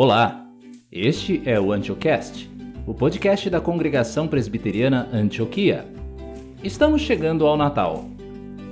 Olá, 0.00 0.46
este 0.92 1.42
é 1.44 1.58
o 1.58 1.72
Antiocast, 1.72 2.48
o 2.86 2.94
podcast 2.94 3.50
da 3.50 3.60
Congregação 3.60 4.28
Presbiteriana 4.28 5.08
Antioquia. 5.12 5.84
Estamos 6.62 7.02
chegando 7.02 7.44
ao 7.44 7.56
Natal. 7.56 8.08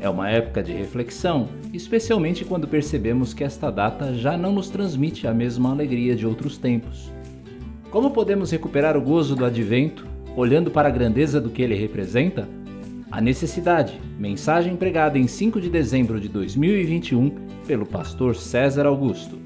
É 0.01 0.09
uma 0.09 0.31
época 0.31 0.63
de 0.63 0.73
reflexão, 0.73 1.49
especialmente 1.73 2.45
quando 2.45 2.69
percebemos 2.69 3.35
que 3.35 3.43
esta 3.43 3.73
data 3.73 4.15
já 4.15 4.39
não 4.39 4.53
nos 4.53 4.71
transmite 4.71 5.27
a 5.27 5.35
mesma 5.35 5.73
alegria 5.73 6.15
de 6.15 6.25
outros 6.25 6.59
tempos. 6.59 7.11
Como 7.91 8.13
podemos 8.13 8.53
recuperar 8.53 8.97
o 8.97 9.03
gozo 9.03 9.35
do 9.35 9.45
advento, 9.45 10.07
olhando 10.37 10.71
para 10.71 10.87
a 10.87 10.93
grandeza 10.93 11.41
do 11.41 11.51
que 11.51 11.61
ele 11.61 11.75
representa? 11.75 12.49
A 13.11 13.21
necessidade, 13.21 14.01
mensagem 14.17 14.77
pregada 14.77 15.19
em 15.19 15.27
5 15.27 15.61
de 15.61 15.71
dezembro 15.71 16.21
de 16.21 16.29
2021 16.29 17.31
pelo 17.67 17.85
pastor 17.85 18.37
César 18.37 18.87
Augusto. 18.87 19.37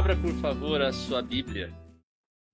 Abra, 0.00 0.16
por 0.16 0.32
favor, 0.40 0.80
a 0.80 0.94
sua 0.94 1.20
Bíblia 1.20 1.70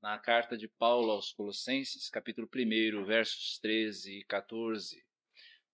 na 0.03 0.19
carta 0.19 0.57
de 0.57 0.67
Paulo 0.67 1.13
aos 1.13 1.33
Colossenses, 1.33 2.11
capítulo 2.11 2.49
1, 2.53 3.05
versos 3.05 3.61
13 3.61 4.19
e 4.19 4.25
14. 4.25 5.01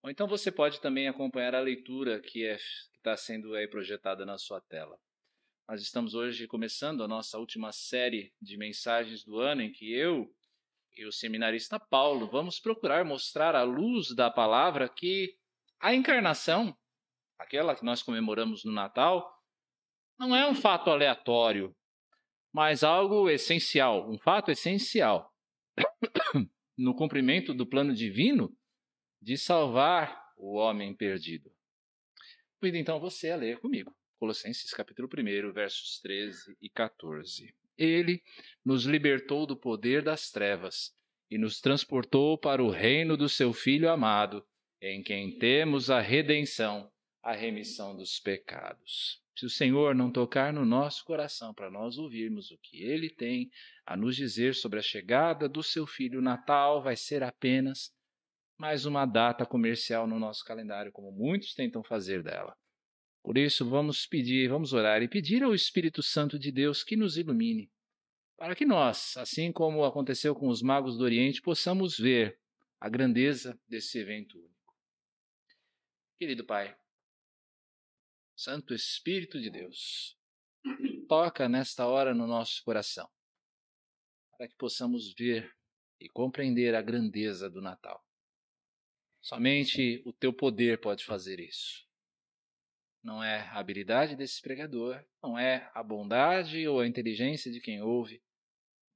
Ou 0.03 0.11
então 0.11 0.29
você 0.29 0.53
pode 0.53 0.83
também 0.83 1.09
acompanhar 1.09 1.55
a 1.55 1.61
leitura 1.61 2.21
que 2.21 2.45
é, 2.45 2.57
está 2.57 3.17
sendo 3.17 3.55
aí 3.55 3.67
projetada 3.67 4.27
na 4.27 4.37
sua 4.37 4.61
tela. 4.61 4.99
Nós 5.67 5.81
estamos 5.81 6.13
hoje 6.13 6.47
começando 6.47 7.03
a 7.03 7.09
nossa 7.09 7.39
última 7.39 7.73
série 7.73 8.35
de 8.39 8.59
mensagens 8.59 9.25
do 9.25 9.41
ano 9.41 9.63
em 9.63 9.73
que 9.73 9.91
eu 9.91 10.31
e 10.95 11.07
o 11.07 11.11
seminarista 11.11 11.81
Paulo 11.81 12.29
vamos 12.29 12.61
procurar 12.61 13.03
mostrar 13.03 13.57
à 13.57 13.63
luz 13.63 14.15
da 14.15 14.31
palavra 14.31 14.91
que 14.91 15.39
a 15.81 15.95
encarnação, 15.95 16.77
aquela 17.39 17.75
que 17.75 17.83
nós 17.83 18.03
comemoramos 18.03 18.63
no 18.63 18.73
Natal, 18.73 19.42
não 20.23 20.37
é 20.37 20.49
um 20.49 20.55
fato 20.55 20.89
aleatório, 20.89 21.75
mas 22.53 22.85
algo 22.85 23.29
essencial, 23.29 24.09
um 24.09 24.17
fato 24.17 24.53
essencial 24.53 25.35
no 26.79 26.95
cumprimento 26.95 27.53
do 27.53 27.67
plano 27.67 27.93
divino 27.93 28.57
de 29.21 29.37
salvar 29.37 30.33
o 30.37 30.55
homem 30.55 30.95
perdido. 30.95 31.53
Convido 32.61 32.77
então 32.77 33.01
você 33.01 33.31
a 33.31 33.37
ler 33.37 33.59
comigo. 33.59 33.93
Colossenses 34.17 34.73
capítulo 34.73 35.09
1, 35.09 35.53
versos 35.53 35.99
13 36.01 36.57
e 36.61 36.71
14. 36.71 37.53
Ele 37.77 38.23
nos 38.65 38.85
libertou 38.85 39.45
do 39.45 39.57
poder 39.57 40.03
das 40.03 40.31
trevas 40.31 40.95
e 41.29 41.37
nos 41.37 41.61
transportou 41.61 42.39
para 42.39 42.63
o 42.63 42.71
reino 42.71 43.17
do 43.17 43.29
seu 43.29 43.53
Filho 43.53 43.91
amado, 43.91 44.47
em 44.81 45.03
quem 45.03 45.37
temos 45.37 45.91
a 45.91 46.01
redenção, 46.01 46.93
a 47.21 47.33
remissão 47.33 47.97
dos 47.97 48.21
pecados. 48.21 49.22
Se 49.43 49.47
o 49.47 49.51
Senhor 49.51 49.93
não 49.93 50.09
tocar 50.09 50.53
no 50.53 50.65
nosso 50.65 51.05
coração 51.05 51.53
para 51.53 51.69
nós 51.69 51.99
ouvirmos 51.99 52.53
o 52.53 52.59
que 52.59 52.81
ele 52.85 53.11
tem 53.11 53.51
a 53.85 53.97
nos 53.97 54.15
dizer 54.15 54.55
sobre 54.55 54.79
a 54.79 54.83
chegada 54.83 55.49
do 55.49 55.65
seu 55.65 55.85
filho 55.85 56.23
Natal, 56.23 56.81
vai 56.81 56.95
ser 56.95 57.25
apenas 57.25 57.93
mais 58.57 58.87
uma 58.87 59.05
data 59.05 59.45
comercial 59.45 60.07
no 60.07 60.17
nosso 60.17 60.45
calendário, 60.45 60.93
como 60.93 61.11
muitos 61.11 61.55
tentam 61.55 61.83
fazer 61.83 62.23
dela. 62.23 62.57
Por 63.21 63.37
isso, 63.37 63.69
vamos 63.69 64.07
pedir, 64.07 64.49
vamos 64.49 64.73
orar 64.73 65.03
e 65.03 65.09
pedir 65.09 65.43
ao 65.43 65.53
Espírito 65.53 66.05
Santo 66.05 66.39
de 66.39 66.53
Deus 66.53 66.85
que 66.85 66.95
nos 66.95 67.17
ilumine, 67.17 67.69
para 68.37 68.55
que 68.55 68.65
nós, 68.65 69.17
assim 69.17 69.51
como 69.51 69.85
aconteceu 69.85 70.37
com 70.37 70.47
os 70.47 70.63
magos 70.63 70.97
do 70.97 71.03
Oriente, 71.03 71.43
possamos 71.43 71.99
ver 71.99 72.39
a 72.79 72.89
grandeza 72.89 73.61
desse 73.67 73.99
evento 73.99 74.39
único. 74.39 74.73
Querido 76.17 76.45
Pai, 76.45 76.77
Santo 78.35 78.75
Espírito 78.75 79.41
de 79.41 79.51
Deus, 79.51 80.17
toca 81.09 81.49
nesta 81.49 81.87
hora 81.87 82.15
no 82.15 82.27
nosso 82.27 82.63
coração, 82.65 83.09
para 84.37 84.49
que 84.49 84.57
possamos 84.57 85.13
ver 85.15 85.55
e 86.01 86.09
compreender 86.09 86.75
a 86.75 86.83
grandeza 86.83 87.49
do 87.49 87.61
Natal. 87.61 88.05
Somente 89.21 90.03
o 90.05 90.13
teu 90.13 90.33
poder 90.33 90.81
pode 90.81 91.05
fazer 91.05 91.39
isso. 91.39 91.87
Não 93.03 93.23
é 93.23 93.41
a 93.49 93.59
habilidade 93.59 94.17
desse 94.17 94.41
pregador, 94.41 95.05
não 95.23 95.39
é 95.39 95.71
a 95.75 95.83
bondade 95.83 96.67
ou 96.67 96.81
a 96.81 96.87
inteligência 96.87 97.51
de 97.51 97.61
quem 97.61 97.83
ouve, 97.83 98.23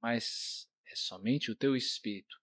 mas 0.01 0.69
é 0.85 0.95
somente 0.95 1.51
o 1.51 1.55
teu 1.55 1.75
Espírito 1.75 2.37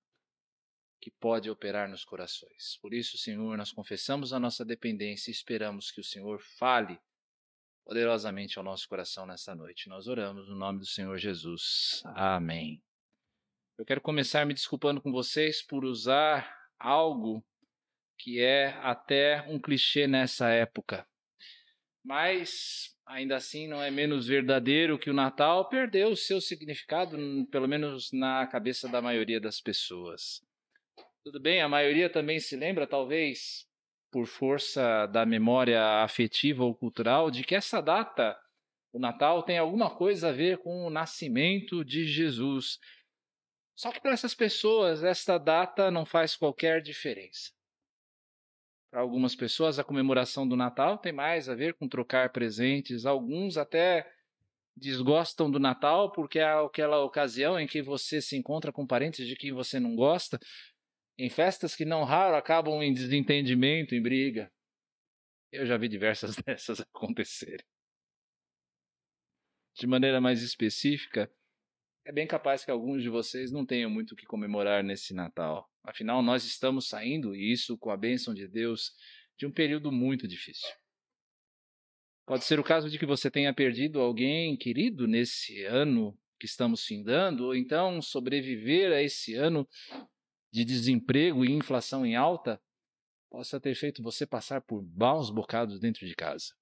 que 1.05 1.11
pode 1.11 1.51
operar 1.51 1.87
nos 1.87 2.03
corações. 2.03 2.79
Por 2.81 2.95
isso, 2.95 3.19
Senhor, 3.19 3.59
nós 3.59 3.71
confessamos 3.71 4.33
a 4.33 4.41
nossa 4.41 4.65
dependência 4.65 5.31
e 5.31 5.35
esperamos 5.35 5.91
que 5.91 6.01
o 6.01 6.05
Senhor 6.05 6.41
fale 6.59 6.99
poderosamente 7.85 8.59
ao 8.59 8.65
nosso 8.65 8.89
coração 8.89 9.27
nesta 9.27 9.55
noite. 9.55 9.87
Nós 9.87 10.09
oramos 10.09 10.49
no 10.49 10.57
nome 10.57 10.79
do 10.79 10.87
Senhor 10.87 11.19
Jesus. 11.19 12.03
Amém. 12.07 12.83
Eu 13.77 13.85
quero 13.85 14.01
começar 14.01 14.47
me 14.47 14.55
desculpando 14.55 14.99
com 14.99 15.13
vocês 15.13 15.61
por 15.61 15.85
usar 15.85 16.51
algo 16.79 17.45
que 18.19 18.41
é 18.41 18.69
até 18.81 19.43
um 19.47 19.61
clichê 19.61 20.07
nessa 20.07 20.49
época. 20.49 21.07
Mas 22.03 22.97
ainda 23.05 23.37
assim 23.37 23.69
não 23.69 23.83
é 23.83 23.91
menos 23.91 24.27
verdadeiro 24.27 24.99
que 24.99 25.11
o 25.11 25.15
Natal 25.15 25.69
perdeu 25.69 26.13
o 26.13 26.17
seu 26.17 26.41
significado, 26.41 27.19
pelo 27.51 27.69
menos 27.69 28.11
na 28.11 28.47
cabeça 28.47 28.89
da 28.89 29.03
maioria 29.03 29.39
das 29.39 29.61
pessoas. 29.61 30.43
Tudo 31.25 31.41
bem, 31.41 31.63
a 31.63 31.69
maioria 31.69 32.11
também 32.11 32.39
se 32.39 32.55
lembra, 32.55 32.87
talvez 32.87 33.67
por 34.13 34.27
força 34.27 35.07
da 35.07 35.25
memória 35.25 35.83
afetiva 36.03 36.63
ou 36.63 36.75
cultural, 36.75 37.31
de 37.31 37.43
que 37.43 37.55
essa 37.55 37.81
data, 37.81 38.39
o 38.93 38.99
Natal, 38.99 39.43
tem 39.43 39.57
alguma 39.57 39.89
coisa 39.89 40.29
a 40.29 40.33
ver 40.33 40.59
com 40.59 40.85
o 40.85 40.91
nascimento 40.91 41.83
de 41.83 42.05
Jesus. 42.07 42.79
Só 43.75 43.91
que 43.91 44.03
para 44.03 44.13
essas 44.13 44.35
pessoas, 44.35 45.03
esta 45.03 45.39
data 45.39 45.91
não 45.91 46.05
faz 46.05 46.37
qualquer 46.37 46.83
diferença. 46.83 47.51
Para 48.91 49.01
algumas 49.01 49.35
pessoas, 49.35 49.79
a 49.79 49.85
comemoração 49.85 50.47
do 50.47 50.55
Natal 50.55 50.99
tem 50.99 51.13
mais 51.13 51.49
a 51.49 51.55
ver 51.55 51.73
com 51.73 51.89
trocar 51.89 52.31
presentes, 52.33 53.07
alguns 53.07 53.57
até 53.57 54.07
desgostam 54.77 55.51
do 55.51 55.59
Natal 55.59 56.13
porque 56.13 56.39
é 56.39 56.53
aquela 56.53 57.03
ocasião 57.03 57.59
em 57.59 57.67
que 57.67 57.81
você 57.81 58.21
se 58.21 58.37
encontra 58.37 58.71
com 58.71 58.87
parentes 58.87 59.27
de 59.27 59.37
quem 59.37 59.53
você 59.53 59.81
não 59.81 59.97
gosta 59.97 60.39
em 61.17 61.31
festas 61.31 61.77
que 61.77 61.85
não 61.85 62.05
raro 62.05 62.37
acabam 62.37 62.83
em 62.83 62.93
desentendimento, 62.93 63.95
em 63.95 64.03
briga. 64.03 64.53
Eu 65.53 65.65
já 65.65 65.77
vi 65.77 65.89
diversas 65.89 66.37
dessas 66.45 66.81
acontecerem. 66.81 67.65
De 69.77 69.87
maneira 69.87 70.21
mais 70.21 70.43
específica, 70.43 71.31
é 72.05 72.13
bem 72.13 72.27
capaz 72.27 72.65
que 72.65 72.71
alguns 72.71 73.03
de 73.03 73.09
vocês 73.09 73.51
não 73.51 73.65
tenham 73.65 73.91
muito 73.91 74.13
o 74.13 74.17
que 74.17 74.27
comemorar 74.27 74.85
nesse 74.85 75.15
Natal. 75.15 75.69
Afinal, 75.83 76.23
nós 76.23 76.45
estamos 76.45 76.89
saindo, 76.89 77.35
e 77.35 77.53
isso 77.53 77.79
com 77.79 77.91
a 77.91 77.97
bênção 77.97 78.35
de 78.35 78.47
Deus, 78.47 78.93
de 79.39 79.47
um 79.47 79.53
período 79.53 79.91
muito 79.91 80.29
difícil. 80.29 80.69
Pode 82.27 82.45
ser 82.45 82.59
o 82.59 82.65
caso 82.65 82.89
de 82.89 82.99
que 82.99 83.07
você 83.07 83.31
tenha 83.31 83.53
perdido 83.53 84.01
alguém 84.01 84.57
querido 84.57 85.07
nesse 85.07 85.63
ano 85.65 86.17
que 86.39 86.47
estamos 86.47 86.85
findando, 86.85 87.47
ou 87.47 87.55
então 87.55 88.01
sobreviver 88.01 88.93
a 88.93 89.03
esse 89.03 89.35
ano 89.35 89.69
de 90.55 90.65
desemprego 90.65 91.45
e 91.45 91.51
inflação 91.51 92.07
em 92.07 92.15
alta 92.15 92.63
possa 93.29 93.61
ter 93.61 93.75
feito 93.75 94.01
você 94.01 94.25
passar 94.25 94.61
por 94.61 94.87
maus 94.95 95.29
bocados 95.29 95.81
dentro 95.81 96.07
de 96.07 96.15
casa. 96.15 96.55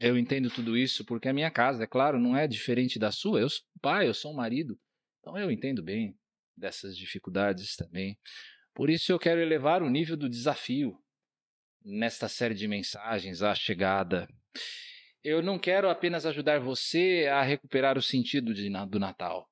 Eu 0.00 0.16
entendo 0.16 0.48
tudo 0.48 0.74
isso 0.74 1.04
porque 1.04 1.28
a 1.28 1.34
minha 1.34 1.50
casa, 1.50 1.84
é 1.84 1.86
claro, 1.86 2.18
não 2.18 2.34
é 2.34 2.48
diferente 2.48 2.98
da 2.98 3.12
sua. 3.12 3.40
Eu 3.40 3.50
sou 3.50 3.62
pai, 3.82 4.08
eu 4.08 4.14
sou 4.14 4.32
um 4.32 4.36
marido. 4.36 4.80
Então 5.20 5.36
eu 5.36 5.50
entendo 5.50 5.82
bem 5.82 6.18
dessas 6.56 6.96
dificuldades 6.96 7.76
também. 7.76 8.18
Por 8.74 8.88
isso 8.88 9.12
eu 9.12 9.18
quero 9.18 9.42
elevar 9.42 9.82
o 9.82 9.90
nível 9.90 10.16
do 10.16 10.26
desafio 10.26 10.98
nesta 11.84 12.26
série 12.26 12.54
de 12.54 12.66
mensagens 12.66 13.42
à 13.42 13.54
chegada. 13.54 14.26
Eu 15.22 15.42
não 15.42 15.58
quero 15.58 15.90
apenas 15.90 16.24
ajudar 16.24 16.58
você 16.58 17.28
a 17.30 17.42
recuperar 17.42 17.98
o 17.98 18.02
sentido 18.02 18.54
de, 18.54 18.70
do 18.88 18.98
Natal. 18.98 19.46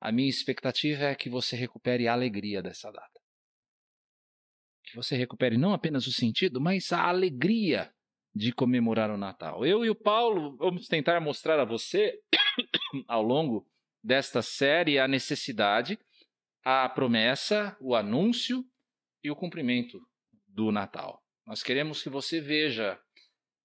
A 0.00 0.10
minha 0.10 0.30
expectativa 0.30 1.04
é 1.04 1.14
que 1.14 1.28
você 1.28 1.54
recupere 1.54 2.08
a 2.08 2.12
alegria 2.12 2.62
dessa 2.62 2.90
data. 2.90 3.20
Que 4.84 4.96
você 4.96 5.14
recupere 5.14 5.58
não 5.58 5.74
apenas 5.74 6.06
o 6.06 6.12
sentido, 6.12 6.60
mas 6.60 6.90
a 6.92 7.06
alegria 7.06 7.92
de 8.34 8.52
comemorar 8.52 9.10
o 9.10 9.18
Natal. 9.18 9.66
Eu 9.66 9.84
e 9.84 9.90
o 9.90 9.94
Paulo 9.94 10.56
vamos 10.56 10.86
tentar 10.86 11.20
mostrar 11.20 11.60
a 11.60 11.64
você, 11.64 12.18
ao 13.06 13.22
longo 13.22 13.66
desta 14.02 14.40
série, 14.40 14.98
a 14.98 15.06
necessidade, 15.06 15.98
a 16.64 16.88
promessa, 16.88 17.76
o 17.80 17.94
anúncio 17.94 18.64
e 19.22 19.30
o 19.30 19.36
cumprimento 19.36 20.00
do 20.48 20.72
Natal. 20.72 21.22
Nós 21.46 21.62
queremos 21.62 22.02
que 22.02 22.08
você 22.08 22.40
veja 22.40 22.98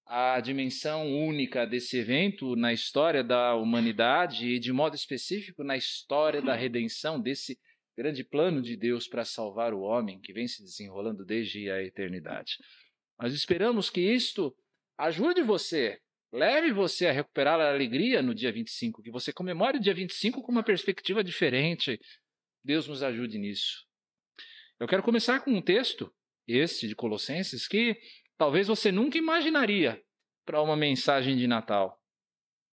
a 0.06 0.40
dimensão 0.40 1.12
única 1.12 1.66
desse 1.66 1.98
evento 1.98 2.56
na 2.56 2.72
história 2.72 3.24
da 3.24 3.56
humanidade 3.56 4.48
e, 4.48 4.60
de 4.60 4.72
modo 4.72 4.96
específico, 4.96 5.64
na 5.64 5.76
história 5.76 6.42
da 6.42 6.56
redenção 6.56 7.20
desse 7.20 7.60
grande 7.98 8.24
plano 8.24 8.62
de 8.62 8.76
Deus 8.76 9.08
para 9.08 9.26
salvar 9.26 9.74
o 9.74 9.82
homem 9.82 10.20
que 10.20 10.34
vem 10.34 10.48
se 10.48 10.62
desenrolando 10.62 11.26
desde 11.26 11.70
a 11.72 11.82
eternidade. 11.82 12.58
Nós 13.20 13.34
esperamos 13.34 13.90
que 13.90 14.02
isto 14.02 14.56
ajude 14.98 15.42
você 15.42 16.00
leve 16.36 16.74
você 16.74 17.08
a 17.08 17.12
recuperar 17.14 17.60
a 17.62 17.70
alegria 17.70 18.22
no 18.22 18.36
dia 18.36 18.52
25, 18.52 19.02
que 19.02 19.10
você 19.10 19.32
comemore 19.32 19.78
o 19.78 19.82
dia 19.82 19.94
25 19.94 20.42
com 20.42 20.52
uma 20.52 20.64
perspectiva 20.64 21.24
diferente. 21.24 22.00
Deus 22.64 22.88
nos 22.88 23.02
ajude 23.02 23.38
nisso. 23.38 23.86
Eu 24.78 24.88
quero 24.88 25.02
começar 25.02 25.40
com 25.40 25.52
um 25.52 25.62
texto, 25.62 26.14
este 26.46 26.90
de 26.90 26.96
Colossenses, 26.96 27.68
que 27.68 27.98
talvez 28.38 28.68
você 28.68 28.92
nunca 28.92 29.18
imaginaria 29.18 30.02
para 30.46 30.62
uma 30.62 30.76
mensagem 30.76 31.36
de 31.36 31.48
Natal. 31.48 32.00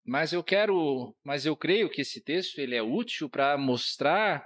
Mas 0.05 0.33
eu 0.33 0.43
quero, 0.43 1.17
mas 1.25 1.47
eu 1.47 1.57
creio 1.57 1.89
que 1.89 2.01
esse 2.01 2.23
texto 2.23 2.59
ele 2.59 2.75
é 2.75 2.83
útil 2.83 3.31
para 3.31 3.57
mostrar 3.57 4.45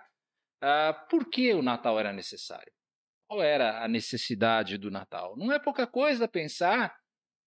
uh, 0.63 1.09
por 1.09 1.29
que 1.31 1.53
o 1.55 1.63
Natal 1.63 1.99
era 1.99 2.13
necessário. 2.13 2.73
Qual 3.27 3.43
era 3.43 3.83
a 3.83 3.89
necessidade 3.89 4.79
do 4.79 4.91
Natal? 4.91 5.37
Não 5.37 5.51
é 5.51 5.59
pouca 5.59 5.87
coisa 5.87 6.29
pensar, 6.29 6.95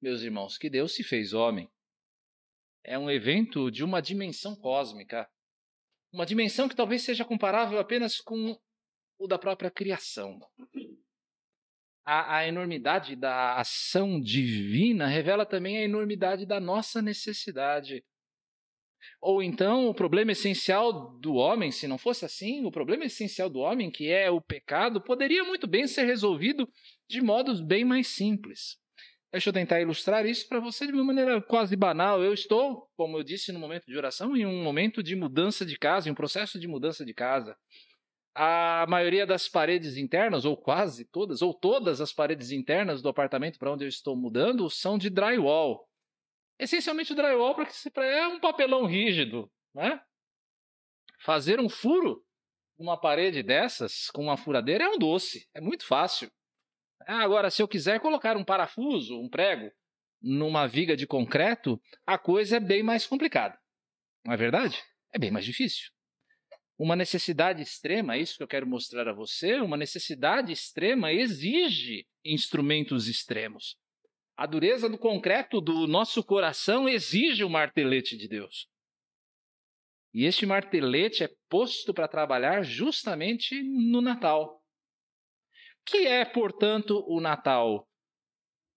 meus 0.02 0.22
irmãos, 0.22 0.58
que 0.58 0.70
Deus 0.70 0.94
se 0.94 1.04
fez 1.04 1.34
homem. 1.34 1.70
É 2.84 2.98
um 2.98 3.10
evento 3.10 3.70
de 3.70 3.84
uma 3.84 4.02
dimensão 4.02 4.56
cósmica, 4.56 5.30
uma 6.12 6.26
dimensão 6.26 6.68
que 6.68 6.76
talvez 6.76 7.04
seja 7.04 7.24
comparável 7.24 7.80
apenas 7.80 8.20
com 8.20 8.60
o 9.20 9.28
da 9.28 9.38
própria 9.38 9.70
criação. 9.70 10.40
A, 12.12 12.38
a, 12.38 12.48
enormidade 12.48 13.16
da 13.16 13.58
ação 13.58 14.20
divina 14.20 15.06
revela 15.06 15.46
também 15.46 15.78
a 15.78 15.84
enormidade 15.84 16.44
da 16.44 16.60
nossa 16.60 17.04
necessidade. 17.04 18.04
Ou 19.22 19.44
então, 19.44 19.88
o 19.88 19.94
problema 19.94 20.32
essencial 20.32 21.16
do 21.20 21.36
homem, 21.36 21.72
se 21.72 21.88
não 21.88 22.00
fosse 22.00 22.26
assim, 22.26 22.66
o 22.66 22.72
problema 22.72 23.06
essencial 23.06 23.48
do 23.48 23.60
homem, 23.60 23.92
que 23.92 24.10
é 24.10 24.28
o 24.28 24.42
pecado, 24.42 25.00
poderia 25.00 25.44
muito 25.44 25.68
bem 25.68 25.86
ser 25.86 26.06
resolvido 26.06 26.68
de 27.08 27.22
modos 27.22 27.62
bem 27.62 27.86
mais 27.86 28.08
simples. 28.08 28.80
Deixa 29.32 29.50
eu 29.50 29.54
tentar 29.54 29.80
ilustrar 29.80 30.26
isso 30.26 30.50
para 30.50 30.60
você 30.60 30.88
de 30.88 30.94
uma 30.94 31.04
maneira 31.04 31.40
quase 31.40 31.76
banal. 31.76 32.24
Eu 32.24 32.34
estou, 32.34 32.90
como 32.98 33.20
eu 33.20 33.24
disse 33.24 33.52
no 33.52 33.60
momento 33.60 33.86
de 33.86 33.96
oração, 33.96 34.36
em 34.36 34.48
um 34.48 34.64
momento 34.64 35.04
de 35.04 35.16
mudança 35.16 35.64
de 35.64 35.78
casa, 35.78 36.10
em 36.10 36.12
um 36.12 36.16
processo 36.16 36.60
de 36.60 36.68
mudança 36.68 37.06
de 37.06 37.14
casa 37.14 37.56
a 38.42 38.86
maioria 38.88 39.26
das 39.26 39.50
paredes 39.50 39.98
internas, 39.98 40.46
ou 40.46 40.56
quase 40.56 41.04
todas, 41.04 41.42
ou 41.42 41.54
todas 41.54 42.00
as 42.00 42.14
paredes 42.14 42.52
internas 42.52 43.02
do 43.02 43.10
apartamento 43.10 43.60
para 43.60 43.70
onde 43.70 43.84
eu 43.84 43.90
estou 43.90 44.16
mudando, 44.16 44.70
são 44.70 44.98
de 44.98 45.10
drywall. 45.10 45.86
Essencialmente, 46.58 47.12
o 47.12 47.16
drywall 47.18 47.54
é 47.98 48.28
um 48.28 48.40
papelão 48.40 48.86
rígido. 48.86 49.52
Né? 49.76 50.02
Fazer 51.20 51.60
um 51.60 51.68
furo 51.68 52.26
numa 52.78 52.98
parede 52.98 53.44
dessas, 53.44 54.10
com 54.10 54.24
uma 54.24 54.38
furadeira, 54.38 54.86
é 54.86 54.90
um 54.90 54.98
doce, 54.98 55.46
é 55.54 55.60
muito 55.60 55.86
fácil. 55.86 56.32
Agora, 57.06 57.52
se 57.52 57.62
eu 57.62 57.68
quiser 57.68 58.00
colocar 58.00 58.38
um 58.38 58.46
parafuso, 58.46 59.20
um 59.20 59.28
prego, 59.28 59.70
numa 60.22 60.66
viga 60.66 60.96
de 60.96 61.06
concreto, 61.06 61.78
a 62.08 62.18
coisa 62.18 62.56
é 62.56 62.62
bem 62.62 62.84
mais 62.84 63.06
complicada. 63.06 63.60
Não 64.26 64.34
é 64.34 64.38
verdade? 64.38 64.82
É 65.14 65.20
bem 65.20 65.30
mais 65.30 65.44
difícil 65.44 65.92
uma 66.80 66.96
necessidade 66.96 67.62
extrema, 67.62 68.16
é 68.16 68.20
isso 68.20 68.38
que 68.38 68.44
eu 68.44 68.48
quero 68.48 68.66
mostrar 68.66 69.06
a 69.10 69.14
você, 69.14 69.60
uma 69.60 69.76
necessidade 69.76 70.54
extrema 70.54 71.12
exige 71.12 72.08
instrumentos 72.24 73.10
extremos. 73.10 73.78
A 74.38 74.46
dureza 74.46 74.88
do 74.88 74.98
concreto 74.98 75.60
do 75.60 75.86
nosso 75.86 76.24
coração 76.24 76.88
exige 76.88 77.44
o 77.44 77.50
martelete 77.50 78.16
de 78.16 78.30
Deus. 78.30 78.70
E 80.14 80.24
este 80.24 80.46
martelete 80.46 81.22
é 81.22 81.30
posto 81.50 81.94
para 81.94 82.08
trabalhar 82.08 82.64
justamente 82.64 83.62
no 83.62 84.00
Natal. 84.00 84.64
O 85.82 85.92
que 85.92 86.08
é, 86.08 86.24
portanto, 86.24 87.04
o 87.10 87.20
Natal? 87.20 87.86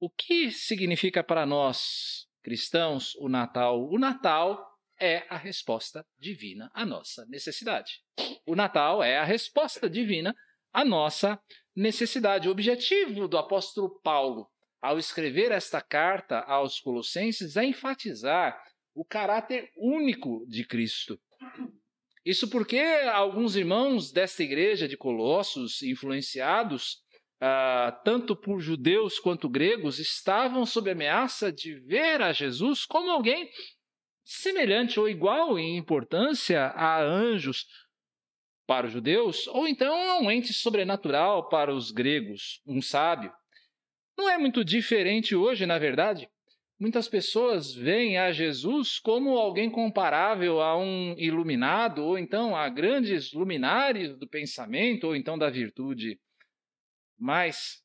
O 0.01 0.11
que 0.11 0.51
significa 0.51 1.23
para 1.23 1.47
nós, 1.47 2.27
cristãos, 2.43 3.15
o 3.21 3.29
Natal? 3.29 3.89
O 3.89 3.97
Natal 3.97 4.72
é 5.01 5.27
a 5.29 5.37
resposta 5.37 6.07
divina 6.19 6.71
à 6.75 6.85
nossa 6.87 7.27
necessidade. 7.27 8.01
O 8.47 8.55
Natal 8.55 9.03
é 9.03 9.19
a 9.19 9.25
resposta 9.25 9.89
divina 9.89 10.35
à 10.73 10.85
nossa 10.85 11.41
necessidade. 11.75 12.49
O 12.49 12.53
objetivo 12.53 13.29
do 13.29 13.39
apóstolo 13.39 14.01
Paulo, 14.03 14.49
ao 14.81 14.99
escrever 14.99 15.53
esta 15.53 15.81
carta 15.81 16.41
aos 16.41 16.81
Colossenses, 16.81 17.57
é 17.57 17.65
enfatizar 17.65 18.61
o 18.95 19.05
caráter 19.05 19.71
único 19.77 20.45
de 20.49 20.65
Cristo. 20.67 21.21
Isso 22.25 22.49
porque 22.49 22.79
alguns 23.13 23.57
irmãos 23.57 24.13
desta 24.13 24.43
igreja 24.43 24.87
de 24.87 24.97
Colossos, 24.97 25.83
influenciados 25.83 27.03
uh, 27.43 27.93
tanto 28.05 28.37
por 28.37 28.61
judeus 28.61 29.19
quanto 29.19 29.49
gregos, 29.49 29.99
estavam 29.99 30.65
sob 30.65 30.91
ameaça 30.91 31.51
de 31.51 31.75
ver 31.81 32.23
a 32.23 32.33
Jesus 32.33 32.87
como 32.87 33.11
alguém 33.11 33.51
semelhante 34.25 34.99
ou 34.99 35.09
igual 35.09 35.59
em 35.59 35.77
importância 35.77 36.67
a 36.67 37.03
anjos 37.03 37.67
para 38.67 38.87
os 38.87 38.93
judeus, 38.93 39.47
ou 39.49 39.67
então 39.67 39.95
a 40.11 40.19
um 40.21 40.31
ente 40.31 40.53
sobrenatural 40.53 41.49
para 41.49 41.75
os 41.75 41.91
gregos, 41.91 42.63
um 42.67 42.81
sábio. 42.81 43.33
Não 44.17 44.31
é 44.31 44.39
muito 44.39 44.65
diferente 44.65 45.35
hoje, 45.35 45.67
na 45.67 45.79
verdade. 45.79 46.29
Muitas 46.79 47.09
pessoas 47.09 47.73
veem 47.73 48.19
a 48.19 48.33
Jesus 48.33 48.99
como 48.99 49.39
alguém 49.39 49.71
comparável 49.71 50.61
a 50.61 50.77
um 50.77 51.15
iluminado, 51.17 52.05
ou 52.05 52.19
então 52.19 52.57
a 52.57 52.69
grandes 52.69 53.33
luminares 53.33 54.17
do 54.17 54.29
pensamento, 54.29 55.05
ou 55.07 55.15
então 55.15 55.39
da 55.39 55.49
virtude. 55.49 56.19
Mas, 57.19 57.83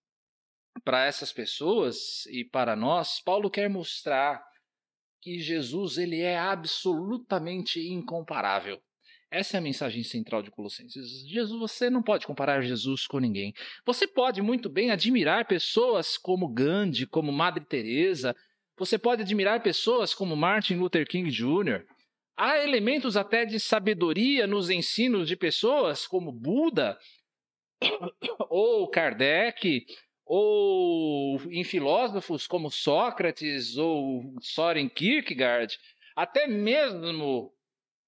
para 0.84 1.06
essas 1.06 1.32
pessoas 1.32 2.26
e 2.28 2.44
para 2.44 2.76
nós, 2.76 3.22
Paulo 3.22 3.52
quer 3.52 3.70
mostrar 3.70 4.44
que 5.28 5.40
Jesus 5.40 5.98
ele 5.98 6.22
é 6.22 6.40
absolutamente 6.40 7.82
incomparável. 7.86 8.80
Essa 9.30 9.58
é 9.58 9.60
a 9.60 9.62
mensagem 9.62 10.02
central 10.02 10.42
de 10.42 10.50
Colossenses. 10.50 11.28
Jesus, 11.28 11.60
você 11.60 11.90
não 11.90 12.02
pode 12.02 12.26
comparar 12.26 12.62
Jesus 12.62 13.06
com 13.06 13.20
ninguém. 13.20 13.54
Você 13.86 14.08
pode 14.08 14.42
muito 14.42 14.70
bem 14.70 14.90
admirar 14.90 15.46
pessoas 15.46 16.18
como 16.18 16.48
Gandhi, 16.48 17.06
como 17.06 17.30
Madre 17.30 17.66
Teresa. 17.66 18.34
Você 18.78 18.98
pode 18.98 19.22
admirar 19.22 19.62
pessoas 19.62 20.14
como 20.14 20.34
Martin 20.34 20.76
Luther 20.76 21.06
King 21.06 21.30
Jr. 21.30 21.86
Há 22.38 22.60
elementos 22.60 23.18
até 23.18 23.44
de 23.44 23.60
sabedoria 23.60 24.48
nos 24.48 24.70
ensinos 24.70 25.28
de 25.28 25.36
pessoas 25.36 26.08
como 26.08 26.32
Buda 26.32 26.98
ou 28.50 28.90
Kardec 28.90 29.86
ou 30.28 31.42
em 31.50 31.64
filósofos 31.64 32.46
como 32.46 32.70
Sócrates 32.70 33.78
ou 33.78 34.36
Soren 34.42 34.90
Kierkegaard, 34.90 35.80
até 36.16 36.48
mesmo, 36.48 37.54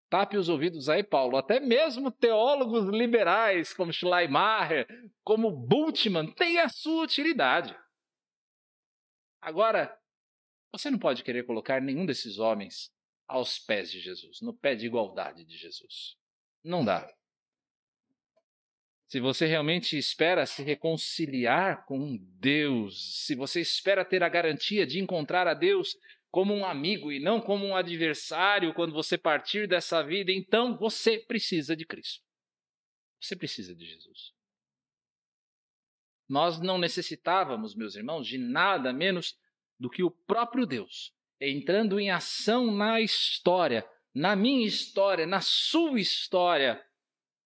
tape 0.09 0.37
os 0.37 0.49
ouvidos 0.49 0.89
aí, 0.89 1.01
Paulo, 1.01 1.37
até 1.37 1.59
mesmo 1.59 2.11
teólogos 2.11 2.89
liberais 2.89 3.73
como 3.73 3.93
Schleiermacher, 3.93 4.85
como 5.23 5.49
Bultmann, 5.49 6.31
têm 6.33 6.59
a 6.59 6.67
sua 6.67 7.03
utilidade. 7.03 7.75
Agora, 9.41 9.97
você 10.71 10.91
não 10.91 10.99
pode 10.99 11.23
querer 11.23 11.45
colocar 11.45 11.81
nenhum 11.81 12.05
desses 12.05 12.37
homens 12.37 12.91
aos 13.27 13.59
pés 13.59 13.91
de 13.91 13.99
Jesus, 13.99 14.41
no 14.41 14.53
pé 14.53 14.75
de 14.75 14.85
igualdade 14.85 15.45
de 15.45 15.57
Jesus. 15.57 16.17
Não 16.63 16.83
dá. 16.83 17.09
Se 19.09 19.19
você 19.19 19.47
realmente 19.47 19.97
espera 19.97 20.45
se 20.45 20.61
reconciliar 20.61 21.83
com 21.87 22.15
Deus, 22.39 23.25
se 23.25 23.33
você 23.33 23.59
espera 23.59 24.05
ter 24.05 24.21
a 24.21 24.29
garantia 24.29 24.85
de 24.85 24.99
encontrar 24.99 25.47
a 25.47 25.55
Deus 25.55 25.97
como 26.29 26.53
um 26.53 26.63
amigo 26.63 27.11
e 27.11 27.19
não 27.19 27.41
como 27.41 27.65
um 27.65 27.75
adversário 27.75 28.71
quando 28.71 28.93
você 28.93 29.17
partir 29.17 29.67
dessa 29.67 30.03
vida, 30.03 30.31
então 30.31 30.77
você 30.77 31.17
precisa 31.17 31.75
de 31.75 31.87
Cristo. 31.87 32.23
Você 33.19 33.35
precisa 33.35 33.73
de 33.73 33.83
Jesus. 33.83 34.31
Nós 36.29 36.61
não 36.61 36.77
necessitávamos, 36.77 37.73
meus 37.73 37.95
irmãos, 37.95 38.27
de 38.27 38.37
nada 38.37 38.93
menos 38.93 39.35
do 39.79 39.89
que 39.89 40.03
o 40.03 40.11
próprio 40.11 40.67
Deus 40.67 41.11
entrando 41.41 41.99
em 41.99 42.11
ação 42.11 42.71
na 42.71 43.01
história, 43.01 43.89
na 44.13 44.35
minha 44.35 44.67
história, 44.67 45.25
na 45.25 45.41
sua 45.41 45.99
história 45.99 46.79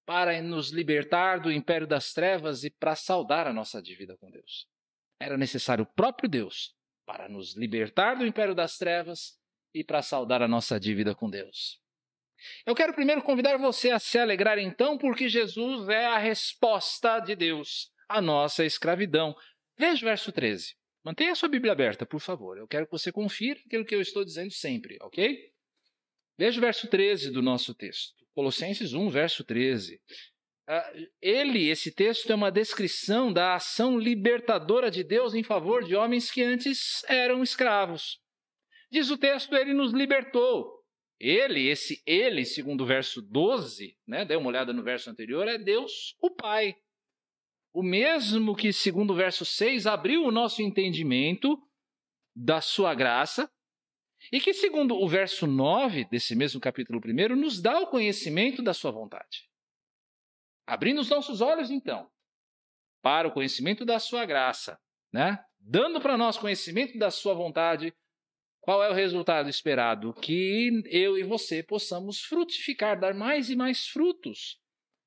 para 0.06 0.42
nos 0.42 0.72
libertar 0.72 1.40
do 1.40 1.52
império 1.52 1.88
das 1.88 2.14
trevas 2.14 2.64
e 2.64 2.70
para 2.70 2.96
saldar 2.96 3.48
a 3.48 3.54
nossa 3.54 3.82
dívida 3.82 4.18
com 4.18 4.30
Deus. 4.30 4.68
Era 5.20 5.38
necessário 5.38 5.84
o 5.84 5.94
próprio 5.96 6.30
Deus 6.30 6.76
para 7.06 7.30
nos 7.30 7.56
libertar 7.56 8.16
do 8.16 8.26
império 8.26 8.56
das 8.56 8.78
trevas 8.78 9.40
e 9.74 9.84
para 9.84 10.02
saldar 10.02 10.42
a 10.42 10.48
nossa 10.48 10.80
dívida 10.80 11.16
com 11.16 11.30
Deus. 11.30 11.82
Eu 12.66 12.76
quero 12.76 12.94
primeiro 12.94 13.22
convidar 13.22 13.58
você 13.58 13.90
a 13.92 14.00
se 14.00 14.20
alegrar 14.20 14.58
então, 14.60 14.98
porque 14.98 15.30
Jesus 15.30 15.88
é 15.88 16.06
a 16.06 16.18
resposta 16.18 17.20
de 17.20 17.36
Deus 17.36 17.92
à 18.08 18.22
nossa 18.22 18.66
escravidão. 18.66 19.36
Veja 19.78 20.06
o 20.06 20.10
verso 20.10 20.32
13. 20.32 20.76
Mantenha 21.04 21.32
a 21.32 21.36
sua 21.36 21.50
Bíblia 21.50 21.74
aberta, 21.74 22.06
por 22.06 22.20
favor. 22.20 22.58
Eu 22.58 22.68
quero 22.68 22.86
que 22.86 22.92
você 22.92 23.12
confira 23.12 23.60
aquilo 23.66 23.86
que 23.86 23.96
eu 23.96 24.02
estou 24.02 24.24
dizendo 24.24 24.52
sempre, 24.52 24.98
ok? 25.02 25.53
Veja 26.38 26.58
o 26.58 26.62
verso 26.62 26.88
13 26.88 27.32
do 27.32 27.42
nosso 27.42 27.74
texto. 27.75 28.24
Colossenses 28.34 28.94
1, 28.94 29.10
verso 29.10 29.44
13. 29.44 30.00
Ah, 30.68 30.94
ele, 31.22 31.70
esse 31.70 31.92
texto, 31.92 32.32
é 32.32 32.36
uma 32.36 32.52
descrição 32.52 33.32
da 33.32 33.56
ação 33.56 33.98
libertadora 33.98 34.90
de 34.90 35.04
Deus 35.04 35.34
em 35.34 35.44
favor 35.44 35.84
de 35.84 35.96
homens 35.96 36.32
que 36.32 36.42
antes 36.42 37.04
eram 37.08 37.44
escravos. 37.44 38.20
Diz 38.92 39.10
o 39.10 39.18
texto, 39.18 39.56
ele 39.56 39.74
nos 39.74 39.92
libertou. 39.92 40.84
Ele, 41.20 41.68
esse 41.68 42.02
ele, 42.06 42.46
segundo 42.46 42.82
o 42.82 42.86
verso 42.86 43.22
12, 43.22 43.98
né, 44.08 44.25
dê 44.25 44.36
uma 44.36 44.50
olhada 44.50 44.74
no 44.74 44.84
verso 44.84 45.10
anterior, 45.10 45.48
é 45.48 45.58
Deus, 45.58 46.16
o 46.22 46.30
Pai. 46.30 46.75
O 47.74 47.82
mesmo 47.82 48.56
que, 48.56 48.72
segundo 48.72 49.12
o 49.12 49.16
verso 49.16 49.46
6, 49.46 49.88
abriu 49.88 50.24
o 50.24 50.32
nosso 50.32 50.62
entendimento 50.62 51.58
da 52.36 52.62
sua 52.62 52.94
graça, 52.94 53.50
e 54.32 54.39
que, 54.39 54.53
segundo 54.53 54.96
o 54.96 55.08
verso 55.08 55.46
9 55.46 56.06
desse 56.06 56.36
mesmo 56.36 56.60
capítulo 56.60 57.00
1, 57.03 57.36
nos 57.36 57.62
dá 57.62 57.80
o 57.80 57.88
conhecimento 57.88 58.62
da 58.62 58.74
sua 58.74 58.92
vontade. 58.92 59.50
Abrindo 60.65 61.01
os 61.01 61.10
nossos 61.10 61.42
olhos, 61.42 61.70
então, 61.70 62.10
para 63.01 63.27
o 63.27 63.32
conhecimento 63.32 63.84
da 63.84 64.00
sua 64.00 64.25
graça, 64.25 64.80
né? 65.12 65.44
dando 65.60 66.00
para 66.00 66.18
nós 66.18 66.38
conhecimento 66.38 66.98
da 66.98 67.12
sua 67.12 67.34
vontade, 67.34 67.94
qual 68.62 68.82
é 68.82 68.89
o 68.89 68.94
resultado 68.94 69.50
esperado? 69.50 70.13
Que 70.13 70.84
eu 70.86 71.18
e 71.18 71.24
você 71.24 71.62
possamos 71.62 72.22
frutificar, 72.22 72.98
dar 72.98 73.13
mais 73.13 73.50
e 73.50 73.56
mais 73.56 73.88
frutos 73.88 74.58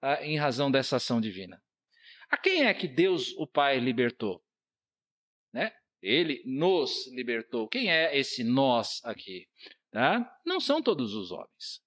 ah, 0.03 0.23
em 0.23 0.37
razão 0.37 0.71
dessa 0.71 0.97
ação 0.97 1.21
divina. 1.21 1.63
A 2.29 2.37
quem 2.37 2.65
é 2.67 2.75
que 2.75 2.87
Deus, 2.87 3.33
o 3.39 3.47
Pai, 3.47 3.79
libertou? 3.79 4.45
Né? 5.53 5.73
Ele 6.07 6.43
nos 6.45 7.07
libertou. 7.13 7.67
Quem 7.69 7.91
é 7.91 8.17
esse 8.17 8.45
nós 8.45 9.01
aqui? 9.05 9.47
Tá? 9.91 10.31
Não 10.45 10.61
são 10.61 10.81
todos 10.81 11.15
os 11.15 11.33
homens. 11.33 11.81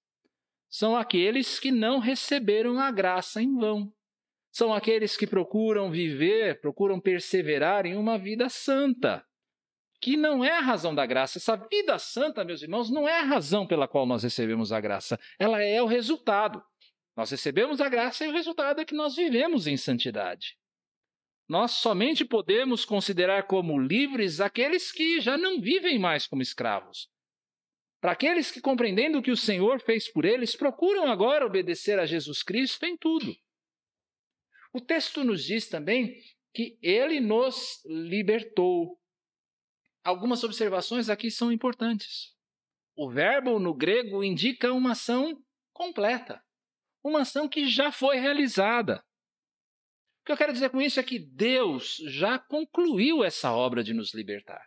São 0.68 0.96
aqueles 0.96 1.58
que 1.58 1.72
não 1.72 1.98
receberam 1.98 2.78
a 2.78 2.90
graça 2.90 3.40
em 3.40 3.56
vão. 3.56 3.92
São 4.52 4.74
aqueles 4.74 5.16
que 5.16 5.26
procuram 5.26 5.90
viver, 5.90 6.60
procuram 6.60 7.00
perseverar 7.00 7.86
em 7.86 7.96
uma 7.96 8.18
vida 8.18 8.48
santa 8.48 9.24
que 10.00 10.16
não 10.16 10.44
é 10.44 10.50
a 10.50 10.60
razão 10.60 10.94
da 10.94 11.04
graça. 11.04 11.38
Essa 11.38 11.56
vida 11.56 11.98
santa, 11.98 12.44
meus 12.44 12.62
irmãos, 12.62 12.90
não 12.90 13.06
é 13.06 13.20
a 13.20 13.24
razão 13.24 13.66
pela 13.66 13.86
qual 13.86 14.06
nós 14.06 14.22
recebemos 14.22 14.72
a 14.72 14.80
graça. 14.80 15.20
Ela 15.38 15.62
é 15.62 15.82
o 15.82 15.86
resultado. 15.86 16.62
Nós 17.16 17.30
recebemos 17.30 17.80
a 17.80 17.88
graça 17.88 18.24
e 18.24 18.28
o 18.28 18.32
resultado 18.32 18.80
é 18.80 18.84
que 18.84 18.94
nós 18.94 19.14
vivemos 19.14 19.66
em 19.66 19.76
santidade. 19.76 20.56
Nós 21.50 21.72
somente 21.72 22.24
podemos 22.24 22.84
considerar 22.84 23.48
como 23.48 23.76
livres 23.76 24.40
aqueles 24.40 24.92
que 24.92 25.20
já 25.20 25.36
não 25.36 25.60
vivem 25.60 25.98
mais 25.98 26.24
como 26.24 26.42
escravos. 26.42 27.10
Para 28.00 28.12
aqueles 28.12 28.52
que, 28.52 28.60
compreendendo 28.60 29.18
o 29.18 29.22
que 29.22 29.32
o 29.32 29.36
Senhor 29.36 29.80
fez 29.80 30.08
por 30.08 30.24
eles, 30.24 30.54
procuram 30.54 31.10
agora 31.10 31.44
obedecer 31.44 31.98
a 31.98 32.06
Jesus 32.06 32.44
Cristo 32.44 32.86
em 32.86 32.96
tudo. 32.96 33.34
O 34.72 34.80
texto 34.80 35.24
nos 35.24 35.44
diz 35.44 35.68
também 35.68 36.14
que 36.54 36.78
ele 36.80 37.18
nos 37.18 37.84
libertou 37.84 38.96
algumas 40.04 40.44
observações 40.44 41.08
aqui 41.08 41.32
são 41.32 41.50
importantes. 41.50 42.32
O 42.94 43.10
verbo 43.10 43.58
no 43.58 43.74
grego 43.74 44.22
indica 44.22 44.72
uma 44.72 44.92
ação 44.92 45.36
completa, 45.72 46.40
uma 47.02 47.22
ação 47.22 47.48
que 47.48 47.66
já 47.66 47.90
foi 47.90 48.18
realizada. 48.20 49.04
Que 50.30 50.34
eu 50.34 50.38
quero 50.38 50.52
dizer 50.52 50.70
com 50.70 50.80
isso 50.80 51.00
é 51.00 51.02
que 51.02 51.18
Deus 51.18 51.96
já 52.06 52.38
concluiu 52.38 53.24
essa 53.24 53.52
obra 53.52 53.82
de 53.82 53.92
nos 53.92 54.14
libertar. 54.14 54.64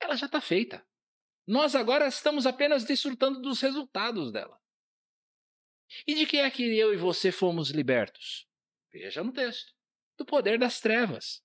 Ela 0.00 0.16
já 0.16 0.24
está 0.24 0.40
feita. 0.40 0.82
Nós 1.46 1.74
agora 1.74 2.06
estamos 2.06 2.46
apenas 2.46 2.82
desfrutando 2.82 3.42
dos 3.42 3.60
resultados 3.60 4.32
dela. 4.32 4.58
E 6.06 6.14
de 6.14 6.24
que 6.24 6.38
é 6.38 6.50
que 6.50 6.62
eu 6.74 6.94
e 6.94 6.96
você 6.96 7.30
fomos 7.30 7.68
libertos? 7.68 8.48
Veja 8.90 9.22
no 9.22 9.30
texto: 9.30 9.74
do 10.16 10.24
poder 10.24 10.58
das 10.58 10.80
trevas. 10.80 11.44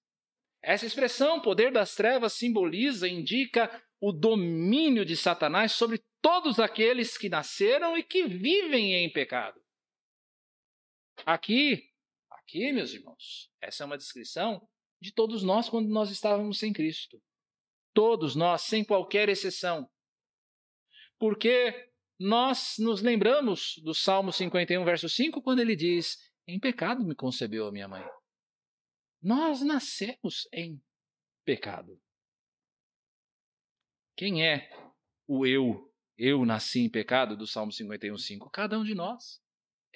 Essa 0.61 0.85
expressão, 0.85 1.41
poder 1.41 1.69
das 1.69 1.95
trevas, 1.95 2.31
simboliza, 2.31 3.09
indica 3.09 3.83
o 3.99 4.13
domínio 4.13 5.03
de 5.03 5.17
Satanás 5.17 5.73
sobre 5.73 6.01
todos 6.21 6.61
aqueles 6.61 7.17
que 7.17 7.27
nasceram 7.27 7.97
e 7.97 8.03
que 8.03 8.25
vivem 8.25 8.93
em 8.93 9.11
pecado. 9.11 9.61
Aqui, 11.25 11.91
aqui, 12.47 12.71
meus 12.71 12.93
irmãos, 12.93 13.51
essa 13.61 13.83
é 13.83 13.85
uma 13.85 13.97
descrição 13.97 14.65
de 15.01 15.11
todos 15.11 15.43
nós 15.43 15.67
quando 15.67 15.89
nós 15.89 16.09
estávamos 16.09 16.57
sem 16.57 16.71
Cristo. 16.71 17.21
Todos 17.93 18.35
nós, 18.35 18.61
sem 18.61 18.85
qualquer 18.85 19.27
exceção. 19.27 19.89
Porque 21.19 21.91
nós 22.17 22.75
nos 22.79 23.01
lembramos 23.01 23.77
do 23.83 23.93
Salmo 23.93 24.31
51, 24.31 24.85
verso 24.85 25.09
5, 25.09 25.41
quando 25.41 25.59
ele 25.59 25.75
diz: 25.75 26.17
Em 26.47 26.59
pecado 26.59 27.03
me 27.03 27.15
concebeu 27.15 27.67
a 27.67 27.71
minha 27.71 27.87
mãe. 27.87 28.07
Nós 29.21 29.61
nascemos 29.61 30.47
em 30.53 30.81
pecado. 31.43 31.99
Quem 34.15 34.47
é 34.47 34.69
o 35.27 35.45
eu? 35.45 35.91
Eu 36.17 36.45
nasci 36.45 36.79
em 36.79 36.89
pecado 36.89 37.35
do 37.35 37.45
Salmo 37.45 37.71
51:5. 37.71 38.49
Cada 38.51 38.79
um 38.79 38.83
de 38.83 38.95
nós. 38.95 39.41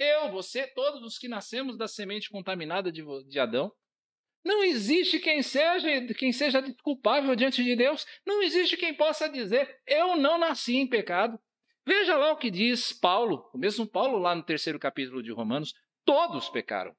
Eu, 0.01 0.31
você, 0.31 0.65
todos 0.65 1.03
os 1.03 1.20
que 1.20 1.27
nascemos 1.27 1.77
da 1.77 1.88
semente 1.88 2.27
contaminada 2.27 2.91
de, 2.91 3.03
de 3.27 3.39
Adão. 3.39 3.72
Não 4.43 4.63
existe 4.63 5.20
quem 5.20 5.43
seja, 5.43 5.88
quem 6.15 6.34
seja 6.34 6.60
culpável 6.81 7.36
diante 7.36 7.63
de 7.63 7.75
Deus. 7.75 8.08
Não 8.25 8.41
existe 8.41 8.75
quem 8.75 8.96
possa 8.96 9.29
dizer: 9.29 9.79
Eu 9.86 10.15
não 10.15 10.39
nasci 10.39 10.77
em 10.77 10.88
pecado. 10.88 11.39
Veja 11.86 12.17
lá 12.17 12.31
o 12.31 12.38
que 12.38 12.50
diz 12.50 12.91
Paulo, 12.91 13.48
o 13.53 13.60
mesmo 13.60 13.86
Paulo 13.86 14.17
lá 14.17 14.34
no 14.34 14.41
terceiro 14.41 14.79
capítulo 14.79 15.22
de 15.22 15.31
Romanos: 15.31 15.72
todos 16.03 16.50
pecaram 16.50 16.96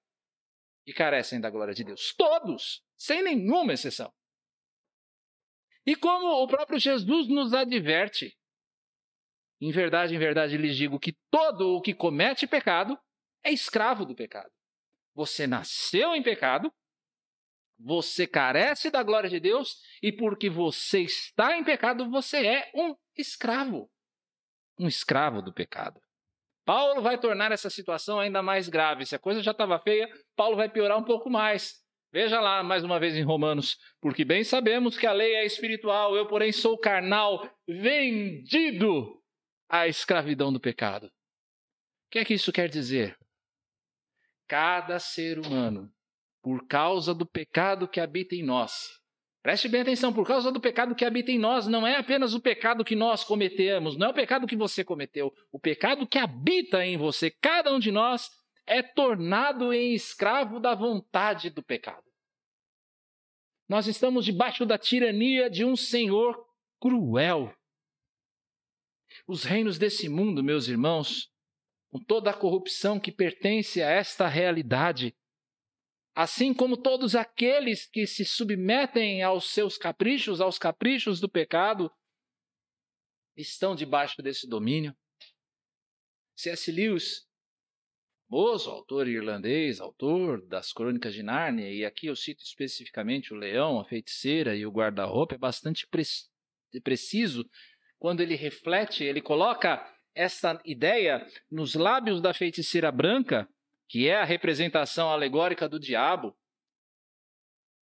e 0.87 0.93
carecem 0.93 1.41
da 1.41 1.51
glória 1.51 1.75
de 1.75 1.83
Deus. 1.83 2.15
Todos, 2.17 2.85
sem 2.97 3.21
nenhuma 3.21 3.73
exceção. 3.73 4.13
E 5.85 5.97
como 5.97 6.41
o 6.41 6.47
próprio 6.47 6.79
Jesus 6.79 7.27
nos 7.27 7.53
adverte, 7.53 8.39
em 9.63 9.71
verdade, 9.71 10.13
em 10.13 10.19
verdade 10.19 10.57
lhes 10.57 10.77
digo 10.77 10.99
que 10.99 11.17
todo 11.31 11.77
o 11.77 11.81
que 11.81 11.95
comete 11.95 12.49
pecado 12.49 12.99
é 13.45 13.53
escravo 13.53 14.05
do 14.05 14.13
pecado. 14.13 14.51
Você 15.15 15.47
nasceu 15.47 16.17
em 16.17 16.23
pecado, 16.23 16.73
você 17.79 18.27
carece 18.27 18.91
da 18.91 19.05
glória 19.05 19.31
de 19.31 19.39
Deus, 19.39 19.77
e 20.03 20.11
porque 20.11 20.51
você 20.51 21.03
está 21.03 21.57
em 21.57 21.63
pecado, 21.63 22.11
você 22.11 22.45
é 22.45 22.73
um 22.75 22.97
escravo. 23.17 23.89
Um 24.77 24.89
escravo 24.89 25.41
do 25.41 25.53
pecado. 25.53 26.01
Paulo 26.65 27.01
vai 27.01 27.17
tornar 27.17 27.53
essa 27.53 27.71
situação 27.71 28.19
ainda 28.19 28.43
mais 28.43 28.69
grave. 28.69 29.07
Se 29.07 29.15
a 29.15 29.19
coisa 29.19 29.45
já 29.45 29.53
estava 29.53 29.79
feia, 29.79 30.13
Paulo 30.35 30.57
vai 30.57 30.69
piorar 30.69 30.99
um 30.99 31.05
pouco 31.05 31.31
mais. 31.31 31.81
Veja 32.13 32.41
lá 32.41 32.65
mais 32.65 32.83
uma 32.83 32.99
vez 32.99 33.17
em 33.17 33.23
Romanos, 33.23 33.79
porque 34.01 34.25
bem 34.25 34.43
sabemos 34.43 34.99
que 34.99 35.07
a 35.07 35.13
lei 35.13 35.35
é 35.35 35.47
espiritual, 35.47 36.17
eu, 36.17 36.27
porém, 36.27 36.51
sou 36.51 36.77
carnal, 36.77 37.49
vendido 37.67 39.22
à 39.73 39.89
escravidão 39.89 40.53
do 40.53 40.61
pecado. 40.61 41.07
O 41.07 41.11
que 42.11 42.19
é 42.19 42.25
que 42.25 42.35
isso 42.35 42.53
quer 42.53 42.69
dizer? 42.69 43.19
Cada 44.47 44.99
ser 45.01 45.39
humano, 45.39 45.91
por 46.43 46.67
causa 46.67 47.15
do 47.15 47.25
pecado 47.25 47.89
que 47.89 47.99
habita 47.99 48.35
em 48.35 48.43
nós, 48.43 49.01
Preste 49.43 49.67
bem 49.67 49.81
atenção, 49.81 50.13
por 50.13 50.25
causa 50.25 50.53
do 50.53 50.61
pecado 50.61 50.95
que 50.95 51.05
habita 51.05 51.33
em 51.33 51.39
nós, 51.39 51.67
não 51.67 51.85
é 51.85 51.97
apenas 51.97 52.33
o 52.33 52.41
pecado 52.41 52.85
que 52.85 52.95
nós 52.95 53.25
cometemos, 53.25 53.97
não 53.97 54.07
é 54.07 54.11
o 54.11 54.15
pecado 54.15 54.47
que 54.47 54.55
você 54.55 54.85
cometeu, 54.85 55.35
o 55.51 55.59
pecado 55.59 56.07
que 56.07 56.17
habita 56.17 56.87
em 56.87 56.97
você, 56.97 57.29
cada 57.29 57.75
um 57.75 57.81
de 57.81 57.91
nós 57.91 58.31
é 58.65 58.81
tornado 58.83 59.73
em 59.73 59.95
escravo 59.95 60.61
da 60.61 60.77
vontade 60.77 61.51
do 61.51 61.61
pecado. 61.61 62.05
Nós 63.69 63.89
estamos 63.89 64.25
debaixo 64.25 64.65
da 64.65 64.79
tirania 64.79 65.51
de 65.51 65.65
um 65.65 65.75
Senhor 65.75 66.41
cruel. 66.81 67.53
Os 69.27 69.45
reinos 69.45 69.79
desse 69.79 70.09
mundo, 70.09 70.43
meus 70.43 70.69
irmãos, 70.69 71.31
com 71.91 72.03
toda 72.03 72.31
a 72.31 72.37
corrupção 72.37 72.99
que 72.99 73.13
pertence 73.13 73.83
a 73.83 73.91
esta 73.91 74.27
realidade, 74.27 75.15
assim 76.15 76.53
como 76.53 76.77
todos 76.77 77.15
aqueles 77.15 77.87
que 77.87 78.07
se 78.07 78.25
submetem 78.25 79.23
aos 79.23 79.51
seus 79.51 79.79
caprichos, 79.79 80.41
aos 80.41 80.59
caprichos 80.59 81.21
do 81.21 81.29
pecado, 81.29 81.91
estão 83.37 83.75
debaixo 83.75 84.23
desse 84.23 84.49
domínio. 84.49 84.95
C.S. 86.37 86.73
Lewis, 86.73 87.27
famoso 88.29 88.71
autor 88.71 89.07
irlandês, 89.07 89.81
autor 89.81 90.45
das 90.47 90.73
Crônicas 90.73 91.15
de 91.15 91.23
Nárnia, 91.23 91.71
e 91.71 91.85
aqui 91.85 92.07
eu 92.07 92.17
cito 92.17 92.43
especificamente 92.43 93.33
o 93.33 93.37
leão, 93.37 93.79
a 93.79 93.85
feiticeira 93.85 94.57
e 94.57 94.67
o 94.67 94.73
guarda-roupa, 94.73 95.35
é 95.35 95.39
bastante 95.39 95.87
pre 95.87 96.03
preciso 96.83 97.47
quando 98.03 98.21
ele 98.21 98.35
reflete, 98.35 99.05
ele 99.05 99.23
coloca 99.23 99.81
essa 100.13 100.61
ideia 100.65 101.25
nos 101.49 101.77
lábios 101.77 102.21
da 102.21 102.35
feiticeira 102.35 102.91
branca 102.91 103.49
que 103.89 104.09
é 104.09 104.17
a 104.17 104.25
representação 104.25 105.09
alegórica 105.09 105.69
do 105.69 105.79
diabo, 105.79 106.37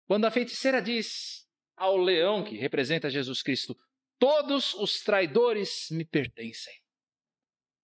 quando 0.09 0.25
a 0.25 0.31
feiticeira 0.33 0.83
diz 0.83 1.49
ao 1.77 1.97
leão, 1.97 2.43
que 2.43 2.57
representa 2.57 3.09
Jesus 3.09 3.43
Cristo, 3.43 3.79
todos 4.19 4.75
os 4.75 5.05
traidores 5.05 5.87
me 5.93 6.05
pertencem. 6.05 6.75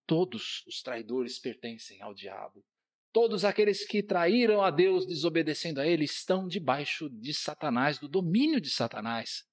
Todos 0.04 0.64
os 0.66 0.82
traidores 0.82 1.38
pertencem 1.38 2.02
ao 2.02 2.12
diabo. 2.12 2.64
Todos 3.12 3.44
aqueles 3.44 3.86
que 3.86 4.02
traíram 4.02 4.60
a 4.60 4.72
Deus 4.72 5.06
desobedecendo 5.06 5.80
a 5.80 5.86
Ele 5.86 6.04
estão 6.04 6.48
debaixo 6.48 7.08
de 7.08 7.32
Satanás, 7.32 8.00
do 8.00 8.08
domínio 8.08 8.60
de 8.60 8.70
Satanás. 8.70 9.44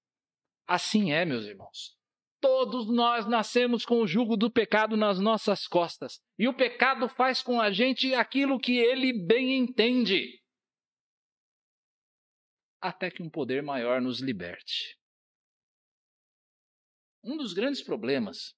Assim 0.66 1.12
é, 1.12 1.24
meus 1.26 1.46
irmãos. 1.46 2.01
Todos 2.42 2.88
nós 2.88 3.28
nascemos 3.28 3.86
com 3.86 4.02
o 4.02 4.08
jugo 4.08 4.36
do 4.36 4.52
pecado 4.52 4.98
nas 4.98 5.20
nossas 5.20 5.68
costas. 5.68 6.20
E 6.40 6.48
o 6.48 6.54
pecado 6.54 7.08
faz 7.08 7.44
com 7.44 7.62
a 7.62 7.72
gente 7.72 8.16
aquilo 8.16 8.60
que 8.60 8.78
ele 8.78 9.14
bem 9.14 9.56
entende. 9.56 10.42
Até 12.82 13.12
que 13.12 13.22
um 13.22 13.30
poder 13.30 13.62
maior 13.62 14.02
nos 14.02 14.20
liberte. 14.20 14.98
Um 17.24 17.38
dos 17.38 17.54
grandes 17.54 17.84
problemas 17.84 18.56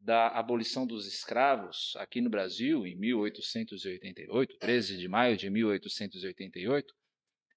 da 0.00 0.28
abolição 0.28 0.86
dos 0.86 1.06
escravos 1.06 1.94
aqui 1.96 2.22
no 2.22 2.30
Brasil 2.30 2.86
em 2.86 2.96
1888, 2.96 4.56
13 4.58 4.96
de 4.96 5.08
maio 5.08 5.36
de 5.36 5.50
1888, 5.50 6.94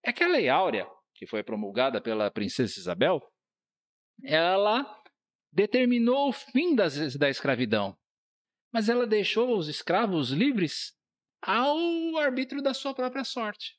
é 0.03 0.11
que 0.11 0.23
a 0.23 0.27
Lei 0.27 0.49
Áurea, 0.49 0.85
que 1.15 1.25
foi 1.25 1.43
promulgada 1.43 2.01
pela 2.01 2.29
princesa 2.29 2.77
Isabel, 2.77 3.21
ela 4.23 4.85
determinou 5.51 6.29
o 6.29 6.33
fim 6.33 6.75
das, 6.75 7.15
da 7.15 7.29
escravidão, 7.29 7.97
mas 8.71 8.89
ela 8.89 9.07
deixou 9.07 9.57
os 9.57 9.67
escravos 9.67 10.29
livres 10.29 10.93
ao 11.41 12.17
arbítrio 12.17 12.61
da 12.61 12.73
sua 12.73 12.93
própria 12.93 13.23
sorte. 13.23 13.77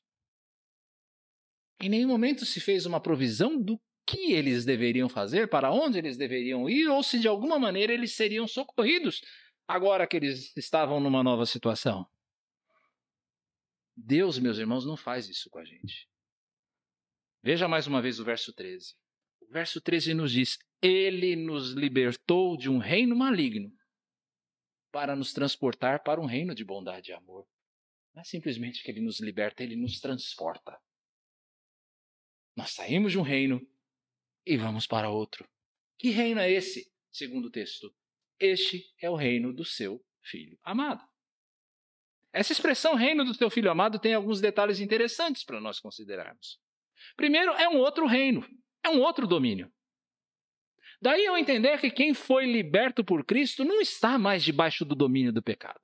Em 1.81 1.89
nenhum 1.89 2.09
momento 2.09 2.45
se 2.45 2.59
fez 2.59 2.85
uma 2.85 2.99
provisão 2.99 3.59
do 3.59 3.79
que 4.05 4.33
eles 4.33 4.65
deveriam 4.65 5.07
fazer, 5.07 5.47
para 5.47 5.71
onde 5.71 5.97
eles 5.97 6.17
deveriam 6.17 6.69
ir, 6.69 6.87
ou 6.87 7.01
se 7.01 7.19
de 7.19 7.27
alguma 7.27 7.57
maneira 7.57 7.93
eles 7.93 8.13
seriam 8.13 8.47
socorridos 8.47 9.21
agora 9.67 10.05
que 10.05 10.17
eles 10.17 10.55
estavam 10.57 10.99
numa 10.99 11.23
nova 11.23 11.45
situação. 11.45 12.05
Deus, 13.95 14.37
meus 14.39 14.57
irmãos, 14.57 14.85
não 14.85 14.97
faz 14.97 15.29
isso 15.29 15.49
com 15.49 15.59
a 15.59 15.65
gente. 15.65 16.09
Veja 17.43 17.67
mais 17.67 17.87
uma 17.87 18.01
vez 18.01 18.19
o 18.19 18.25
verso 18.25 18.53
13. 18.53 18.95
Verso 19.51 19.81
13 19.81 20.13
nos 20.13 20.31
diz: 20.31 20.57
Ele 20.81 21.35
nos 21.35 21.73
libertou 21.73 22.55
de 22.55 22.69
um 22.69 22.77
reino 22.77 23.13
maligno 23.13 23.69
para 24.89 25.13
nos 25.13 25.33
transportar 25.33 26.03
para 26.03 26.21
um 26.21 26.25
reino 26.25 26.55
de 26.55 26.63
bondade 26.63 27.11
e 27.11 27.13
amor. 27.13 27.45
Não 28.13 28.21
é 28.21 28.23
simplesmente 28.23 28.81
que 28.81 28.89
ele 28.89 29.01
nos 29.01 29.19
liberta, 29.19 29.61
ele 29.61 29.75
nos 29.75 29.99
transporta. 29.99 30.79
Nós 32.55 32.71
saímos 32.71 33.11
de 33.11 33.19
um 33.19 33.23
reino 33.23 33.61
e 34.45 34.55
vamos 34.55 34.87
para 34.87 35.09
outro. 35.09 35.45
Que 35.97 36.11
reino 36.11 36.39
é 36.39 36.49
esse? 36.49 36.89
Segundo 37.11 37.47
o 37.47 37.51
texto. 37.51 37.93
Este 38.39 38.89
é 39.01 39.09
o 39.09 39.15
reino 39.15 39.53
do 39.53 39.65
seu 39.65 40.01
filho 40.21 40.57
amado. 40.63 41.05
Essa 42.31 42.53
expressão 42.53 42.95
reino 42.95 43.25
do 43.25 43.33
seu 43.33 43.49
filho 43.49 43.69
amado 43.69 43.99
tem 43.99 44.13
alguns 44.13 44.39
detalhes 44.39 44.79
interessantes 44.79 45.43
para 45.43 45.59
nós 45.59 45.77
considerarmos. 45.81 46.57
Primeiro, 47.17 47.51
é 47.53 47.67
um 47.67 47.77
outro 47.77 48.07
reino, 48.07 48.47
é 48.83 48.89
um 48.89 49.01
outro 49.01 49.27
domínio. 49.27 49.71
Daí 51.01 51.25
eu 51.25 51.37
entender 51.37 51.79
que 51.79 51.89
quem 51.89 52.13
foi 52.13 52.45
liberto 52.45 53.03
por 53.03 53.25
Cristo 53.25 53.65
não 53.65 53.81
está 53.81 54.19
mais 54.19 54.43
debaixo 54.43 54.85
do 54.85 54.95
domínio 54.95 55.33
do 55.33 55.41
pecado. 55.41 55.79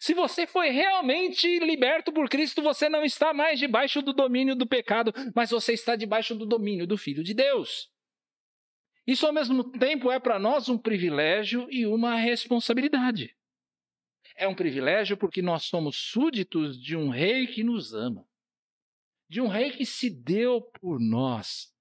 Se 0.00 0.14
você 0.14 0.46
foi 0.46 0.70
realmente 0.70 1.58
liberto 1.58 2.12
por 2.12 2.28
Cristo, 2.28 2.62
você 2.62 2.88
não 2.88 3.04
está 3.04 3.34
mais 3.34 3.58
debaixo 3.58 4.00
do 4.02 4.12
domínio 4.12 4.54
do 4.54 4.66
pecado, 4.66 5.12
mas 5.34 5.50
você 5.50 5.72
está 5.72 5.96
debaixo 5.96 6.34
do 6.34 6.46
domínio 6.46 6.86
do 6.86 6.96
Filho 6.96 7.22
de 7.24 7.34
Deus. 7.34 7.90
Isso, 9.06 9.26
ao 9.26 9.32
mesmo 9.32 9.64
tempo, 9.72 10.10
é 10.10 10.20
para 10.20 10.38
nós 10.38 10.68
um 10.68 10.78
privilégio 10.78 11.66
e 11.70 11.86
uma 11.86 12.14
responsabilidade. 12.14 13.36
É 14.36 14.46
um 14.46 14.54
privilégio 14.54 15.16
porque 15.16 15.42
nós 15.42 15.64
somos 15.64 15.96
súditos 15.96 16.80
de 16.80 16.96
um 16.96 17.08
rei 17.08 17.46
que 17.46 17.64
nos 17.64 17.92
ama, 17.92 18.26
de 19.28 19.40
um 19.40 19.48
rei 19.48 19.70
que 19.70 19.84
se 19.84 20.08
deu 20.08 20.62
por 20.80 21.00
nós. 21.00 21.74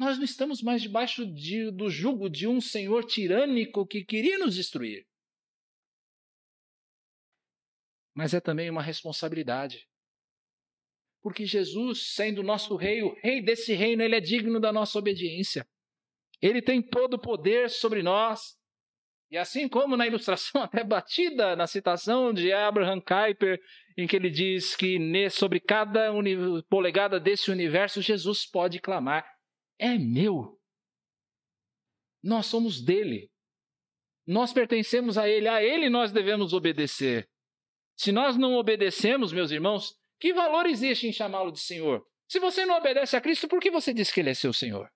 Nós 0.00 0.16
não 0.16 0.24
estamos 0.24 0.62
mais 0.62 0.82
debaixo 0.82 1.24
de, 1.26 1.70
do 1.70 1.88
jugo 1.88 2.28
de 2.28 2.48
um 2.48 2.60
senhor 2.60 3.04
tirânico 3.04 3.86
que 3.86 4.04
queria 4.04 4.38
nos 4.38 4.56
destruir 4.56 5.06
mas 8.20 8.34
é 8.34 8.40
também 8.40 8.68
uma 8.68 8.82
responsabilidade. 8.82 9.88
Porque 11.22 11.46
Jesus, 11.46 12.14
sendo 12.14 12.42
nosso 12.42 12.76
rei, 12.76 13.02
o 13.02 13.14
rei 13.22 13.42
desse 13.42 13.72
reino, 13.72 14.02
ele 14.02 14.14
é 14.14 14.20
digno 14.20 14.60
da 14.60 14.70
nossa 14.70 14.98
obediência. 14.98 15.66
Ele 16.40 16.60
tem 16.60 16.82
todo 16.82 17.14
o 17.14 17.18
poder 17.18 17.70
sobre 17.70 18.02
nós. 18.02 18.58
E 19.30 19.38
assim 19.38 19.68
como 19.68 19.96
na 19.96 20.06
ilustração 20.06 20.60
até 20.62 20.82
batida 20.84 21.56
na 21.56 21.66
citação 21.66 22.32
de 22.32 22.52
Abraham 22.52 23.00
Kuyper, 23.00 23.58
em 23.96 24.06
que 24.06 24.16
ele 24.16 24.28
diz 24.28 24.76
que 24.76 24.98
sobre 25.30 25.58
cada 25.58 26.10
polegada 26.68 27.20
desse 27.20 27.50
universo 27.50 28.02
Jesus 28.02 28.44
pode 28.44 28.80
clamar: 28.80 29.29
É 29.80 29.96
meu. 29.96 30.60
Nós 32.22 32.44
somos 32.44 32.82
dele. 32.82 33.30
Nós 34.26 34.52
pertencemos 34.52 35.16
a 35.16 35.26
ele, 35.26 35.48
a 35.48 35.62
ele 35.62 35.88
nós 35.88 36.12
devemos 36.12 36.52
obedecer. 36.52 37.26
Se 37.96 38.12
nós 38.12 38.36
não 38.36 38.54
obedecemos, 38.56 39.32
meus 39.32 39.50
irmãos, 39.50 39.98
que 40.20 40.34
valor 40.34 40.66
existe 40.66 41.06
em 41.06 41.12
chamá-lo 41.12 41.50
de 41.50 41.60
Senhor? 41.60 42.06
Se 42.28 42.38
você 42.38 42.66
não 42.66 42.76
obedece 42.76 43.16
a 43.16 43.20
Cristo, 43.22 43.48
por 43.48 43.58
que 43.58 43.70
você 43.70 43.94
diz 43.94 44.12
que 44.12 44.20
ele 44.20 44.28
é 44.28 44.34
seu 44.34 44.52
Senhor? 44.52 44.92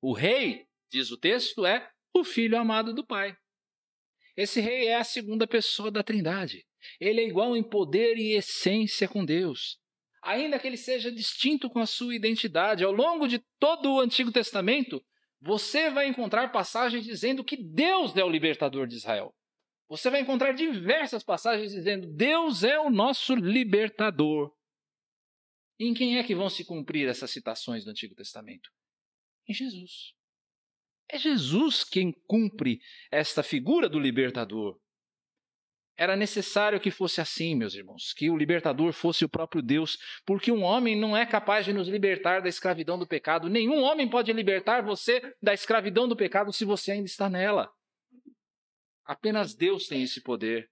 O 0.00 0.12
rei, 0.12 0.68
diz 0.90 1.10
o 1.10 1.18
texto, 1.18 1.66
é 1.66 1.90
o 2.14 2.22
filho 2.22 2.56
amado 2.56 2.94
do 2.94 3.04
Pai. 3.04 3.36
Esse 4.36 4.60
rei 4.60 4.86
é 4.86 4.94
a 4.94 5.04
segunda 5.04 5.46
pessoa 5.46 5.90
da 5.90 6.04
Trindade. 6.04 6.64
Ele 7.00 7.20
é 7.20 7.26
igual 7.26 7.56
em 7.56 7.68
poder 7.68 8.16
e 8.16 8.32
essência 8.32 9.08
com 9.08 9.24
Deus. 9.24 9.80
Ainda 10.24 10.58
que 10.58 10.66
ele 10.66 10.78
seja 10.78 11.12
distinto 11.12 11.68
com 11.68 11.80
a 11.80 11.86
sua 11.86 12.14
identidade, 12.14 12.82
ao 12.82 12.90
longo 12.90 13.28
de 13.28 13.38
todo 13.58 13.92
o 13.92 14.00
Antigo 14.00 14.32
Testamento, 14.32 15.04
você 15.38 15.90
vai 15.90 16.08
encontrar 16.08 16.50
passagens 16.50 17.04
dizendo 17.04 17.44
que 17.44 17.58
Deus 17.58 18.16
é 18.16 18.24
o 18.24 18.30
libertador 18.30 18.86
de 18.86 18.96
Israel. 18.96 19.34
Você 19.86 20.08
vai 20.08 20.22
encontrar 20.22 20.52
diversas 20.52 21.22
passagens 21.22 21.72
dizendo: 21.72 22.06
Deus 22.06 22.64
é 22.64 22.80
o 22.80 22.88
nosso 22.88 23.34
libertador. 23.34 24.50
E 25.78 25.86
em 25.86 25.92
quem 25.92 26.16
é 26.16 26.24
que 26.24 26.34
vão 26.34 26.48
se 26.48 26.64
cumprir 26.64 27.06
essas 27.06 27.30
citações 27.30 27.84
do 27.84 27.90
Antigo 27.90 28.14
Testamento? 28.14 28.70
Em 29.46 29.52
Jesus. 29.52 30.14
É 31.10 31.18
Jesus 31.18 31.84
quem 31.84 32.12
cumpre 32.26 32.80
esta 33.10 33.42
figura 33.42 33.90
do 33.90 34.00
libertador. 34.00 34.80
Era 35.96 36.16
necessário 36.16 36.80
que 36.80 36.90
fosse 36.90 37.20
assim, 37.20 37.54
meus 37.54 37.74
irmãos, 37.74 38.12
que 38.12 38.28
o 38.28 38.36
libertador 38.36 38.92
fosse 38.92 39.24
o 39.24 39.28
próprio 39.28 39.62
Deus, 39.62 39.96
porque 40.26 40.50
um 40.50 40.62
homem 40.62 40.96
não 40.96 41.16
é 41.16 41.24
capaz 41.24 41.64
de 41.64 41.72
nos 41.72 41.86
libertar 41.86 42.42
da 42.42 42.48
escravidão 42.48 42.98
do 42.98 43.06
pecado. 43.06 43.48
Nenhum 43.48 43.80
homem 43.80 44.08
pode 44.08 44.32
libertar 44.32 44.82
você 44.82 45.22
da 45.40 45.54
escravidão 45.54 46.08
do 46.08 46.16
pecado 46.16 46.52
se 46.52 46.64
você 46.64 46.92
ainda 46.92 47.06
está 47.06 47.30
nela. 47.30 47.70
Apenas 49.04 49.54
Deus 49.54 49.86
tem 49.86 50.02
esse 50.02 50.20
poder. 50.20 50.68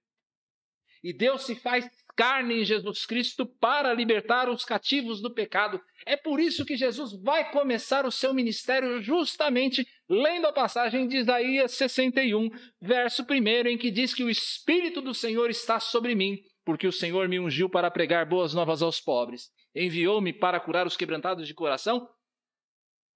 E 1.03 1.11
Deus 1.11 1.43
se 1.43 1.55
faz 1.55 1.89
carne 2.15 2.61
em 2.61 2.65
Jesus 2.65 3.05
Cristo 3.05 3.45
para 3.45 3.93
libertar 3.93 4.49
os 4.49 4.63
cativos 4.63 5.21
do 5.21 5.33
pecado. 5.33 5.81
É 6.05 6.15
por 6.15 6.39
isso 6.39 6.65
que 6.65 6.77
Jesus 6.77 7.11
vai 7.21 7.51
começar 7.51 8.05
o 8.05 8.11
seu 8.11 8.33
ministério 8.33 9.01
justamente 9.01 9.87
lendo 10.07 10.47
a 10.47 10.53
passagem 10.53 11.07
de 11.07 11.17
Isaías 11.17 11.71
61, 11.71 12.49
verso 12.81 13.23
1, 13.23 13.67
em 13.67 13.77
que 13.77 13.91
diz 13.91 14.13
que 14.13 14.23
o 14.23 14.29
Espírito 14.29 15.01
do 15.01 15.13
Senhor 15.13 15.49
está 15.49 15.79
sobre 15.79 16.13
mim, 16.13 16.39
porque 16.63 16.87
o 16.87 16.91
Senhor 16.91 17.27
me 17.27 17.39
ungiu 17.39 17.69
para 17.69 17.91
pregar 17.91 18.25
boas 18.25 18.53
novas 18.53 18.81
aos 18.81 19.01
pobres, 19.01 19.49
enviou-me 19.75 20.31
para 20.31 20.59
curar 20.59 20.85
os 20.85 20.95
quebrantados 20.95 21.47
de 21.47 21.53
coração, 21.53 22.07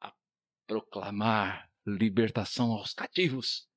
a 0.02 0.12
proclamar 0.65 1.69
libertação 1.86 2.71
aos 2.71 2.93
cativos 2.93 3.67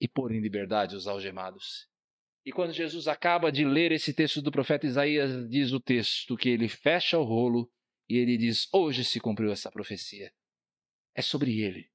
e 0.00 0.08
pôr 0.08 0.32
em 0.32 0.40
liberdade 0.40 0.94
os 0.94 1.06
algemados. 1.06 1.88
E 2.46 2.52
quando 2.52 2.72
Jesus 2.72 3.08
acaba 3.08 3.50
de 3.50 3.64
ler 3.64 3.90
esse 3.90 4.14
texto 4.14 4.40
do 4.40 4.52
profeta 4.52 4.86
Isaías, 4.86 5.48
diz 5.50 5.72
o 5.72 5.80
texto 5.80 6.36
que 6.36 6.48
ele 6.48 6.68
fecha 6.68 7.18
o 7.18 7.24
rolo 7.24 7.68
e 8.08 8.16
ele 8.16 8.36
diz: 8.38 8.68
Hoje 8.72 9.04
se 9.04 9.18
cumpriu 9.18 9.50
essa 9.50 9.68
profecia. 9.68 10.32
É 11.12 11.20
sobre 11.20 11.60
ele. 11.60 11.90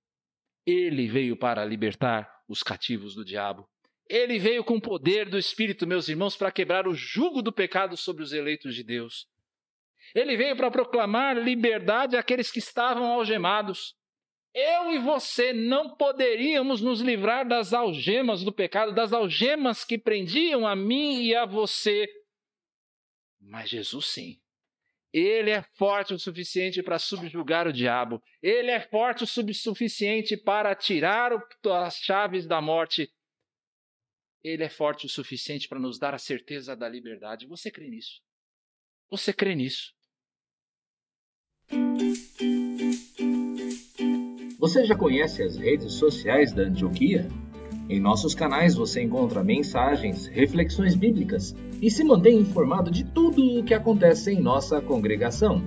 Ele 0.65 1.07
veio 1.07 1.37
para 1.37 1.63
libertar 1.63 2.29
os 2.49 2.61
cativos 2.61 3.15
do 3.15 3.23
diabo. 3.23 3.65
Ele 4.09 4.37
veio 4.37 4.61
com 4.61 4.75
o 4.75 4.81
poder 4.81 5.29
do 5.29 5.37
Espírito, 5.37 5.87
meus 5.87 6.09
irmãos, 6.09 6.35
para 6.35 6.51
quebrar 6.51 6.85
o 6.85 6.93
jugo 6.93 7.41
do 7.41 7.53
pecado 7.53 7.95
sobre 7.95 8.21
os 8.21 8.33
eleitos 8.33 8.75
de 8.75 8.83
Deus. 8.83 9.29
Ele 10.13 10.35
veio 10.35 10.57
para 10.57 10.69
proclamar 10.69 11.37
liberdade 11.37 12.17
àqueles 12.17 12.51
que 12.51 12.59
estavam 12.59 13.05
algemados. 13.05 13.95
Eu 14.53 14.91
e 14.91 14.99
você 14.99 15.53
não 15.53 15.95
poderíamos 15.95 16.81
nos 16.81 16.99
livrar 16.99 17.47
das 17.47 17.73
algemas 17.73 18.43
do 18.43 18.51
pecado, 18.51 18.93
das 18.93 19.13
algemas 19.13 19.85
que 19.85 19.97
prendiam 19.97 20.67
a 20.67 20.75
mim 20.75 21.23
e 21.23 21.33
a 21.33 21.45
você. 21.45 22.07
Mas 23.39 23.69
Jesus 23.69 24.07
sim. 24.07 24.41
Ele 25.13 25.51
é 25.51 25.61
forte 25.61 26.13
o 26.13 26.19
suficiente 26.19 26.81
para 26.81 26.99
subjugar 26.99 27.67
o 27.67 27.73
diabo. 27.73 28.21
Ele 28.41 28.71
é 28.71 28.79
forte 28.79 29.23
o 29.23 29.53
suficiente 29.53 30.37
para 30.37 30.73
tirar 30.75 31.31
as 31.85 31.95
chaves 31.97 32.45
da 32.45 32.61
morte. 32.61 33.11
Ele 34.43 34.63
é 34.63 34.69
forte 34.69 35.05
o 35.05 35.09
suficiente 35.09 35.67
para 35.67 35.79
nos 35.79 35.99
dar 35.99 36.13
a 36.13 36.17
certeza 36.17 36.75
da 36.75 36.87
liberdade. 36.87 37.45
Você 37.45 37.69
crê 37.69 37.89
nisso? 37.89 38.21
Você 39.09 39.33
crê 39.33 39.53
nisso? 39.53 39.93
Você 44.61 44.85
já 44.85 44.95
conhece 44.95 45.41
as 45.41 45.57
redes 45.57 45.93
sociais 45.93 46.53
da 46.53 46.61
Antioquia? 46.61 47.27
Em 47.89 47.99
nossos 47.99 48.35
canais 48.35 48.75
você 48.75 49.01
encontra 49.01 49.43
mensagens, 49.43 50.27
reflexões 50.27 50.93
bíblicas 50.93 51.55
e 51.81 51.89
se 51.89 52.03
mantém 52.03 52.37
informado 52.37 52.91
de 52.91 53.03
tudo 53.03 53.41
o 53.59 53.65
que 53.65 53.73
acontece 53.73 54.31
em 54.31 54.39
nossa 54.39 54.79
congregação. 54.79 55.63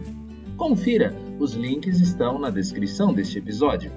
Confira, 0.56 1.12
os 1.40 1.54
links 1.54 1.98
estão 1.98 2.38
na 2.38 2.50
descrição 2.50 3.12
deste 3.12 3.36
episódio. 3.36 3.90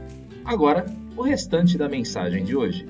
Agora, 0.43 0.83
o 1.15 1.21
restante 1.21 1.77
da 1.77 1.87
mensagem 1.87 2.43
de 2.43 2.55
hoje. 2.55 2.87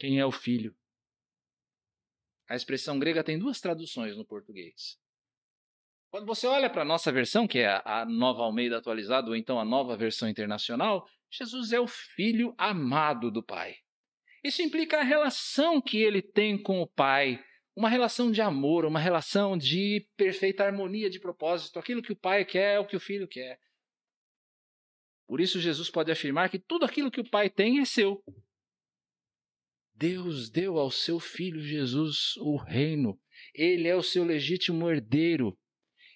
Quem 0.00 0.18
é 0.18 0.26
o 0.26 0.32
filho? 0.32 0.74
A 2.48 2.56
expressão 2.56 2.98
grega 2.98 3.22
tem 3.22 3.38
duas 3.38 3.60
traduções 3.60 4.16
no 4.16 4.24
português. 4.24 4.98
Quando 6.10 6.26
você 6.26 6.46
olha 6.46 6.70
para 6.70 6.82
a 6.82 6.86
nossa 6.86 7.12
versão, 7.12 7.46
que 7.46 7.58
é 7.58 7.82
a 7.84 8.06
nova 8.06 8.42
Almeida 8.42 8.78
atualizada, 8.78 9.28
ou 9.28 9.36
então 9.36 9.60
a 9.60 9.64
nova 9.64 9.96
versão 9.96 10.28
internacional, 10.28 11.06
Jesus 11.30 11.72
é 11.72 11.80
o 11.80 11.86
filho 11.86 12.54
amado 12.56 13.30
do 13.30 13.42
Pai. 13.42 13.76
Isso 14.42 14.62
implica 14.62 15.00
a 15.00 15.02
relação 15.04 15.82
que 15.82 15.98
ele 15.98 16.22
tem 16.22 16.60
com 16.60 16.80
o 16.80 16.86
Pai, 16.86 17.44
uma 17.76 17.90
relação 17.90 18.32
de 18.32 18.40
amor, 18.40 18.86
uma 18.86 18.98
relação 18.98 19.56
de 19.56 20.08
perfeita 20.16 20.64
harmonia 20.64 21.10
de 21.10 21.20
propósito. 21.20 21.78
Aquilo 21.78 22.02
que 22.02 22.12
o 22.12 22.16
Pai 22.16 22.44
quer 22.44 22.76
é 22.76 22.78
o 22.78 22.86
que 22.86 22.96
o 22.96 23.00
filho 23.00 23.28
quer. 23.28 23.60
Por 25.26 25.40
isso, 25.42 25.60
Jesus 25.60 25.90
pode 25.90 26.10
afirmar 26.10 26.48
que 26.48 26.58
tudo 26.58 26.86
aquilo 26.86 27.10
que 27.10 27.20
o 27.20 27.28
Pai 27.28 27.50
tem 27.50 27.80
é 27.80 27.84
seu. 27.84 28.24
Deus 29.94 30.48
deu 30.48 30.78
ao 30.78 30.90
seu 30.90 31.20
filho 31.20 31.60
Jesus 31.60 32.34
o 32.38 32.56
reino. 32.56 33.20
Ele 33.52 33.86
é 33.86 33.94
o 33.94 34.02
seu 34.02 34.24
legítimo 34.24 34.88
herdeiro 34.88 35.58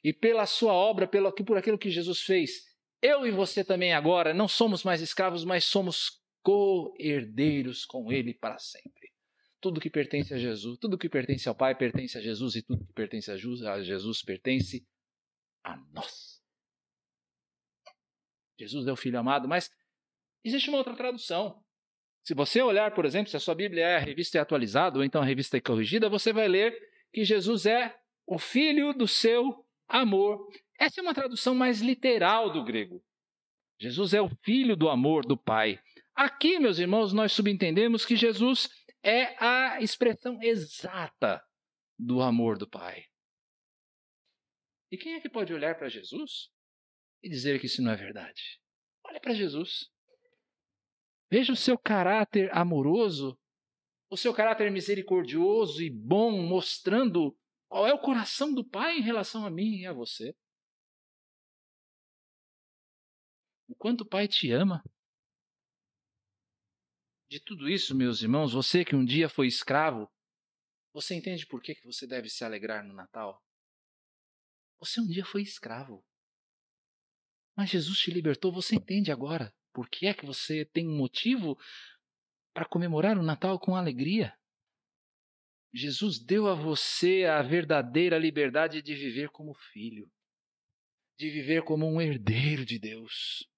e 0.02 0.12
pela 0.12 0.46
sua 0.46 0.72
obra, 0.72 1.06
pelo, 1.06 1.32
por 1.32 1.56
aquilo 1.56 1.78
que 1.78 1.90
Jesus 1.90 2.20
fez, 2.22 2.64
eu 3.00 3.26
e 3.26 3.30
você 3.30 3.64
também 3.64 3.92
agora 3.92 4.32
não 4.32 4.48
somos 4.48 4.84
mais 4.84 5.00
escravos, 5.00 5.44
mas 5.44 5.64
somos 5.64 6.20
co-herdeiros 6.42 7.84
com 7.84 8.12
Ele 8.12 8.34
para 8.34 8.58
sempre. 8.58 9.12
Tudo 9.60 9.80
que 9.80 9.90
pertence 9.90 10.34
a 10.34 10.38
Jesus, 10.38 10.78
tudo 10.78 10.98
que 10.98 11.08
pertence 11.08 11.48
ao 11.48 11.54
Pai 11.54 11.76
pertence 11.76 12.18
a 12.18 12.20
Jesus 12.20 12.56
e 12.56 12.62
tudo 12.62 12.84
que 12.84 12.92
pertence 12.92 13.30
a 13.30 13.36
Jesus 13.36 14.22
pertence 14.22 14.86
a 15.64 15.76
nós. 15.92 16.42
Jesus 18.58 18.86
é 18.86 18.92
o 18.92 18.96
Filho 18.96 19.18
amado, 19.18 19.48
mas 19.48 19.70
existe 20.44 20.68
uma 20.68 20.78
outra 20.78 20.96
tradução. 20.96 21.62
Se 22.24 22.34
você 22.34 22.62
olhar, 22.62 22.94
por 22.94 23.04
exemplo, 23.04 23.30
se 23.30 23.36
a 23.36 23.40
sua 23.40 23.54
Bíblia 23.54 23.84
é 23.84 23.96
a 23.96 24.00
revista 24.00 24.38
é 24.38 24.40
atualizada 24.40 24.98
ou 24.98 25.04
então 25.04 25.22
a 25.22 25.24
revista 25.24 25.56
é 25.56 25.60
corrigida, 25.60 26.08
você 26.08 26.32
vai 26.32 26.46
ler 26.46 26.76
que 27.12 27.24
Jesus 27.24 27.66
é 27.66 27.96
o 28.26 28.38
Filho 28.38 28.92
do 28.92 29.08
seu 29.08 29.64
amor. 29.92 30.48
Essa 30.78 31.00
é 31.00 31.02
uma 31.02 31.14
tradução 31.14 31.54
mais 31.54 31.80
literal 31.80 32.50
do 32.50 32.64
grego. 32.64 33.04
Jesus 33.78 34.14
é 34.14 34.20
o 34.20 34.30
filho 34.42 34.76
do 34.76 34.88
amor 34.88 35.24
do 35.26 35.36
Pai. 35.36 35.78
Aqui, 36.14 36.58
meus 36.58 36.78
irmãos, 36.78 37.12
nós 37.12 37.32
subentendemos 37.32 38.04
que 38.04 38.16
Jesus 38.16 38.68
é 39.02 39.36
a 39.42 39.80
expressão 39.80 40.40
exata 40.42 41.42
do 41.98 42.22
amor 42.22 42.56
do 42.56 42.68
Pai. 42.68 43.04
E 44.90 44.96
quem 44.96 45.14
é 45.14 45.20
que 45.20 45.28
pode 45.28 45.52
olhar 45.52 45.76
para 45.76 45.88
Jesus 45.88 46.50
e 47.22 47.28
dizer 47.28 47.60
que 47.60 47.66
isso 47.66 47.82
não 47.82 47.92
é 47.92 47.96
verdade? 47.96 48.60
Olha 49.04 49.20
para 49.20 49.34
Jesus. 49.34 49.90
Veja 51.30 51.52
o 51.52 51.56
seu 51.56 51.78
caráter 51.78 52.54
amoroso, 52.56 53.38
o 54.10 54.16
seu 54.16 54.34
caráter 54.34 54.70
misericordioso 54.70 55.82
e 55.82 55.88
bom, 55.88 56.42
mostrando 56.42 57.36
qual 57.72 57.86
é 57.86 57.94
o 57.94 57.98
coração 57.98 58.52
do 58.52 58.62
Pai 58.62 58.98
em 58.98 59.00
relação 59.00 59.46
a 59.46 59.50
mim 59.50 59.78
e 59.78 59.86
a 59.86 59.94
você? 59.94 60.36
O 63.66 63.74
quanto 63.74 64.02
o 64.02 64.06
Pai 64.06 64.28
te 64.28 64.52
ama. 64.52 64.84
De 67.30 67.40
tudo 67.40 67.70
isso, 67.70 67.94
meus 67.94 68.20
irmãos, 68.20 68.52
você 68.52 68.84
que 68.84 68.94
um 68.94 69.02
dia 69.02 69.26
foi 69.26 69.46
escravo, 69.46 70.06
você 70.92 71.14
entende 71.14 71.46
por 71.46 71.62
que 71.62 71.74
você 71.86 72.06
deve 72.06 72.28
se 72.28 72.44
alegrar 72.44 72.86
no 72.86 72.92
Natal? 72.92 73.42
Você 74.78 75.00
um 75.00 75.06
dia 75.06 75.24
foi 75.24 75.40
escravo. 75.40 76.04
Mas 77.56 77.70
Jesus 77.70 77.98
te 77.98 78.10
libertou, 78.10 78.52
você 78.52 78.74
entende 78.74 79.10
agora 79.10 79.50
por 79.72 79.88
que 79.88 80.06
é 80.06 80.12
que 80.12 80.26
você 80.26 80.66
tem 80.66 80.86
um 80.86 80.98
motivo 80.98 81.58
para 82.52 82.68
comemorar 82.68 83.16
o 83.16 83.22
Natal 83.22 83.58
com 83.58 83.74
alegria? 83.74 84.38
Jesus 85.72 86.18
deu 86.18 86.48
a 86.48 86.54
você 86.54 87.24
a 87.24 87.40
verdadeira 87.40 88.18
liberdade 88.18 88.82
de 88.82 88.94
viver 88.94 89.30
como 89.30 89.54
filho, 89.54 90.10
de 91.18 91.30
viver 91.30 91.62
como 91.62 91.86
um 91.86 92.00
herdeiro 92.00 92.64
de 92.64 92.78
Deus. 92.78 93.48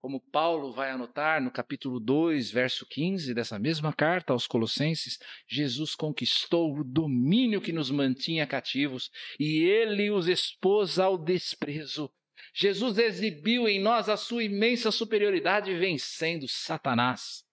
Como 0.00 0.18
Paulo 0.18 0.72
vai 0.72 0.90
anotar 0.90 1.42
no 1.42 1.50
capítulo 1.50 2.00
2, 2.00 2.50
verso 2.50 2.86
15 2.86 3.34
dessa 3.34 3.58
mesma 3.58 3.92
carta 3.92 4.32
aos 4.32 4.46
Colossenses, 4.46 5.18
Jesus 5.46 5.94
conquistou 5.94 6.74
o 6.74 6.82
domínio 6.82 7.60
que 7.60 7.70
nos 7.70 7.90
mantinha 7.90 8.46
cativos 8.46 9.10
e 9.38 9.62
ele 9.64 10.10
os 10.10 10.26
expôs 10.26 10.98
ao 10.98 11.18
desprezo. 11.18 12.10
Jesus 12.54 12.96
exibiu 12.96 13.68
em 13.68 13.78
nós 13.78 14.08
a 14.08 14.16
sua 14.16 14.42
imensa 14.42 14.90
superioridade, 14.90 15.76
vencendo 15.76 16.48
Satanás. 16.48 17.44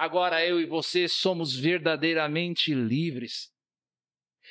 Agora 0.00 0.42
eu 0.42 0.58
e 0.58 0.64
você 0.64 1.06
somos 1.06 1.54
verdadeiramente 1.54 2.72
livres. 2.72 3.50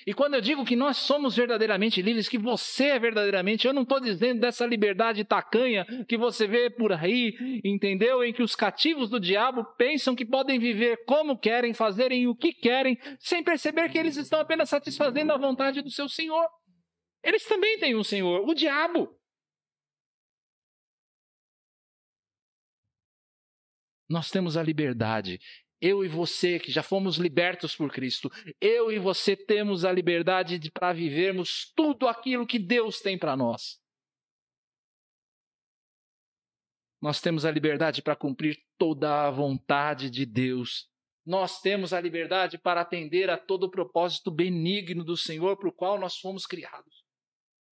E 0.05 0.13
quando 0.13 0.35
eu 0.35 0.41
digo 0.41 0.63
que 0.63 0.75
nós 0.75 0.97
somos 0.97 1.35
verdadeiramente 1.35 2.03
livres, 2.03 2.29
que 2.29 2.37
você 2.37 2.89
é 2.89 2.99
verdadeiramente, 2.99 3.65
eu 3.65 3.73
não 3.73 3.81
estou 3.81 3.99
dizendo 3.99 4.41
dessa 4.41 4.63
liberdade 4.63 5.23
tacanha 5.23 5.87
que 6.07 6.15
você 6.15 6.45
vê 6.45 6.69
por 6.69 6.93
aí, 6.93 7.33
entendeu? 7.65 8.23
Em 8.23 8.31
que 8.31 8.43
os 8.43 8.55
cativos 8.55 9.09
do 9.09 9.19
diabo 9.19 9.65
pensam 9.75 10.15
que 10.15 10.23
podem 10.23 10.59
viver 10.59 11.03
como 11.07 11.35
querem, 11.35 11.73
fazerem 11.73 12.27
o 12.27 12.35
que 12.35 12.53
querem, 12.53 12.95
sem 13.19 13.43
perceber 13.43 13.89
que 13.89 13.97
eles 13.97 14.17
estão 14.17 14.39
apenas 14.39 14.69
satisfazendo 14.69 15.33
a 15.33 15.37
vontade 15.37 15.81
do 15.81 15.89
seu 15.89 16.07
Senhor. 16.07 16.47
Eles 17.23 17.43
também 17.45 17.79
têm 17.79 17.95
um 17.95 18.03
Senhor, 18.03 18.47
o 18.47 18.53
diabo. 18.53 19.18
Nós 24.09 24.31
temos 24.31 24.57
a 24.57 24.63
liberdade. 24.63 25.39
Eu 25.79 26.03
e 26.03 26.07
você, 26.07 26.59
que 26.59 26.71
já 26.71 26.83
fomos 26.83 27.17
libertos 27.17 27.75
por 27.75 27.91
Cristo, 27.91 28.29
eu 28.59 28.91
e 28.91 28.99
você 28.99 29.35
temos 29.35 29.85
a 29.85 29.91
liberdade 29.91 30.59
para 30.71 30.91
vivermos 30.91 31.71
tudo 31.75 32.07
aquilo 32.07 32.47
que 32.47 32.59
Deus 32.59 32.99
tem 32.99 33.17
para 33.17 33.37
nós. 33.37 33.79
Nós 37.01 37.21
temos 37.21 37.45
a 37.45 37.51
liberdade 37.51 38.01
para 38.01 38.15
cumprir 38.15 38.57
toda 38.77 39.27
a 39.27 39.31
vontade 39.31 40.09
de 40.09 40.25
Deus. 40.25 40.89
Nós 41.25 41.61
temos 41.61 41.93
a 41.93 42.01
liberdade 42.01 42.57
para 42.57 42.81
atender 42.81 43.29
a 43.29 43.37
todo 43.37 43.63
o 43.63 43.71
propósito 43.71 44.29
benigno 44.29 45.03
do 45.03 45.15
Senhor 45.15 45.55
para 45.55 45.69
o 45.69 45.73
qual 45.73 45.97
nós 45.97 46.17
fomos 46.17 46.45
criados. 46.45 47.05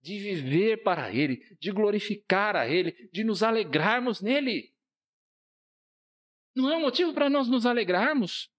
De 0.00 0.18
viver 0.18 0.82
para 0.82 1.12
Ele, 1.12 1.44
de 1.60 1.70
glorificar 1.70 2.56
a 2.56 2.66
Ele, 2.66 3.10
de 3.12 3.22
nos 3.22 3.42
alegrarmos 3.42 4.22
nele. 4.22 4.72
Não 6.58 6.68
é 6.68 6.76
um 6.76 6.80
motivo 6.80 7.14
para 7.14 7.30
nós 7.30 7.46
nos 7.46 7.64
alegrarmos. 7.64 8.50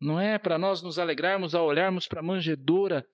Não 0.00 0.20
é 0.20 0.36
para 0.36 0.58
nós 0.58 0.82
nos 0.82 0.98
alegrarmos 0.98 1.54
ao 1.54 1.64
olharmos 1.64 2.08
para 2.08 2.18
a 2.18 2.22
manjedoura 2.22 3.08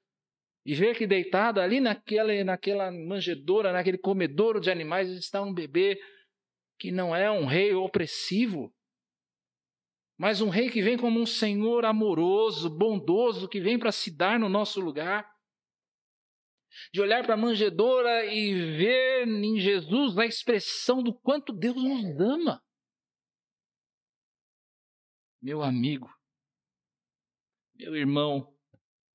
e 0.64 0.75
ver 0.75 0.97
que 0.97 1.07
deitada 1.07 1.62
ali 1.62 1.81
naquela, 1.81 2.33
naquela 2.43 2.90
manjedoura, 2.90 3.75
naquele 3.75 3.99
comedouro 3.99 4.59
de 4.59 4.71
animais, 4.71 5.11
está 5.11 5.43
um 5.43 5.53
bebê 5.53 6.01
que 6.79 6.90
não 6.90 7.14
é 7.14 7.31
um 7.31 7.45
rei 7.45 7.75
opressivo, 7.75 8.75
mas 10.19 10.40
um 10.40 10.49
rei 10.49 10.71
que 10.71 10.81
vem 10.81 10.97
como 10.97 11.21
um 11.21 11.27
senhor 11.27 11.85
amoroso, 11.85 12.71
bondoso, 12.71 13.51
que 13.51 13.61
vem 13.61 13.79
para 13.79 13.93
se 13.93 14.16
dar 14.16 14.40
no 14.40 14.49
nosso 14.49 14.81
lugar 14.81 15.31
de 16.93 17.01
olhar 17.01 17.25
para 17.25 17.35
a 17.35 17.37
manjedoura 17.37 18.27
e 18.27 18.55
ver 18.77 19.27
em 19.27 19.59
Jesus 19.59 20.17
a 20.19 20.27
expressão 20.27 21.03
do 21.03 21.13
quanto 21.13 21.53
Deus 21.53 21.77
nos 21.77 22.21
ama. 22.21 22.63
Meu 25.43 25.63
amigo, 25.63 26.13
meu 27.75 27.97
irmão, 27.97 28.55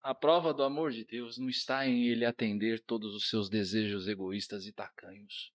a 0.01 0.13
prova 0.13 0.53
do 0.53 0.63
amor 0.63 0.91
de 0.91 1.05
Deus 1.05 1.37
não 1.37 1.49
está 1.49 1.87
em 1.87 2.07
Ele 2.07 2.25
atender 2.25 2.83
todos 2.83 3.13
os 3.13 3.29
seus 3.29 3.49
desejos 3.49 4.07
egoístas 4.07 4.65
e 4.65 4.73
tacanhos. 4.73 5.53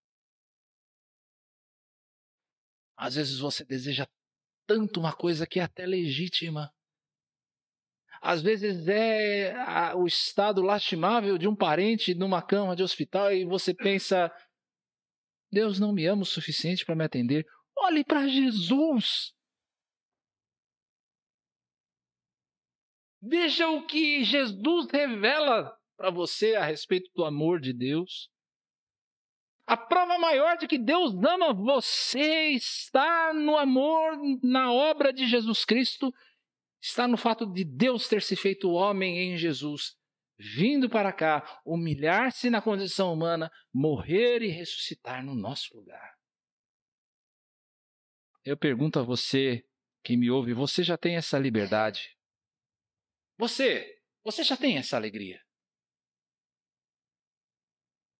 Às 2.96 3.14
vezes 3.14 3.38
você 3.38 3.64
deseja 3.64 4.06
tanto 4.66 5.00
uma 5.00 5.12
coisa 5.12 5.46
que 5.46 5.58
é 5.58 5.62
até 5.62 5.86
legítima, 5.86 6.72
às 8.20 8.42
vezes 8.42 8.86
é 8.86 9.54
o 9.94 10.06
estado 10.06 10.60
lastimável 10.60 11.38
de 11.38 11.48
um 11.48 11.56
parente 11.56 12.14
numa 12.14 12.42
cama 12.42 12.76
de 12.76 12.82
hospital 12.82 13.32
e 13.32 13.44
você 13.44 13.72
pensa: 13.72 14.30
Deus 15.50 15.80
não 15.80 15.92
me 15.92 16.04
ama 16.06 16.22
o 16.22 16.26
suficiente 16.26 16.84
para 16.84 16.94
me 16.94 17.04
atender. 17.04 17.46
Olhe 17.76 18.04
para 18.04 18.28
Jesus. 18.28 19.32
Veja 23.22 23.68
o 23.68 23.86
que 23.86 24.22
Jesus 24.22 24.86
revela 24.90 25.74
para 25.96 26.10
você 26.10 26.54
a 26.54 26.64
respeito 26.64 27.10
do 27.14 27.24
amor 27.24 27.60
de 27.60 27.72
Deus. 27.72 28.30
A 29.66 29.76
prova 29.76 30.18
maior 30.18 30.56
de 30.58 30.66
que 30.66 30.78
Deus 30.78 31.12
ama 31.14 31.54
você 31.54 32.48
está 32.48 33.32
no 33.32 33.56
amor, 33.56 34.18
na 34.42 34.72
obra 34.72 35.12
de 35.12 35.26
Jesus 35.26 35.64
Cristo, 35.64 36.12
está 36.80 37.06
no 37.06 37.16
fato 37.16 37.46
de 37.46 37.64
Deus 37.64 38.08
ter 38.08 38.22
se 38.22 38.34
feito 38.34 38.70
homem 38.70 39.18
em 39.18 39.36
Jesus, 39.36 39.96
vindo 40.38 40.88
para 40.88 41.12
cá, 41.12 41.60
humilhar-se 41.64 42.48
na 42.48 42.62
condição 42.62 43.12
humana, 43.12 43.52
morrer 43.72 44.42
e 44.42 44.48
ressuscitar 44.48 45.24
no 45.24 45.34
nosso 45.34 45.76
lugar. 45.76 46.14
Eu 48.44 48.56
pergunto 48.56 48.98
a 48.98 49.02
você 49.02 49.66
que 50.02 50.16
me 50.16 50.30
ouve, 50.30 50.54
você 50.54 50.82
já 50.82 50.96
tem 50.96 51.16
essa 51.16 51.38
liberdade? 51.38 52.16
Você, 53.36 54.00
você 54.24 54.42
já 54.42 54.56
tem 54.56 54.78
essa 54.78 54.96
alegria? 54.96 55.40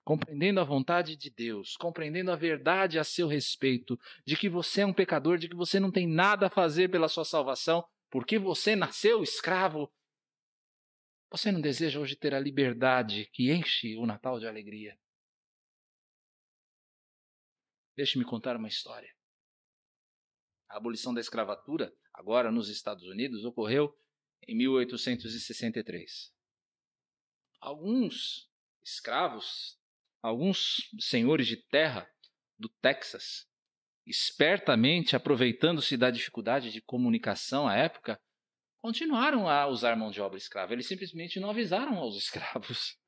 Compreendendo 0.05 0.61
a 0.61 0.65
vontade 0.65 1.17
de 1.17 1.31
Deus, 1.31 1.77
compreendendo 1.77 2.31
a 2.31 2.37
verdade 2.37 2.99
a 2.99 3.05
seu 3.05 3.29
respeito, 3.29 3.99
de 4.27 4.37
que 4.37 4.49
você 4.49 4.83
é 4.83 4.87
um 4.87 4.93
pecador, 4.93 5.39
de 5.39 5.49
que 5.49 5.57
você 5.57 5.81
não 5.81 5.91
tem 5.91 6.07
nada 6.07 6.49
a 6.49 6.51
fazer 6.51 6.91
pela 6.91 7.09
sua 7.09 7.25
salvação, 7.25 7.83
porque 8.11 8.39
você 8.39 8.75
nasceu 8.75 9.23
escravo. 9.23 9.91
Você 11.31 11.53
não 11.53 11.61
deseja 11.61 12.01
hoje 12.01 12.17
ter 12.17 12.35
a 12.35 12.41
liberdade 12.41 13.27
que 13.33 13.53
enche 13.53 13.97
o 13.97 14.05
Natal 14.05 14.41
de 14.41 14.49
alegria? 14.49 14.99
Deixe-me 17.97 18.25
contar 18.25 18.57
uma 18.57 18.69
história. 18.69 19.15
A 20.69 20.77
abolição 20.77 21.15
da 21.15 21.21
escravatura, 21.21 21.95
agora 22.13 22.51
nos 22.51 22.69
Estados 22.69 23.05
Unidos, 23.05 23.45
ocorreu 23.45 23.97
em 24.47 24.57
1863. 24.57 26.35
Alguns 27.61 28.51
escravos, 28.83 29.79
alguns 30.23 30.89
senhores 30.99 31.47
de 31.47 31.57
terra 31.57 32.11
do 32.59 32.69
Texas, 32.69 33.50
espertamente 34.11 35.17
aproveitando-se 35.17 35.97
da 35.97 36.11
dificuldade 36.11 36.71
de 36.71 36.83
comunicação 36.83 37.67
à 37.67 37.77
época, 37.77 38.21
continuaram 38.83 39.49
a 39.49 39.67
usar 39.67 39.97
mão 39.97 40.11
de 40.11 40.21
obra 40.21 40.37
escrava. 40.37 40.73
Eles 40.73 40.87
simplesmente 40.87 41.41
não 41.41 41.51
avisaram 41.51 41.97
aos 41.97 42.17
escravos 42.19 42.99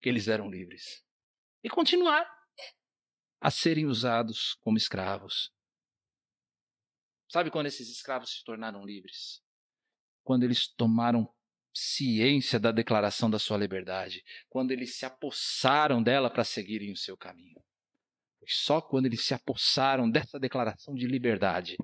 que 0.00 0.08
eles 0.08 0.26
eram 0.26 0.50
livres. 0.50 1.04
E 1.62 1.68
continuaram 1.68 2.28
a 3.40 3.50
serem 3.50 3.86
usados 3.86 4.54
como 4.60 4.76
escravos. 4.76 5.52
Sabe 7.30 7.50
quando 7.50 7.66
esses 7.66 7.88
escravos 7.88 8.32
se 8.32 8.44
tornaram 8.44 8.84
livres? 8.84 9.42
quando 10.22 10.44
eles 10.44 10.66
tomaram 10.66 11.28
ciência 11.74 12.60
da 12.60 12.70
declaração 12.70 13.30
da 13.30 13.38
sua 13.38 13.56
liberdade, 13.56 14.22
quando 14.48 14.72
eles 14.72 14.96
se 14.96 15.06
apossaram 15.06 16.02
dela 16.02 16.30
para 16.30 16.44
seguirem 16.44 16.92
o 16.92 16.96
seu 16.96 17.16
caminho. 17.16 17.62
Foi 18.42 18.48
só 18.48 18.82
quando 18.82 19.06
eles 19.06 19.24
se 19.24 19.32
apossaram 19.32 20.10
dessa 20.10 20.36
declaração 20.36 20.96
de 20.96 21.06
liberdade 21.06 21.76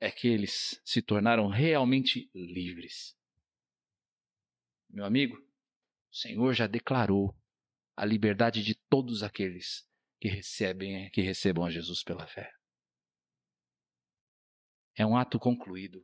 é 0.00 0.10
que 0.10 0.26
eles 0.26 0.80
se 0.82 1.02
tornaram 1.02 1.48
realmente 1.48 2.30
livres. 2.34 3.14
Meu 4.88 5.04
amigo, 5.04 5.36
o 5.36 6.16
Senhor 6.16 6.54
já 6.54 6.66
declarou 6.66 7.36
a 7.94 8.06
liberdade 8.06 8.62
de 8.62 8.74
todos 8.88 9.22
aqueles 9.22 9.86
que 10.18 10.28
recebem, 10.28 11.10
que 11.10 11.20
recebam 11.20 11.66
a 11.66 11.70
Jesus 11.70 12.02
pela 12.02 12.26
fé. 12.26 12.50
É 14.96 15.04
um 15.04 15.14
ato 15.14 15.38
concluído 15.38 16.02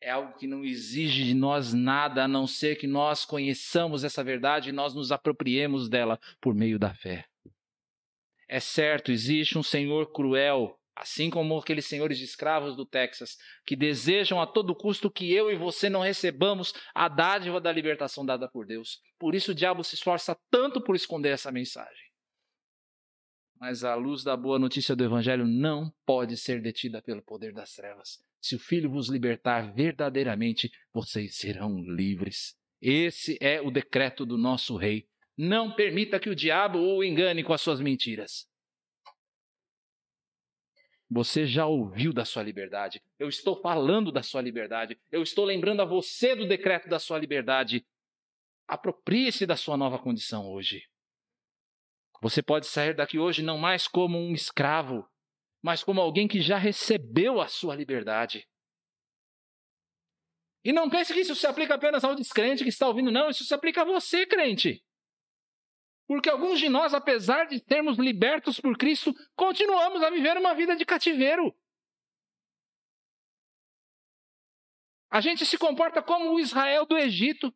é 0.00 0.10
algo 0.10 0.36
que 0.36 0.46
não 0.46 0.64
exige 0.64 1.24
de 1.24 1.34
nós 1.34 1.72
nada 1.72 2.24
a 2.24 2.28
não 2.28 2.46
ser 2.46 2.76
que 2.76 2.86
nós 2.86 3.24
conheçamos 3.24 4.04
essa 4.04 4.22
verdade 4.22 4.68
e 4.68 4.72
nós 4.72 4.94
nos 4.94 5.10
apropriemos 5.10 5.88
dela 5.88 6.18
por 6.40 6.54
meio 6.54 6.78
da 6.78 6.94
fé. 6.94 7.26
É 8.48 8.60
certo, 8.60 9.12
existe 9.12 9.58
um 9.58 9.62
senhor 9.62 10.10
cruel, 10.10 10.78
assim 10.96 11.28
como 11.28 11.58
aqueles 11.58 11.86
senhores 11.86 12.18
de 12.18 12.24
escravos 12.24 12.74
do 12.74 12.86
Texas, 12.86 13.36
que 13.66 13.76
desejam 13.76 14.40
a 14.40 14.46
todo 14.46 14.74
custo 14.74 15.10
que 15.10 15.32
eu 15.32 15.50
e 15.50 15.56
você 15.56 15.90
não 15.90 16.00
recebamos 16.00 16.72
a 16.94 17.08
dádiva 17.08 17.60
da 17.60 17.70
libertação 17.70 18.24
dada 18.24 18.48
por 18.48 18.66
Deus. 18.66 19.00
Por 19.18 19.34
isso 19.34 19.52
o 19.52 19.54
diabo 19.54 19.84
se 19.84 19.94
esforça 19.94 20.36
tanto 20.50 20.80
por 20.80 20.96
esconder 20.96 21.30
essa 21.30 21.52
mensagem. 21.52 22.08
Mas 23.60 23.84
a 23.84 23.94
luz 23.96 24.22
da 24.22 24.36
boa 24.36 24.58
notícia 24.58 24.94
do 24.94 25.04
Evangelho 25.04 25.46
não 25.46 25.92
pode 26.06 26.36
ser 26.36 26.62
detida 26.62 27.02
pelo 27.02 27.22
poder 27.22 27.52
das 27.52 27.74
trevas. 27.74 28.18
Se 28.40 28.54
o 28.54 28.58
Filho 28.58 28.88
vos 28.88 29.08
libertar 29.08 29.74
verdadeiramente, 29.74 30.70
vocês 30.92 31.36
serão 31.36 31.76
livres. 31.82 32.54
Esse 32.80 33.36
é 33.40 33.60
o 33.60 33.70
decreto 33.70 34.24
do 34.24 34.38
nosso 34.38 34.76
Rei. 34.76 35.08
Não 35.38 35.72
permita 35.72 36.18
que 36.18 36.28
o 36.28 36.34
diabo 36.34 36.80
o 36.80 37.04
engane 37.04 37.44
com 37.44 37.52
as 37.52 37.60
suas 37.60 37.80
mentiras. 37.80 38.50
Você 41.08 41.46
já 41.46 41.64
ouviu 41.64 42.12
da 42.12 42.24
sua 42.24 42.42
liberdade. 42.42 43.00
Eu 43.20 43.28
estou 43.28 43.54
falando 43.62 44.10
da 44.10 44.20
sua 44.20 44.42
liberdade. 44.42 45.00
Eu 45.12 45.22
estou 45.22 45.44
lembrando 45.44 45.80
a 45.80 45.84
você 45.84 46.34
do 46.34 46.46
decreto 46.46 46.88
da 46.88 46.98
sua 46.98 47.20
liberdade. 47.20 47.86
Aproprie-se 48.66 49.46
da 49.46 49.56
sua 49.56 49.76
nova 49.76 49.96
condição 49.96 50.50
hoje. 50.50 50.82
Você 52.20 52.42
pode 52.42 52.66
sair 52.66 52.94
daqui 52.94 53.16
hoje 53.16 53.40
não 53.40 53.56
mais 53.56 53.86
como 53.86 54.18
um 54.18 54.34
escravo, 54.34 55.08
mas 55.62 55.84
como 55.84 56.00
alguém 56.00 56.26
que 56.26 56.40
já 56.40 56.58
recebeu 56.58 57.40
a 57.40 57.46
sua 57.46 57.76
liberdade. 57.76 58.44
E 60.64 60.72
não 60.72 60.90
pense 60.90 61.14
que 61.14 61.20
isso 61.20 61.36
se 61.36 61.46
aplica 61.46 61.76
apenas 61.76 62.02
ao 62.02 62.16
descrente 62.16 62.64
que 62.64 62.70
está 62.70 62.88
ouvindo, 62.88 63.12
não, 63.12 63.30
isso 63.30 63.44
se 63.44 63.54
aplica 63.54 63.82
a 63.82 63.84
você, 63.84 64.26
crente. 64.26 64.84
Porque 66.08 66.28
alguns 66.28 66.58
de 66.58 66.68
nós, 66.68 66.94
apesar 66.94 67.44
de 67.46 67.60
termos 67.60 67.98
libertos 67.98 68.58
por 68.58 68.76
Cristo, 68.76 69.14
continuamos 69.36 70.02
a 70.02 70.10
viver 70.10 70.36
uma 70.36 70.54
vida 70.54 70.74
de 70.74 70.84
cativeiro. 70.84 71.54
A 75.10 75.20
gente 75.20 75.46
se 75.46 75.56
comporta 75.56 76.02
como 76.02 76.32
o 76.32 76.40
Israel 76.40 76.84
do 76.84 76.96
Egito. 76.96 77.54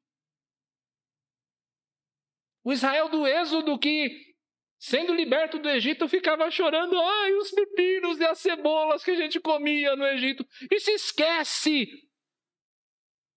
O 2.63 2.73
Israel 2.73 3.09
do 3.09 3.27
Êxodo 3.27 3.79
que 3.79 4.33
Sendo 4.85 5.15
liberto 5.15 5.61
do 5.61 5.69
Egito, 5.69 6.09
ficava 6.09 6.51
chorando, 6.51 7.01
ai, 7.01 7.35
os 7.35 7.53
pepinos 7.53 8.19
e 8.19 8.25
as 8.25 8.41
cebolas 8.41 9.05
que 9.05 9.13
a 9.13 9.15
gente 9.15 9.39
comia 9.39 9.95
no 9.95 10.05
Egito. 10.05 10.45
E 10.69 10.81
se 10.81 10.91
esquece 10.91 11.87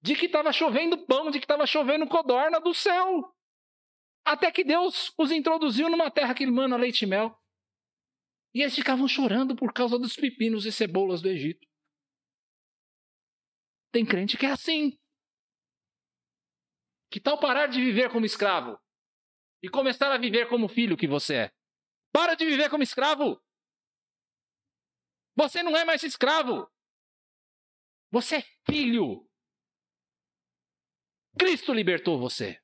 de 0.02 0.16
que 0.16 0.26
estava 0.26 0.52
chovendo 0.52 1.06
pão, 1.06 1.30
de 1.30 1.38
que 1.38 1.46
estava 1.46 1.68
chovendo 1.68 2.08
codorna 2.08 2.60
do 2.60 2.74
céu. 2.74 3.35
Até 4.26 4.52
que 4.52 4.64
Deus 4.64 5.14
os 5.18 5.32
introduziu 5.32 5.90
numa 5.90 6.10
terra 6.10 6.34
que 6.34 6.44
emana 6.44 6.76
leite 6.76 7.04
e 7.04 7.08
mel. 7.08 7.38
E 8.54 8.62
eles 8.62 8.76
ficavam 8.76 9.08
chorando 9.08 9.56
por 9.56 9.72
causa 9.72 10.00
dos 10.00 10.16
pepinos 10.16 10.66
e 10.66 10.72
cebolas 10.72 11.22
do 11.22 11.30
Egito. 11.30 11.68
Tem 13.92 14.06
crente 14.06 14.38
que 14.38 14.46
é 14.46 14.52
assim. 14.52 14.98
Que 17.12 17.20
tal 17.20 17.40
parar 17.40 17.68
de 17.68 17.80
viver 17.80 18.12
como 18.12 18.26
escravo? 18.26 18.78
e 19.66 19.70
começar 19.70 20.12
a 20.14 20.18
viver 20.20 20.48
como 20.48 20.68
filho 20.68 20.96
que 20.96 21.08
você 21.08 21.36
é. 21.36 21.52
Para 22.14 22.36
de 22.36 22.46
viver 22.46 22.70
como 22.70 22.84
escravo. 22.84 23.42
Você 25.36 25.64
não 25.64 25.76
é 25.76 25.84
mais 25.84 26.04
escravo. 26.04 26.72
Você 28.12 28.36
é 28.36 28.42
filho. 28.70 29.28
Cristo 31.38 31.74
libertou 31.74 32.20
você. 32.20 32.62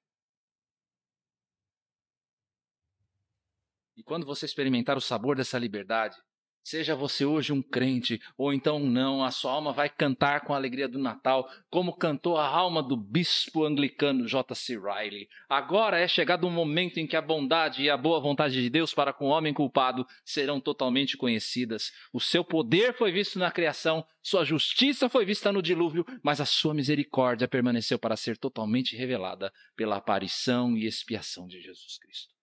Quando 4.11 4.25
você 4.25 4.45
experimentar 4.45 4.97
o 4.97 5.01
sabor 5.01 5.37
dessa 5.37 5.57
liberdade, 5.57 6.17
Seja 6.63 6.95
você 6.95 7.25
hoje 7.25 7.51
um 7.51 7.59
crente 7.59 8.21
ou 8.37 8.53
então 8.53 8.77
não, 8.77 9.23
a 9.23 9.31
sua 9.31 9.51
alma 9.51 9.73
vai 9.73 9.89
cantar 9.89 10.41
com 10.41 10.53
a 10.53 10.55
alegria 10.55 10.87
do 10.87 10.99
Natal, 10.99 11.49
como 11.71 11.95
cantou 11.95 12.37
a 12.37 12.45
alma 12.45 12.83
do 12.83 12.95
bispo 12.95 13.65
anglicano 13.65 14.27
J.C. 14.27 14.77
Riley. 14.77 15.27
Agora 15.49 15.97
é 15.97 16.07
chegado 16.07 16.45
um 16.45 16.51
momento 16.51 16.99
em 16.99 17.07
que 17.07 17.15
a 17.15 17.21
bondade 17.21 17.81
e 17.81 17.89
a 17.89 17.97
boa 17.97 18.19
vontade 18.19 18.61
de 18.61 18.69
Deus 18.69 18.93
para 18.93 19.11
com 19.11 19.25
o 19.25 19.29
homem 19.29 19.55
culpado 19.55 20.05
serão 20.23 20.59
totalmente 20.59 21.17
conhecidas. 21.17 21.91
O 22.13 22.19
seu 22.19 22.43
poder 22.43 22.93
foi 22.93 23.11
visto 23.11 23.39
na 23.39 23.49
criação, 23.49 24.05
sua 24.21 24.45
justiça 24.45 25.09
foi 25.09 25.25
vista 25.25 25.51
no 25.51 25.63
dilúvio, 25.63 26.05
mas 26.21 26.39
a 26.39 26.45
sua 26.45 26.75
misericórdia 26.75 27.47
permaneceu 27.47 27.97
para 27.97 28.15
ser 28.15 28.37
totalmente 28.37 28.95
revelada 28.95 29.51
pela 29.75 29.95
aparição 29.95 30.77
e 30.77 30.85
expiação 30.85 31.47
de 31.47 31.59
Jesus 31.59 31.97
Cristo. 31.97 32.40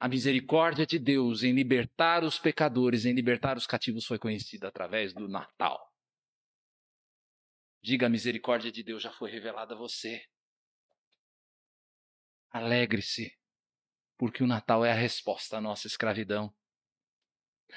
A 0.00 0.08
misericórdia 0.08 0.86
de 0.86 0.98
Deus 0.98 1.42
em 1.42 1.52
libertar 1.52 2.24
os 2.24 2.38
pecadores, 2.38 3.04
em 3.04 3.12
libertar 3.12 3.58
os 3.58 3.66
cativos, 3.66 4.06
foi 4.06 4.18
conhecida 4.18 4.66
através 4.66 5.12
do 5.12 5.28
Natal. 5.28 5.92
Diga: 7.82 8.06
a 8.06 8.08
misericórdia 8.08 8.72
de 8.72 8.82
Deus 8.82 9.02
já 9.02 9.12
foi 9.12 9.30
revelada 9.30 9.74
a 9.74 9.76
você. 9.76 10.24
Alegre-se, 12.48 13.36
porque 14.16 14.42
o 14.42 14.46
Natal 14.46 14.86
é 14.86 14.90
a 14.90 14.94
resposta 14.94 15.58
à 15.58 15.60
nossa 15.60 15.86
escravidão. 15.86 16.50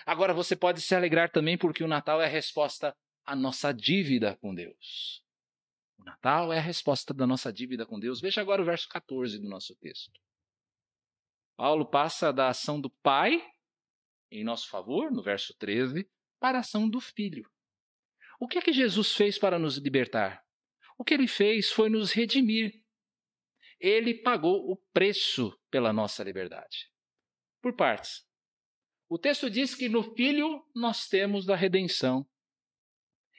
Agora 0.05 0.33
você 0.33 0.55
pode 0.55 0.79
se 0.79 0.95
alegrar 0.95 1.29
também, 1.29 1.57
porque 1.57 1.83
o 1.83 1.89
Natal 1.89 2.21
é 2.21 2.25
a 2.25 2.29
resposta 2.29 2.95
à 3.25 3.35
nossa 3.35 3.73
dívida 3.73 4.37
com 4.37 4.55
Deus. 4.55 5.21
O 5.97 6.05
Natal 6.05 6.53
é 6.53 6.57
a 6.57 6.61
resposta 6.61 7.13
da 7.13 7.27
nossa 7.27 7.51
dívida 7.51 7.85
com 7.85 7.99
Deus. 7.99 8.21
Veja 8.21 8.39
agora 8.39 8.61
o 8.61 8.65
verso 8.65 8.87
14 8.87 9.37
do 9.39 9.49
nosso 9.49 9.75
texto. 9.75 10.23
Paulo 11.63 11.85
passa 11.85 12.33
da 12.33 12.49
ação 12.49 12.81
do 12.81 12.89
Pai 12.89 13.41
em 14.29 14.43
nosso 14.43 14.67
favor, 14.67 15.09
no 15.09 15.23
verso 15.23 15.55
13, 15.57 16.05
para 16.37 16.57
a 16.57 16.59
ação 16.59 16.89
do 16.89 16.99
Filho. 16.99 17.49
O 18.37 18.49
que 18.49 18.57
é 18.57 18.61
que 18.61 18.73
Jesus 18.73 19.13
fez 19.13 19.39
para 19.39 19.57
nos 19.57 19.77
libertar? 19.77 20.43
O 20.97 21.05
que 21.05 21.13
ele 21.13 21.25
fez 21.25 21.71
foi 21.71 21.87
nos 21.87 22.11
redimir. 22.11 22.83
Ele 23.79 24.13
pagou 24.13 24.69
o 24.69 24.75
preço 24.91 25.57
pela 25.71 25.93
nossa 25.93 26.21
liberdade. 26.21 26.91
Por 27.61 27.73
partes. 27.73 28.27
O 29.07 29.17
texto 29.17 29.49
diz 29.49 29.73
que 29.73 29.87
no 29.87 30.03
Filho 30.15 30.69
nós 30.75 31.07
temos 31.07 31.49
a 31.49 31.55
redenção. 31.55 32.27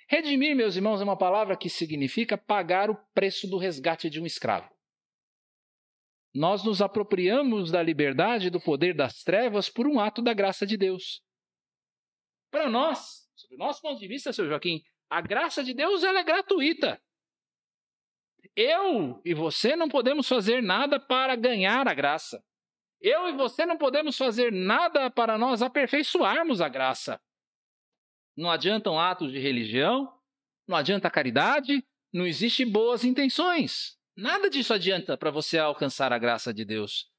Redimir, 0.09 0.57
meus 0.57 0.77
irmãos, 0.77 1.03
é 1.03 1.05
uma 1.05 1.19
palavra 1.19 1.59
que 1.59 1.69
significa 1.69 2.39
pagar 2.39 2.89
o 2.89 2.97
preço 3.13 3.47
do 3.47 3.59
resgate 3.59 4.09
de 4.09 4.19
um 4.19 4.25
escravo. 4.25 4.74
Nós 6.35 6.65
nos 6.65 6.83
apropriamos 6.83 7.71
da 7.71 7.81
liberdade 7.81 8.51
do 8.51 8.61
poder 8.61 8.93
das 8.93 9.23
trevas 9.23 9.69
por 9.69 9.87
um 9.87 10.01
ato 10.01 10.21
da 10.21 10.35
graça 10.35 10.67
de 10.67 10.77
Deus. 10.77 11.23
Para 12.51 12.69
nós, 12.69 13.29
sob 13.37 13.55
o 13.55 13.59
nosso 13.59 13.81
ponto 13.81 14.01
de 14.01 14.09
vista, 14.09 14.33
seu 14.33 14.47
Joaquim, 14.49 14.83
a 15.09 15.21
graça 15.21 15.63
de 15.63 15.73
Deus 15.73 16.03
ela 16.03 16.19
é 16.19 16.25
gratuita. 16.25 17.01
Eu 18.57 19.21
e 19.25 19.33
você 19.33 19.77
não 19.77 19.89
podemos 19.89 20.29
fazer 20.29 20.61
nada 20.61 20.99
para 20.99 21.37
ganhar 21.37 21.87
a 21.87 21.95
graça. 21.95 22.45
Eu 23.01 23.29
e 23.29 23.33
você 23.33 23.65
não 23.65 23.77
podemos 23.77 24.17
fazer 24.17 24.51
nada 24.51 25.11
para 25.11 25.39
nós 25.39 25.63
aperfeiçoarmos 25.63 26.61
a 26.61 26.69
graça. 26.69 27.21
Não 28.37 28.51
adiantam 28.51 28.99
atos 28.99 29.31
de 29.31 29.39
religião, 29.39 30.13
não 30.67 30.77
adianta 30.77 31.11
caridade, 31.11 31.85
não 32.13 32.27
existe 32.27 32.65
boas 32.65 33.05
intenções. 33.05 33.99
Nada 34.17 34.49
disso 34.49 34.73
adianta 34.73 35.17
para 35.17 35.31
você 35.31 35.59
alcançar 35.59 36.13
a 36.13 36.19
graça 36.19 36.55
de 36.55 36.65
Deus. 36.65 37.13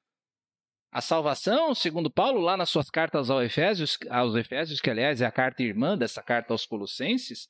A 0.91 1.01
salvação, 1.01 1.75
segundo 1.75 2.10
Paulo, 2.10 2.39
lá 2.39 2.55
nas 2.55 2.69
suas 2.69 2.89
cartas 2.89 3.29
aos 3.29 3.43
Efésios, 3.43 3.97
aos 4.10 4.34
Efésios, 4.36 4.79
que 4.79 4.89
aliás 4.89 5.19
é 5.19 5.25
a 5.25 5.31
carta 5.31 5.62
irmã 5.62 5.97
dessa 5.97 6.23
carta 6.23 6.53
aos 6.53 6.65
Colossenses, 6.65 7.49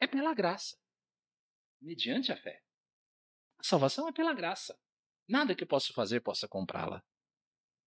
é 0.00 0.08
pela 0.08 0.34
graça, 0.34 0.76
mediante 1.80 2.32
a 2.32 2.36
fé. 2.36 2.60
A 3.60 3.62
salvação 3.62 4.08
é 4.08 4.12
pela 4.12 4.34
graça. 4.34 4.76
Nada 5.28 5.54
que 5.54 5.62
eu 5.62 5.68
possa 5.68 5.92
fazer 5.92 6.20
possa 6.20 6.48
comprá-la. 6.48 7.00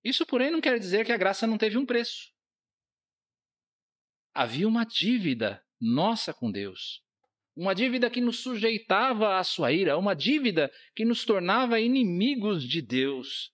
Isso, 0.03 0.25
porém, 0.25 0.51
não 0.51 0.61
quer 0.61 0.79
dizer 0.79 1.05
que 1.05 1.11
a 1.11 1.17
graça 1.17 1.45
não 1.45 1.57
teve 1.57 1.77
um 1.77 1.85
preço. 1.85 2.31
Havia 4.33 4.67
uma 4.67 4.85
dívida 4.85 5.65
nossa 5.81 6.33
com 6.33 6.49
Deus. 6.49 7.03
Uma 7.55 7.75
dívida 7.75 8.09
que 8.09 8.19
nos 8.19 8.39
sujeitava 8.39 9.37
à 9.37 9.43
sua 9.43 9.71
ira, 9.71 9.97
uma 9.97 10.15
dívida 10.15 10.71
que 10.95 11.05
nos 11.05 11.23
tornava 11.23 11.79
inimigos 11.79 12.67
de 12.67 12.81
Deus. 12.81 13.51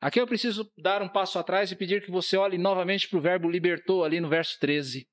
Aqui 0.00 0.20
eu 0.20 0.26
preciso 0.26 0.70
dar 0.76 1.02
um 1.02 1.08
passo 1.08 1.38
atrás 1.38 1.70
e 1.70 1.76
pedir 1.76 2.04
que 2.04 2.10
você 2.10 2.36
olhe 2.36 2.58
novamente 2.58 3.08
para 3.08 3.18
o 3.18 3.22
verbo 3.22 3.50
libertou, 3.50 4.04
ali 4.04 4.20
no 4.20 4.28
verso 4.28 4.58
13. 4.60 5.08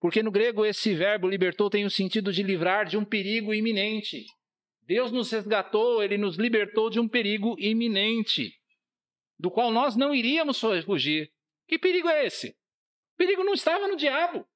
Porque 0.00 0.22
no 0.22 0.30
grego 0.30 0.64
esse 0.64 0.94
verbo 0.94 1.28
libertou 1.28 1.68
tem 1.68 1.84
o 1.84 1.90
sentido 1.90 2.32
de 2.32 2.42
livrar 2.42 2.86
de 2.86 2.96
um 2.96 3.04
perigo 3.04 3.52
iminente. 3.52 4.24
Deus 4.82 5.12
nos 5.12 5.30
resgatou, 5.30 6.02
ele 6.02 6.16
nos 6.16 6.36
libertou 6.36 6.88
de 6.88 6.98
um 6.98 7.08
perigo 7.08 7.56
iminente, 7.58 8.54
do 9.38 9.50
qual 9.50 9.70
nós 9.70 9.96
não 9.96 10.14
iríamos 10.14 10.60
fugir. 10.84 11.30
Que 11.66 11.78
perigo 11.78 12.08
é 12.08 12.26
esse? 12.26 12.50
O 13.14 13.16
perigo 13.18 13.44
não 13.44 13.54
estava 13.54 13.86
no 13.86 13.96
diabo. 13.96 14.48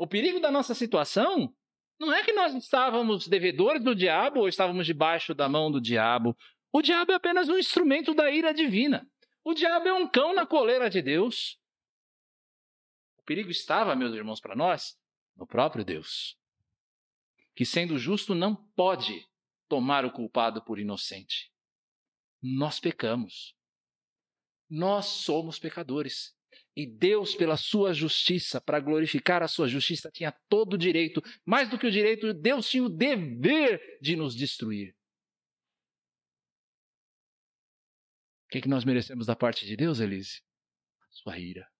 O 0.00 0.06
perigo 0.06 0.40
da 0.40 0.50
nossa 0.50 0.74
situação 0.74 1.54
não 1.98 2.12
é 2.12 2.24
que 2.24 2.32
nós 2.32 2.54
estávamos 2.54 3.28
devedores 3.28 3.84
do 3.84 3.94
diabo 3.94 4.40
ou 4.40 4.48
estávamos 4.48 4.86
debaixo 4.86 5.34
da 5.34 5.48
mão 5.48 5.70
do 5.70 5.80
diabo. 5.80 6.36
O 6.72 6.80
diabo 6.80 7.12
é 7.12 7.16
apenas 7.16 7.48
um 7.48 7.58
instrumento 7.58 8.14
da 8.14 8.30
ira 8.30 8.54
divina. 8.54 9.06
O 9.44 9.52
diabo 9.52 9.88
é 9.88 9.92
um 9.92 10.08
cão 10.08 10.34
na 10.34 10.46
coleira 10.46 10.88
de 10.88 11.02
Deus. 11.02 11.58
O 13.18 13.22
perigo 13.24 13.50
estava, 13.50 13.94
meus 13.94 14.14
irmãos, 14.14 14.40
para 14.40 14.56
nós, 14.56 14.96
no 15.36 15.46
próprio 15.46 15.84
Deus 15.84 16.40
que, 17.60 17.66
sendo 17.66 17.98
justo, 17.98 18.34
não 18.34 18.56
pode 18.74 19.28
tomar 19.68 20.06
o 20.06 20.10
culpado 20.10 20.64
por 20.64 20.78
inocente. 20.78 21.52
Nós 22.42 22.80
pecamos. 22.80 23.54
Nós 24.66 25.04
somos 25.04 25.58
pecadores. 25.58 26.34
E 26.80 26.86
Deus, 26.86 27.34
pela 27.34 27.56
sua 27.56 27.92
justiça, 27.92 28.60
para 28.60 28.80
glorificar 28.80 29.42
a 29.42 29.48
sua 29.48 29.68
justiça, 29.68 30.10
tinha 30.10 30.32
todo 30.48 30.74
o 30.74 30.78
direito, 30.78 31.22
mais 31.44 31.68
do 31.68 31.78
que 31.78 31.86
o 31.86 31.90
direito, 31.90 32.32
Deus 32.32 32.68
tinha 32.68 32.82
o 32.82 32.88
dever 32.88 33.98
de 34.00 34.16
nos 34.16 34.34
destruir. 34.34 34.96
O 38.46 38.48
que, 38.50 38.58
é 38.58 38.60
que 38.62 38.68
nós 38.68 38.84
merecemos 38.84 39.26
da 39.26 39.36
parte 39.36 39.66
de 39.66 39.76
Deus, 39.76 40.00
Elise? 40.00 40.42
Sua 41.10 41.38
ira. 41.38 41.70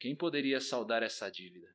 Quem 0.00 0.16
poderia 0.16 0.60
saldar 0.60 1.02
essa 1.02 1.30
dívida? 1.30 1.74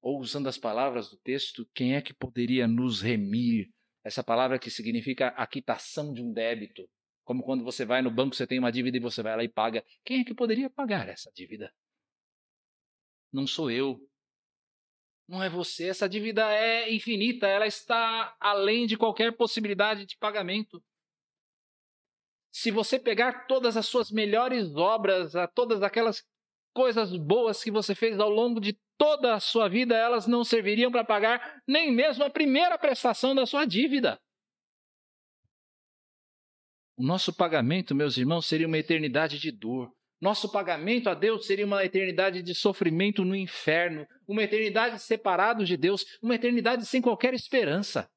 ou 0.00 0.20
usando 0.20 0.48
as 0.48 0.58
palavras 0.58 1.10
do 1.10 1.16
texto, 1.18 1.68
quem 1.74 1.94
é 1.94 2.02
que 2.02 2.14
poderia 2.14 2.66
nos 2.66 3.00
remir? 3.00 3.68
Essa 4.04 4.22
palavra 4.22 4.58
que 4.58 4.70
significa 4.70 5.28
a 5.28 5.46
quitação 5.46 6.12
de 6.12 6.22
um 6.22 6.32
débito. 6.32 6.88
Como 7.28 7.42
quando 7.42 7.62
você 7.62 7.84
vai 7.84 8.00
no 8.00 8.10
banco, 8.10 8.34
você 8.34 8.46
tem 8.46 8.58
uma 8.58 8.72
dívida 8.72 8.96
e 8.96 9.00
você 9.00 9.22
vai 9.22 9.36
lá 9.36 9.44
e 9.44 9.48
paga. 9.50 9.84
Quem 10.02 10.22
é 10.22 10.24
que 10.24 10.32
poderia 10.32 10.70
pagar 10.70 11.10
essa 11.10 11.30
dívida? 11.30 11.70
Não 13.30 13.46
sou 13.46 13.70
eu. 13.70 14.00
Não 15.28 15.42
é 15.42 15.50
você. 15.50 15.88
Essa 15.88 16.08
dívida 16.08 16.50
é 16.50 16.90
infinita, 16.90 17.46
ela 17.46 17.66
está 17.66 18.34
além 18.40 18.86
de 18.86 18.96
qualquer 18.96 19.36
possibilidade 19.36 20.06
de 20.06 20.16
pagamento. 20.16 20.82
Se 22.50 22.70
você 22.70 22.98
pegar 22.98 23.46
todas 23.46 23.76
as 23.76 23.84
suas 23.84 24.10
melhores 24.10 24.74
obras, 24.74 25.34
todas 25.54 25.82
aquelas 25.82 26.26
coisas 26.72 27.14
boas 27.14 27.62
que 27.62 27.70
você 27.70 27.94
fez 27.94 28.18
ao 28.18 28.30
longo 28.30 28.58
de 28.58 28.72
toda 28.96 29.34
a 29.34 29.40
sua 29.40 29.68
vida, 29.68 29.94
elas 29.94 30.26
não 30.26 30.42
serviriam 30.44 30.90
para 30.90 31.04
pagar 31.04 31.62
nem 31.66 31.92
mesmo 31.92 32.24
a 32.24 32.30
primeira 32.30 32.78
prestação 32.78 33.34
da 33.34 33.44
sua 33.44 33.66
dívida. 33.66 34.18
O 36.98 37.02
nosso 37.04 37.32
pagamento, 37.32 37.94
meus 37.94 38.16
irmãos, 38.16 38.46
seria 38.46 38.66
uma 38.66 38.76
eternidade 38.76 39.38
de 39.38 39.52
dor. 39.52 39.94
Nosso 40.20 40.50
pagamento 40.50 41.08
a 41.08 41.14
Deus 41.14 41.46
seria 41.46 41.64
uma 41.64 41.84
eternidade 41.84 42.42
de 42.42 42.56
sofrimento 42.56 43.24
no 43.24 43.36
inferno, 43.36 44.04
uma 44.26 44.42
eternidade 44.42 45.00
separados 45.00 45.68
de 45.68 45.76
Deus, 45.76 46.04
uma 46.20 46.34
eternidade 46.34 46.84
sem 46.86 47.00
qualquer 47.00 47.34
esperança. 47.34 48.10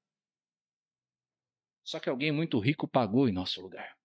Só 1.84 2.00
que 2.00 2.10
alguém 2.10 2.32
muito 2.32 2.58
rico 2.60 2.88
pagou 2.88 3.30
em 3.30 3.32
nosso 3.32 3.62
lugar. 3.62 3.96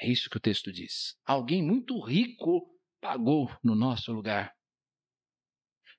É 0.00 0.08
isso 0.08 0.30
que 0.30 0.36
o 0.36 0.40
texto 0.40 0.70
diz. 0.70 1.18
Alguém 1.24 1.60
muito 1.60 1.98
rico 2.00 2.72
pagou 3.00 3.50
no 3.64 3.74
nosso 3.74 4.12
lugar 4.12 4.54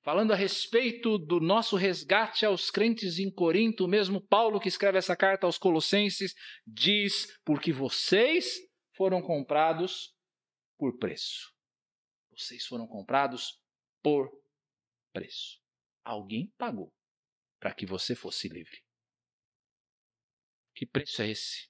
falando 0.02 0.32
a 0.32 0.36
respeito 0.36 1.18
do 1.18 1.40
nosso 1.40 1.76
resgate 1.76 2.44
aos 2.44 2.70
crentes 2.70 3.18
em 3.18 3.30
Corinto, 3.30 3.86
mesmo 3.86 4.20
Paulo 4.20 4.60
que 4.60 4.68
escreve 4.68 4.98
essa 4.98 5.16
carta 5.16 5.46
aos 5.46 5.58
Colossenses 5.58 6.34
diz: 6.66 7.38
porque 7.44 7.72
vocês 7.72 8.58
foram 8.96 9.20
comprados 9.22 10.14
por 10.78 10.98
preço. 10.98 11.52
Vocês 12.30 12.66
foram 12.66 12.86
comprados 12.86 13.60
por 14.02 14.30
preço. 15.12 15.60
Alguém 16.04 16.52
pagou 16.56 16.92
para 17.58 17.74
que 17.74 17.84
você 17.84 18.14
fosse 18.14 18.48
livre. 18.48 18.82
Que 20.74 20.86
preço 20.86 21.20
é 21.20 21.28
esse? 21.28 21.68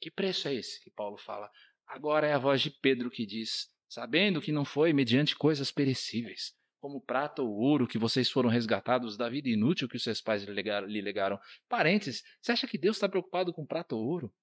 Que 0.00 0.10
preço 0.10 0.48
é 0.48 0.54
esse 0.54 0.82
que 0.82 0.90
Paulo 0.90 1.16
fala? 1.16 1.50
Agora 1.86 2.26
é 2.26 2.32
a 2.32 2.38
voz 2.38 2.60
de 2.60 2.70
Pedro 2.70 3.10
que 3.10 3.24
diz: 3.24 3.72
sabendo 3.88 4.42
que 4.42 4.50
não 4.50 4.64
foi 4.64 4.92
mediante 4.92 5.36
coisas 5.36 5.70
perecíveis, 5.70 6.56
como 6.84 7.00
prata 7.00 7.40
ou 7.40 7.48
ouro 7.50 7.88
que 7.88 7.96
vocês 7.96 8.30
foram 8.30 8.50
resgatados 8.50 9.16
da 9.16 9.26
vida 9.30 9.48
inútil 9.48 9.88
que 9.88 9.96
os 9.96 10.02
seus 10.02 10.20
pais 10.20 10.44
lhe 10.44 11.00
legaram. 11.00 11.40
Parênteses, 11.66 12.22
você 12.42 12.52
acha 12.52 12.66
que 12.66 12.76
Deus 12.76 12.96
está 12.96 13.08
preocupado 13.08 13.54
com 13.54 13.64
prata 13.64 13.94
ou 13.94 14.04
ouro? 14.04 14.34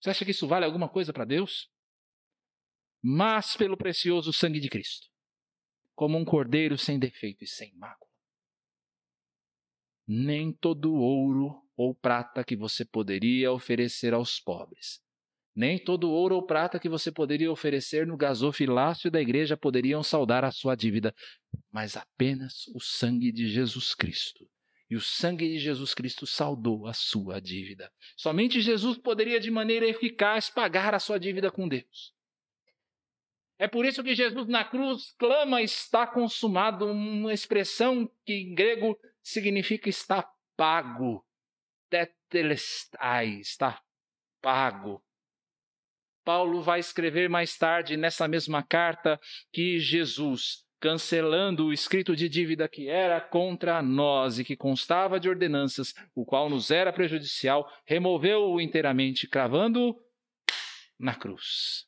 Você 0.00 0.08
acha 0.08 0.24
que 0.24 0.30
isso 0.30 0.48
vale 0.48 0.64
alguma 0.64 0.88
coisa 0.88 1.12
para 1.12 1.26
Deus? 1.26 1.70
Mas 3.02 3.54
pelo 3.58 3.76
precioso 3.76 4.32
sangue 4.32 4.58
de 4.58 4.70
Cristo, 4.70 5.06
como 5.94 6.16
um 6.16 6.24
cordeiro 6.24 6.78
sem 6.78 6.98
defeito 6.98 7.44
e 7.44 7.46
sem 7.46 7.76
mácula. 7.76 8.10
Nem 10.08 10.50
todo 10.50 10.94
ouro 10.94 11.62
ou 11.76 11.94
prata 11.94 12.42
que 12.42 12.56
você 12.56 12.86
poderia 12.86 13.52
oferecer 13.52 14.14
aos 14.14 14.40
pobres 14.40 15.04
nem 15.54 15.78
todo 15.78 16.10
ouro 16.10 16.34
ou 16.34 16.46
prata 16.46 16.78
que 16.78 16.88
você 16.88 17.12
poderia 17.12 17.52
oferecer 17.52 18.06
no 18.06 18.16
gasofilácio 18.16 19.10
da 19.10 19.20
igreja 19.20 19.56
poderiam 19.56 20.02
saldar 20.02 20.44
a 20.44 20.50
sua 20.50 20.74
dívida, 20.74 21.14
mas 21.70 21.96
apenas 21.96 22.66
o 22.74 22.80
sangue 22.80 23.30
de 23.30 23.48
Jesus 23.48 23.94
Cristo. 23.94 24.48
E 24.88 24.96
o 24.96 25.00
sangue 25.00 25.48
de 25.48 25.58
Jesus 25.58 25.94
Cristo 25.94 26.26
saldou 26.26 26.86
a 26.86 26.92
sua 26.92 27.40
dívida. 27.40 27.90
Somente 28.16 28.60
Jesus 28.60 28.98
poderia, 28.98 29.40
de 29.40 29.50
maneira 29.50 29.86
eficaz, 29.86 30.50
pagar 30.50 30.94
a 30.94 30.98
sua 30.98 31.18
dívida 31.18 31.50
com 31.50 31.66
Deus. 31.66 32.12
É 33.58 33.68
por 33.68 33.86
isso 33.86 34.02
que 34.02 34.14
Jesus 34.14 34.48
na 34.48 34.64
cruz 34.64 35.14
clama 35.18 35.62
está 35.62 36.06
consumado, 36.06 36.86
uma 36.86 37.32
expressão 37.32 38.10
que 38.24 38.34
em 38.34 38.54
grego 38.54 38.98
significa 39.22 39.88
está 39.88 40.28
pago. 40.56 41.24
Tetelestai, 41.88 43.40
está 43.40 43.80
pago. 44.42 45.02
Paulo 46.24 46.62
vai 46.62 46.80
escrever 46.80 47.28
mais 47.28 47.56
tarde 47.56 47.96
nessa 47.96 48.28
mesma 48.28 48.62
carta 48.62 49.20
que 49.52 49.78
Jesus, 49.78 50.64
cancelando 50.80 51.66
o 51.66 51.72
escrito 51.72 52.14
de 52.14 52.28
dívida 52.28 52.68
que 52.68 52.88
era 52.88 53.20
contra 53.20 53.82
nós 53.82 54.38
e 54.38 54.44
que 54.44 54.56
constava 54.56 55.20
de 55.20 55.28
ordenanças, 55.28 55.94
o 56.14 56.24
qual 56.24 56.48
nos 56.48 56.70
era 56.70 56.92
prejudicial, 56.92 57.70
removeu-o 57.84 58.60
inteiramente, 58.60 59.28
cravando 59.28 59.96
na 60.98 61.14
cruz. 61.14 61.86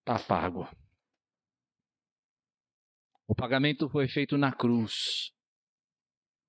Está 0.00 0.18
pago. 0.18 0.68
O 3.26 3.34
pagamento 3.34 3.88
foi 3.88 4.08
feito 4.08 4.36
na 4.36 4.52
cruz. 4.52 5.32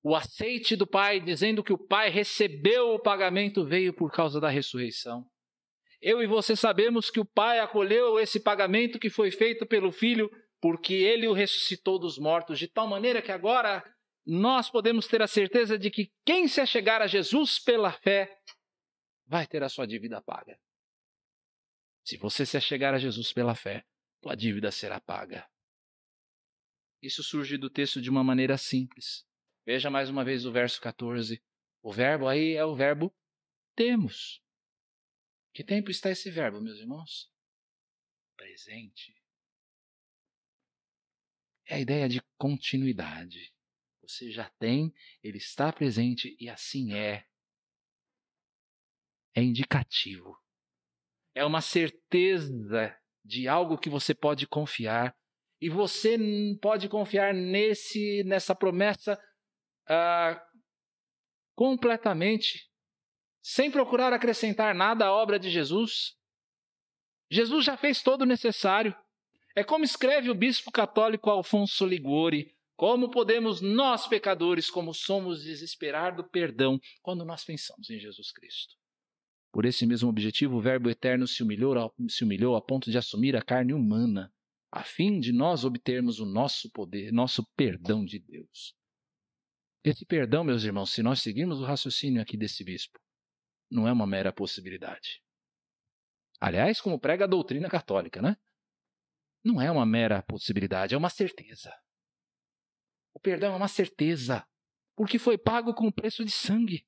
O 0.03 0.15
aceite 0.15 0.75
do 0.75 0.87
Pai, 0.87 1.19
dizendo 1.19 1.63
que 1.63 1.71
o 1.71 1.77
Pai 1.77 2.09
recebeu 2.09 2.95
o 2.95 2.99
pagamento, 2.99 3.63
veio 3.63 3.93
por 3.93 4.11
causa 4.11 4.39
da 4.41 4.49
ressurreição. 4.49 5.29
Eu 6.01 6.23
e 6.23 6.27
você 6.27 6.55
sabemos 6.55 7.11
que 7.11 7.19
o 7.19 7.25
Pai 7.25 7.59
acolheu 7.59 8.19
esse 8.19 8.39
pagamento 8.39 8.97
que 8.97 9.09
foi 9.09 9.29
feito 9.29 9.65
pelo 9.67 9.91
Filho, 9.91 10.29
porque 10.59 10.93
ele 10.93 11.27
o 11.27 11.33
ressuscitou 11.33 11.99
dos 11.99 12.17
mortos, 12.17 12.57
de 12.57 12.67
tal 12.67 12.87
maneira 12.87 13.21
que 13.21 13.31
agora 13.31 13.83
nós 14.25 14.69
podemos 14.69 15.07
ter 15.07 15.21
a 15.21 15.27
certeza 15.27 15.77
de 15.77 15.91
que 15.91 16.11
quem 16.25 16.47
se 16.47 16.59
achegar 16.59 17.01
a 17.01 17.07
Jesus 17.07 17.59
pela 17.59 17.91
fé 17.91 18.35
vai 19.25 19.45
ter 19.45 19.63
a 19.63 19.69
sua 19.69 19.85
dívida 19.85 20.21
paga. 20.21 20.59
Se 22.03 22.17
você 22.17 22.45
se 22.45 22.57
achegar 22.57 22.93
a 22.93 22.99
Jesus 22.99 23.31
pela 23.31 23.53
fé, 23.53 23.85
tua 24.21 24.35
dívida 24.35 24.71
será 24.71 24.99
paga. 24.99 25.47
Isso 27.01 27.23
surge 27.23 27.57
do 27.57 27.69
texto 27.69 28.01
de 28.01 28.09
uma 28.09 28.23
maneira 28.23 28.57
simples. 28.57 29.25
Veja 29.65 29.89
mais 29.89 30.09
uma 30.09 30.23
vez 30.23 30.45
o 30.45 30.51
verso 30.51 30.81
14. 30.81 31.41
O 31.83 31.91
verbo 31.91 32.27
aí 32.27 32.53
é 32.53 32.65
o 32.65 32.75
verbo 32.75 33.13
temos. 33.75 34.41
Que 35.53 35.63
tempo 35.63 35.91
está 35.91 36.09
esse 36.09 36.31
verbo, 36.31 36.61
meus 36.61 36.79
irmãos? 36.79 37.29
Presente. 38.37 39.15
É 41.65 41.75
a 41.75 41.79
ideia 41.79 42.07
de 42.07 42.21
continuidade. 42.37 43.53
Você 44.01 44.31
já 44.31 44.49
tem, 44.59 44.93
ele 45.21 45.37
está 45.37 45.71
presente 45.71 46.35
e 46.39 46.49
assim 46.49 46.93
é. 46.93 47.25
É 49.33 49.41
indicativo. 49.41 50.37
É 51.33 51.45
uma 51.45 51.61
certeza 51.61 52.97
de 53.23 53.47
algo 53.47 53.77
que 53.77 53.89
você 53.89 54.13
pode 54.13 54.47
confiar 54.47 55.15
e 55.61 55.69
você 55.69 56.17
pode 56.61 56.89
confiar 56.89 57.33
nesse, 57.33 58.23
nessa 58.23 58.55
promessa 58.55 59.21
ah, 59.87 60.43
completamente, 61.55 62.70
sem 63.41 63.71
procurar 63.71 64.13
acrescentar 64.13 64.75
nada 64.75 65.05
à 65.05 65.11
obra 65.11 65.39
de 65.39 65.49
Jesus. 65.49 66.15
Jesus 67.29 67.65
já 67.65 67.77
fez 67.77 68.01
todo 68.01 68.21
o 68.21 68.25
necessário. 68.25 68.95
É 69.55 69.63
como 69.63 69.83
escreve 69.83 70.29
o 70.29 70.35
bispo 70.35 70.71
católico 70.71 71.29
Alfonso 71.29 71.85
Liguori: 71.85 72.55
como 72.75 73.09
podemos 73.11 73.61
nós, 73.61 74.07
pecadores, 74.07 74.69
como 74.69 74.93
somos, 74.93 75.43
desesperar 75.43 76.15
do 76.15 76.23
perdão 76.23 76.79
quando 77.01 77.25
nós 77.25 77.43
pensamos 77.43 77.89
em 77.89 77.99
Jesus 77.99 78.31
Cristo? 78.31 78.75
Por 79.51 79.65
esse 79.65 79.85
mesmo 79.85 80.09
objetivo, 80.09 80.57
o 80.57 80.61
Verbo 80.61 80.89
eterno 80.89 81.27
se 81.27 81.43
humilhou, 81.43 81.93
se 82.07 82.23
humilhou 82.23 82.55
a 82.55 82.61
ponto 82.61 82.89
de 82.89 82.97
assumir 82.97 83.35
a 83.35 83.41
carne 83.41 83.73
humana 83.73 84.31
a 84.71 84.83
fim 84.83 85.19
de 85.19 85.33
nós 85.33 85.65
obtermos 85.65 86.19
o 86.19 86.25
nosso 86.25 86.71
poder, 86.71 87.11
nosso 87.11 87.45
perdão 87.57 88.05
de 88.05 88.17
Deus. 88.19 88.73
Esse 89.83 90.05
perdão, 90.05 90.43
meus 90.43 90.63
irmãos, 90.63 90.91
se 90.91 91.03
nós 91.03 91.21
seguirmos 91.21 91.59
o 91.59 91.65
raciocínio 91.65 92.21
aqui 92.21 92.37
desse 92.37 92.63
bispo, 92.63 92.97
não 93.71 93.87
é 93.87 93.91
uma 93.91 94.05
mera 94.05 94.33
possibilidade. 94.33 95.23
Aliás, 96.39 96.81
como 96.81 96.99
prega 96.99 97.23
a 97.23 97.27
doutrina 97.27 97.69
católica, 97.69 98.21
né? 98.21 98.35
Não 99.43 99.61
é 99.61 99.71
uma 99.71 99.85
mera 99.85 100.21
possibilidade, 100.21 100.93
é 100.93 100.97
uma 100.97 101.09
certeza. 101.09 101.73
O 103.13 103.19
perdão 103.19 103.53
é 103.53 103.55
uma 103.55 103.67
certeza, 103.67 104.45
porque 104.95 105.17
foi 105.17 105.37
pago 105.37 105.73
com 105.73 105.87
o 105.87 105.93
preço 105.93 106.25
de 106.25 106.31
sangue. 106.31 106.85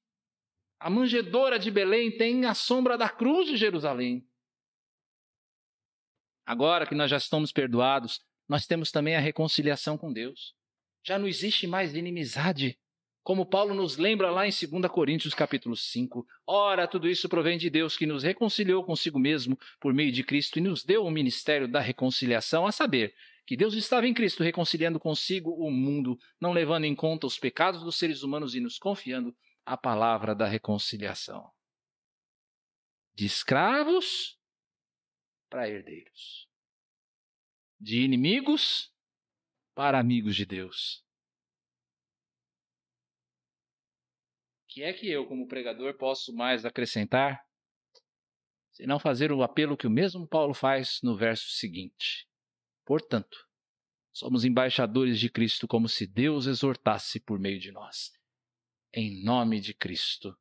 A 0.79 0.89
manjedora 0.89 1.57
de 1.57 1.71
Belém 1.71 2.15
tem 2.17 2.45
a 2.45 2.53
sombra 2.53 2.97
da 2.97 3.09
cruz 3.09 3.47
de 3.47 3.55
Jerusalém. 3.55 4.27
Agora 6.45 6.85
que 6.85 6.93
nós 6.93 7.09
já 7.09 7.17
estamos 7.17 7.51
perdoados, 7.51 8.19
nós 8.49 8.67
temos 8.67 8.91
também 8.91 9.15
a 9.15 9.19
reconciliação 9.19 9.97
com 9.97 10.11
Deus. 10.11 10.53
Já 11.05 11.17
não 11.17 11.27
existe 11.27 11.65
mais 11.65 11.95
inimizade. 11.95 12.77
Como 13.23 13.45
Paulo 13.45 13.73
nos 13.73 13.95
lembra 13.95 14.29
lá 14.29 14.45
em 14.45 14.49
2 14.49 14.91
Coríntios 14.91 15.33
capítulo 15.33 15.77
5, 15.77 16.27
ora, 16.45 16.85
tudo 16.85 17.07
isso 17.07 17.29
provém 17.29 17.57
de 17.57 17.69
Deus 17.69 17.95
que 17.95 18.05
nos 18.05 18.21
reconciliou 18.21 18.83
consigo 18.83 19.17
mesmo 19.17 19.57
por 19.79 19.93
meio 19.93 20.11
de 20.11 20.25
Cristo 20.25 20.59
e 20.59 20.61
nos 20.61 20.83
deu 20.83 21.05
o 21.05 21.09
ministério 21.09 21.65
da 21.65 21.79
reconciliação, 21.79 22.67
a 22.67 22.71
saber, 22.73 23.15
que 23.45 23.55
Deus 23.55 23.75
estava 23.75 24.05
em 24.05 24.13
Cristo 24.13 24.43
reconciliando 24.43 24.99
consigo 24.99 25.51
o 25.51 25.71
mundo, 25.71 26.19
não 26.39 26.51
levando 26.51 26.83
em 26.83 26.93
conta 26.93 27.25
os 27.25 27.39
pecados 27.39 27.81
dos 27.81 27.97
seres 27.97 28.23
humanos 28.23 28.55
e 28.55 28.59
nos 28.59 28.77
confiando 28.77 29.33
a 29.65 29.77
palavra 29.77 30.35
da 30.35 30.45
reconciliação. 30.45 31.49
De 33.15 33.25
escravos 33.25 34.37
para 35.49 35.69
herdeiros, 35.69 36.49
de 37.79 38.01
inimigos 38.01 38.91
para 39.73 39.97
amigos 39.97 40.35
de 40.35 40.45
Deus. 40.45 41.03
Que 44.73 44.81
é 44.81 44.91
que 44.91 45.07
eu, 45.07 45.27
como 45.27 45.47
pregador, 45.47 45.95
posso 45.95 46.33
mais 46.33 46.65
acrescentar? 46.65 47.45
Se 48.71 48.87
não 48.87 48.97
fazer 48.97 49.31
o 49.31 49.43
apelo 49.43 49.77
que 49.77 49.85
o 49.85 49.91
mesmo 49.91 50.27
Paulo 50.27 50.55
faz 50.55 50.99
no 51.03 51.15
verso 51.15 51.47
seguinte. 51.51 52.27
Portanto, 52.83 53.47
somos 54.11 54.43
embaixadores 54.43 55.19
de 55.19 55.29
Cristo, 55.29 55.67
como 55.67 55.87
se 55.87 56.07
Deus 56.07 56.47
exortasse 56.47 57.19
por 57.19 57.37
meio 57.37 57.59
de 57.59 57.71
nós. 57.71 58.11
Em 58.91 59.23
nome 59.23 59.61
de 59.61 59.75
Cristo, 59.75 60.35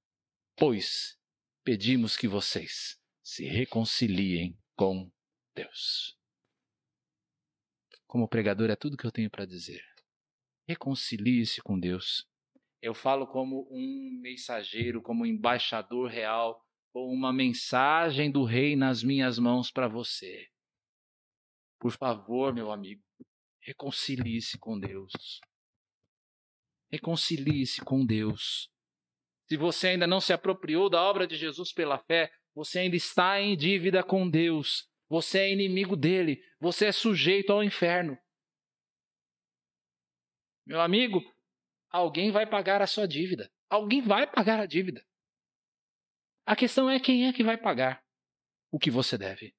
pois 0.57 1.19
pedimos 1.63 2.17
que 2.17 2.27
vocês 2.27 2.99
se 3.23 3.45
reconciliem 3.45 4.59
com 4.75 5.13
Deus. 5.55 6.19
Como 8.07 8.27
pregador, 8.27 8.71
é 8.71 8.77
tudo 8.77 8.97
que 8.97 9.07
eu 9.07 9.13
tenho 9.13 9.31
para 9.31 9.45
dizer. 9.45 9.85
Reconcilie-se 10.67 11.61
com 11.61 11.79
Deus. 11.79 12.27
Eu 12.83 12.95
falo 12.95 13.29
como 13.29 13.69
um 13.71 14.19
mensageiro, 14.21 15.01
como 15.01 15.23
um 15.23 15.27
embaixador 15.27 16.11
real, 16.11 16.61
com 16.93 17.07
uma 17.07 17.33
mensagem 17.33 18.29
do 18.29 18.43
Rei 18.43 18.75
nas 18.75 19.05
minhas 19.05 19.39
mãos 19.39 19.71
para 19.71 19.87
você. 19.87 20.49
Por 21.79 21.93
favor, 21.93 22.53
meu 22.53 22.73
amigo, 22.73 23.01
reconcilie-se 23.61 24.59
com 24.59 24.79
Deus. 24.79 25.13
Reconcilie-se 26.91 27.83
com 27.83 28.05
Deus. 28.05 28.69
Se 29.49 29.57
você 29.57 29.89
ainda 29.89 30.07
não 30.07 30.21
se 30.21 30.33
apropriou 30.33 30.91
da 30.91 31.01
obra 31.03 31.25
de 31.25 31.37
Jesus 31.37 31.73
pela 31.73 31.99
fé, 31.99 32.33
você 32.53 32.81
ainda 32.81 32.97
está 32.97 33.41
em 33.41 33.57
dívida 33.57 34.03
com 34.03 34.29
Deus. 34.29 34.89
Você 35.09 35.39
é 35.39 35.53
inimigo 35.53 35.97
dele. 35.97 36.43
Você 36.61 36.87
é 36.87 36.93
sujeito 36.93 37.53
ao 37.53 37.63
inferno. 37.63 38.19
Meu 40.67 40.81
amigo, 40.81 41.23
alguém 41.93 42.33
vai 42.33 42.47
pagar 42.49 42.81
a 42.81 42.87
sua 42.87 43.07
dívida. 43.07 43.53
Alguém 43.69 44.01
vai 44.01 44.27
pagar 44.27 44.59
a 44.59 44.67
dívida. 44.67 45.07
A 46.45 46.57
questão 46.57 46.91
é 46.91 46.99
quem 46.99 47.29
é 47.29 47.33
que 47.33 47.45
vai 47.45 47.57
pagar 47.57 48.03
o 48.71 48.79
que 48.79 48.91
você 48.91 49.17
deve. 49.17 49.55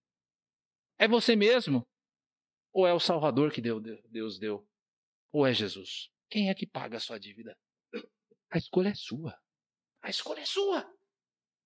É 0.98 1.08
você 1.08 1.36
mesmo? 1.36 1.88
Ou 2.74 2.88
é 2.88 2.94
o 2.94 3.00
Salvador 3.00 3.52
que 3.52 3.62
Deus 3.62 4.40
deu? 4.40 4.68
Ou 5.32 5.46
é 5.46 5.54
Jesus? 5.54 6.10
Quem 6.30 6.50
é 6.50 6.56
que 6.56 6.66
paga 6.66 6.98
a 6.98 7.00
sua 7.00 7.20
dívida? 7.20 7.56
A 8.50 8.58
escolha 8.58 8.90
é 8.90 8.96
sua. 8.96 9.40
A 10.02 10.10
escolha 10.10 10.42
é 10.42 10.46
sua. 10.46 10.92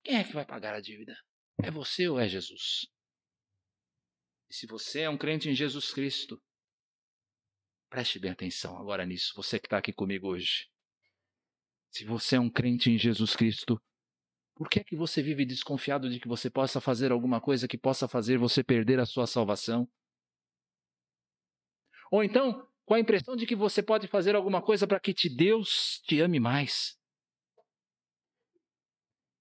Quem 0.03 0.17
é 0.17 0.23
que 0.23 0.33
vai 0.33 0.45
pagar 0.45 0.75
a 0.75 0.81
dívida? 0.81 1.17
É 1.63 1.71
você 1.71 2.07
ou 2.07 2.19
é 2.19 2.27
Jesus? 2.27 2.87
E 4.49 4.53
se 4.53 4.67
você 4.67 5.01
é 5.01 5.09
um 5.09 5.17
crente 5.17 5.49
em 5.49 5.55
Jesus 5.55 5.93
Cristo, 5.93 6.41
preste 7.89 8.19
bem 8.19 8.31
atenção 8.31 8.77
agora 8.77 9.05
nisso, 9.05 9.33
você 9.35 9.59
que 9.59 9.67
está 9.67 9.77
aqui 9.77 9.93
comigo 9.93 10.27
hoje. 10.27 10.67
Se 11.89 12.05
você 12.05 12.35
é 12.35 12.39
um 12.39 12.49
crente 12.49 12.91
em 12.91 12.97
Jesus 12.97 13.35
Cristo, 13.35 13.81
por 14.55 14.69
que 14.69 14.79
é 14.79 14.83
que 14.83 14.95
você 14.95 15.21
vive 15.21 15.45
desconfiado 15.45 16.09
de 16.09 16.19
que 16.19 16.27
você 16.27 16.49
possa 16.49 16.81
fazer 16.81 17.11
alguma 17.11 17.39
coisa 17.39 17.67
que 17.67 17.77
possa 17.77 18.07
fazer 18.07 18.37
você 18.37 18.63
perder 18.63 18.99
a 18.99 19.05
sua 19.05 19.25
salvação? 19.25 19.87
Ou 22.11 22.23
então, 22.23 22.67
com 22.85 22.93
a 22.93 22.99
impressão 22.99 23.35
de 23.35 23.45
que 23.45 23.55
você 23.55 23.83
pode 23.83 24.07
fazer 24.07 24.35
alguma 24.35 24.61
coisa 24.61 24.87
para 24.87 24.99
que 24.99 25.13
te 25.13 25.29
Deus 25.29 26.01
te 26.05 26.19
ame 26.21 26.39
mais? 26.39 26.97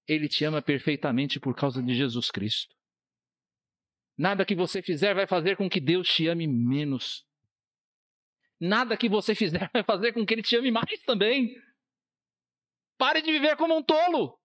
Ele 0.06 0.28
te 0.28 0.44
ama 0.44 0.62
perfeitamente 0.62 1.40
por 1.40 1.54
causa 1.54 1.82
de 1.82 1.94
Jesus 1.94 2.30
Cristo. 2.30 2.74
Nada 4.16 4.46
que 4.46 4.54
você 4.54 4.80
fizer 4.80 5.14
vai 5.14 5.26
fazer 5.26 5.56
com 5.56 5.68
que 5.68 5.80
Deus 5.80 6.08
te 6.08 6.28
ame 6.28 6.46
menos. 6.46 7.25
Nada 8.60 8.96
que 8.96 9.08
você 9.08 9.34
fizer 9.34 9.68
vai 9.72 9.84
fazer 9.84 10.12
com 10.12 10.24
que 10.24 10.34
Ele 10.34 10.42
te 10.42 10.56
ame 10.56 10.70
mais 10.70 11.02
também. 11.04 11.54
Pare 12.98 13.20
de 13.20 13.30
viver 13.30 13.56
como 13.56 13.76
um 13.76 13.82
tolo. 13.82 14.40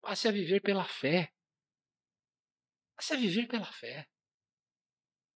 Passe 0.00 0.28
a 0.28 0.32
viver 0.32 0.60
pela 0.60 0.84
fé. 0.84 1.32
Passe 2.96 3.14
a 3.14 3.16
viver 3.16 3.48
pela 3.48 3.70
fé. 3.72 4.08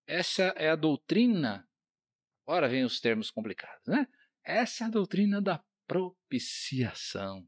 Essa 0.07 0.53
é 0.55 0.69
a 0.69 0.75
doutrina. 0.75 1.67
Agora 2.47 2.69
vem 2.69 2.83
os 2.83 2.99
termos 2.99 3.31
complicados, 3.31 3.85
né? 3.87 4.07
Essa 4.43 4.83
é 4.83 4.87
a 4.87 4.91
doutrina 4.91 5.41
da 5.41 5.63
propiciação. 5.87 7.47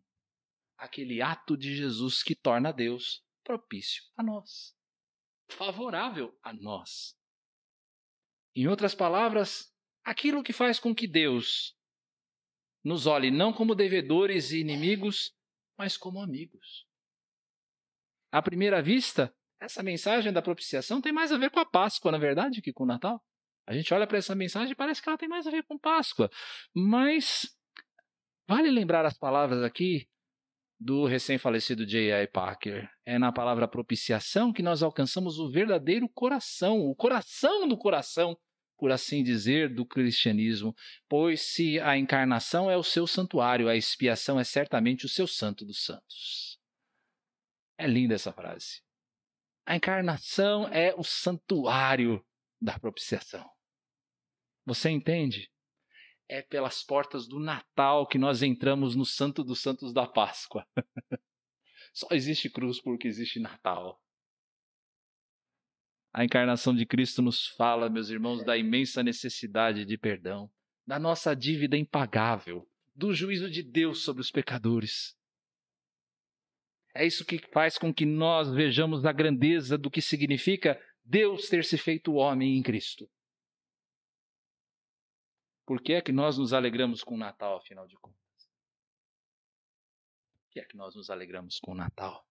Aquele 0.78 1.22
ato 1.22 1.56
de 1.56 1.76
Jesus 1.76 2.24
que 2.24 2.36
torna 2.36 2.72
Deus 2.72 3.24
propício 3.44 4.04
a 4.18 4.24
nós, 4.24 4.76
favorável 5.50 6.38
a 6.44 6.52
nós. 6.52 7.18
Em 8.58 8.66
outras 8.68 8.96
palavras, 8.96 9.72
aquilo 10.04 10.42
que 10.42 10.52
faz 10.52 10.80
com 10.80 10.96
que 10.96 11.06
Deus 11.08 11.78
nos 12.84 13.06
olhe 13.06 13.30
não 13.30 13.54
como 13.54 13.76
devedores 13.76 14.50
e 14.50 14.58
inimigos, 14.58 15.32
mas 15.78 15.96
como 15.96 16.20
amigos. 16.20 16.88
À 18.32 18.42
primeira 18.42 18.82
vista, 18.82 19.32
essa 19.62 19.84
mensagem 19.84 20.34
da 20.34 20.42
propiciação 20.42 21.00
tem 21.00 21.12
mais 21.14 21.32
a 21.32 21.38
ver 21.38 21.52
com 21.52 21.60
a 21.60 21.66
Páscoa, 21.68 22.12
na 22.12 22.18
verdade, 22.18 22.60
que 22.60 22.74
com 22.74 22.84
o 22.84 22.88
Natal. 22.88 23.24
A 23.68 23.74
gente 23.74 23.94
olha 23.94 24.08
para 24.08 24.18
essa 24.18 24.34
mensagem 24.34 24.72
e 24.72 24.76
parece 24.76 25.04
que 25.04 25.08
ela 25.08 25.20
tem 25.20 25.30
mais 25.30 25.46
a 25.46 25.52
ver 25.52 25.64
com 25.64 25.78
Páscoa. 25.78 26.28
Mas 26.74 27.56
vale 28.50 28.72
lembrar 28.72 29.06
as 29.06 29.16
palavras 29.16 29.62
aqui 29.62 30.10
do 30.80 31.06
recém-falecido 31.06 31.86
J.I. 31.86 32.26
Packer. 32.26 32.90
É 33.06 33.20
na 33.20 33.32
palavra 33.32 33.68
propiciação 33.68 34.52
que 34.52 34.64
nós 34.64 34.82
alcançamos 34.82 35.38
o 35.38 35.48
verdadeiro 35.48 36.10
coração, 36.10 36.80
o 36.80 36.96
coração 36.96 37.68
do 37.68 37.78
coração, 37.78 38.36
por 38.78 38.92
assim 38.92 39.24
dizer, 39.24 39.74
do 39.74 39.86
cristianismo. 39.86 40.76
Pois 41.10 41.42
se 41.42 41.80
a 41.80 41.98
encarnação 41.98 42.70
é 42.70 42.78
o 42.78 42.84
seu 42.84 43.08
santuário, 43.08 43.68
a 43.68 43.76
expiação 43.76 44.40
é 44.40 44.44
certamente 44.44 45.06
o 45.06 45.10
seu 45.10 45.28
santo 45.28 45.66
dos 45.66 45.84
santos. 45.84 46.60
É 47.78 47.88
linda 47.88 48.16
essa 48.16 48.32
frase. 48.32 48.82
A 49.66 49.76
encarnação 49.76 50.68
é 50.70 50.94
o 50.96 51.04
santuário 51.04 52.26
da 52.62 52.80
propiciação. 52.80 53.48
Você 54.66 54.90
entende? 54.90 55.52
É 56.30 56.42
pelas 56.42 56.84
portas 56.84 57.28
do 57.28 57.40
Natal 57.40 58.08
que 58.08 58.18
nós 58.18 58.42
entramos 58.42 58.96
no 58.96 59.06
Santo 59.06 59.44
dos 59.44 59.62
Santos 59.62 59.94
da 59.94 60.08
Páscoa. 60.08 60.68
Só 61.94 62.08
existe 62.12 62.50
cruz 62.50 62.82
porque 62.82 63.08
existe 63.08 63.40
Natal. 63.40 64.02
A 66.14 66.24
encarnação 66.24 66.74
de 66.76 66.86
Cristo 66.86 67.22
nos 67.22 67.48
fala, 67.48 67.90
meus 67.90 68.10
irmãos, 68.10 68.44
da 68.44 68.58
imensa 68.58 69.04
necessidade 69.04 69.86
de 69.86 69.98
perdão, 69.98 70.50
da 70.86 70.98
nossa 70.98 71.36
dívida 71.36 71.78
impagável, 71.78 72.68
do 72.96 73.14
juízo 73.14 73.50
de 73.50 73.62
Deus 73.62 74.04
sobre 74.04 74.22
os 74.22 74.32
pecadores. 74.32 75.16
É 76.96 77.06
isso 77.06 77.24
que 77.24 77.38
faz 77.52 77.78
com 77.78 77.94
que 77.94 78.06
nós 78.06 78.52
vejamos 78.52 79.06
a 79.06 79.12
grandeza 79.12 79.78
do 79.78 79.92
que 79.92 80.02
significa 80.02 80.82
Deus 81.04 81.48
ter 81.48 81.64
se 81.64 81.78
feito 81.78 82.16
homem 82.16 82.58
em 82.58 82.64
Cristo. 82.64 83.08
Por 85.64 85.82
que 85.82 85.94
é 85.94 86.02
que 86.02 86.12
nós 86.12 86.38
nos 86.38 86.54
alegramos 86.54 87.04
com 87.04 87.16
o 87.16 87.18
Natal, 87.18 87.58
afinal 87.58 87.86
de 87.86 87.96
contas? 87.98 88.18
Por 90.42 90.50
que 90.50 90.60
é 90.60 90.66
que 90.66 90.76
nós 90.76 90.96
nos 90.96 91.10
alegramos 91.10 91.60
com 91.60 91.74
o 91.74 91.76
Natal? 91.76 92.27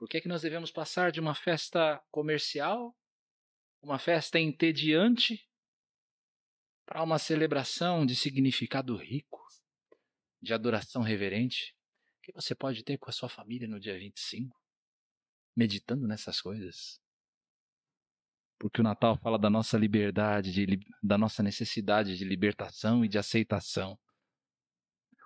Por 0.00 0.08
que 0.08 0.16
é 0.16 0.20
que 0.22 0.28
nós 0.28 0.40
devemos 0.40 0.70
passar 0.70 1.12
de 1.12 1.20
uma 1.20 1.34
festa 1.34 2.02
comercial, 2.10 2.96
uma 3.82 3.98
festa 3.98 4.40
entediante, 4.40 5.46
para 6.86 7.02
uma 7.02 7.18
celebração 7.18 8.06
de 8.06 8.16
significado 8.16 8.96
rico, 8.96 9.46
de 10.40 10.54
adoração 10.54 11.02
reverente, 11.02 11.76
que 12.22 12.32
você 12.32 12.54
pode 12.54 12.82
ter 12.82 12.96
com 12.96 13.10
a 13.10 13.12
sua 13.12 13.28
família 13.28 13.68
no 13.68 13.78
dia 13.78 13.98
25, 13.98 14.58
meditando 15.54 16.08
nessas 16.08 16.40
coisas? 16.40 16.98
porque 18.60 18.82
o 18.82 18.84
Natal 18.84 19.16
fala 19.16 19.38
da 19.38 19.48
nossa 19.48 19.78
liberdade, 19.78 20.52
de, 20.52 20.78
da 21.02 21.16
nossa 21.16 21.42
necessidade 21.42 22.18
de 22.18 22.26
libertação 22.26 23.02
e 23.02 23.08
de 23.08 23.16
aceitação. 23.16 23.98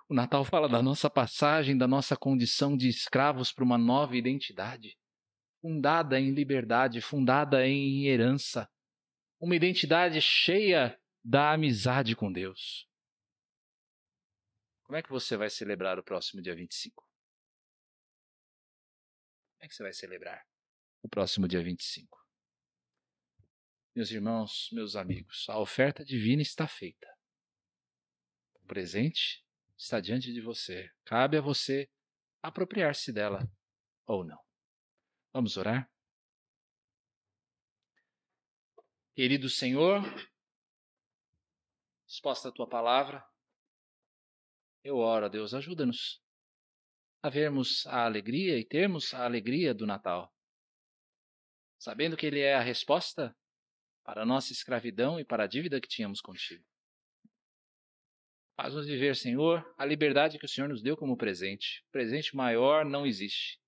O 0.07 0.13
Natal 0.13 0.45
fala 0.45 0.69
da 0.69 0.83
nossa 0.83 1.09
passagem, 1.09 1.75
da 1.75 1.87
nossa 1.87 2.15
condição 2.15 2.77
de 2.77 2.87
escravos 2.87 3.51
para 3.51 3.63
uma 3.63 3.77
nova 3.77 4.15
identidade, 4.15 4.99
fundada 5.61 6.19
em 6.19 6.31
liberdade, 6.31 7.01
fundada 7.01 7.67
em 7.67 8.05
herança, 8.05 8.69
uma 9.39 9.55
identidade 9.55 10.21
cheia 10.21 10.99
da 11.23 11.53
amizade 11.53 12.15
com 12.15 12.31
Deus. 12.31 12.87
Como 14.83 14.95
é 14.95 15.01
que 15.01 15.09
você 15.09 15.35
vai 15.35 15.49
celebrar 15.49 15.97
o 15.97 16.03
próximo 16.03 16.39
dia 16.39 16.55
25? 16.55 17.03
Como 19.53 19.65
é 19.65 19.67
que 19.67 19.73
você 19.73 19.81
vai 19.81 19.93
celebrar 19.93 20.45
o 21.01 21.09
próximo 21.09 21.47
dia 21.47 21.63
25? 21.63 22.23
Meus 23.95 24.11
irmãos, 24.11 24.69
meus 24.71 24.95
amigos, 24.95 25.47
a 25.49 25.57
oferta 25.57 26.05
divina 26.05 26.43
está 26.43 26.67
feita. 26.67 27.07
O 28.61 28.67
presente 28.67 29.44
está 29.77 29.99
diante 29.99 30.31
de 30.31 30.41
você. 30.41 30.89
Cabe 31.03 31.37
a 31.37 31.41
você 31.41 31.89
apropriar-se 32.41 33.11
dela 33.11 33.39
ou 34.05 34.23
não. 34.23 34.39
Vamos 35.33 35.57
orar? 35.57 35.89
Querido 39.15 39.49
Senhor, 39.49 40.01
exposta 42.07 42.49
a 42.49 42.51
tua 42.51 42.67
palavra, 42.67 43.25
eu 44.83 44.97
oro 44.97 45.29
Deus, 45.29 45.53
ajuda-nos 45.53 46.21
a 47.23 47.29
vermos 47.29 47.87
a 47.87 48.05
alegria 48.05 48.59
e 48.59 48.63
termos 48.63 49.13
a 49.13 49.25
alegria 49.25 49.73
do 49.73 49.87
Natal, 49.87 50.31
sabendo 51.79 52.15
que 52.15 52.25
Ele 52.25 52.41
é 52.41 52.55
a 52.55 52.61
resposta 52.61 53.35
para 54.03 54.21
a 54.21 54.25
nossa 54.25 54.53
escravidão 54.53 55.19
e 55.19 55.25
para 55.25 55.45
a 55.45 55.47
dívida 55.47 55.81
que 55.81 55.87
tínhamos 55.87 56.21
contigo. 56.21 56.63
Faz-nos 58.55 58.87
viver, 58.87 59.15
Senhor, 59.15 59.65
a 59.77 59.85
liberdade 59.85 60.39
que 60.39 60.45
o 60.45 60.49
Senhor 60.49 60.69
nos 60.69 60.81
deu 60.81 60.95
como 60.95 61.17
presente. 61.17 61.83
Presente 61.91 62.35
maior 62.35 62.85
não 62.85 63.05
existe. 63.05 63.59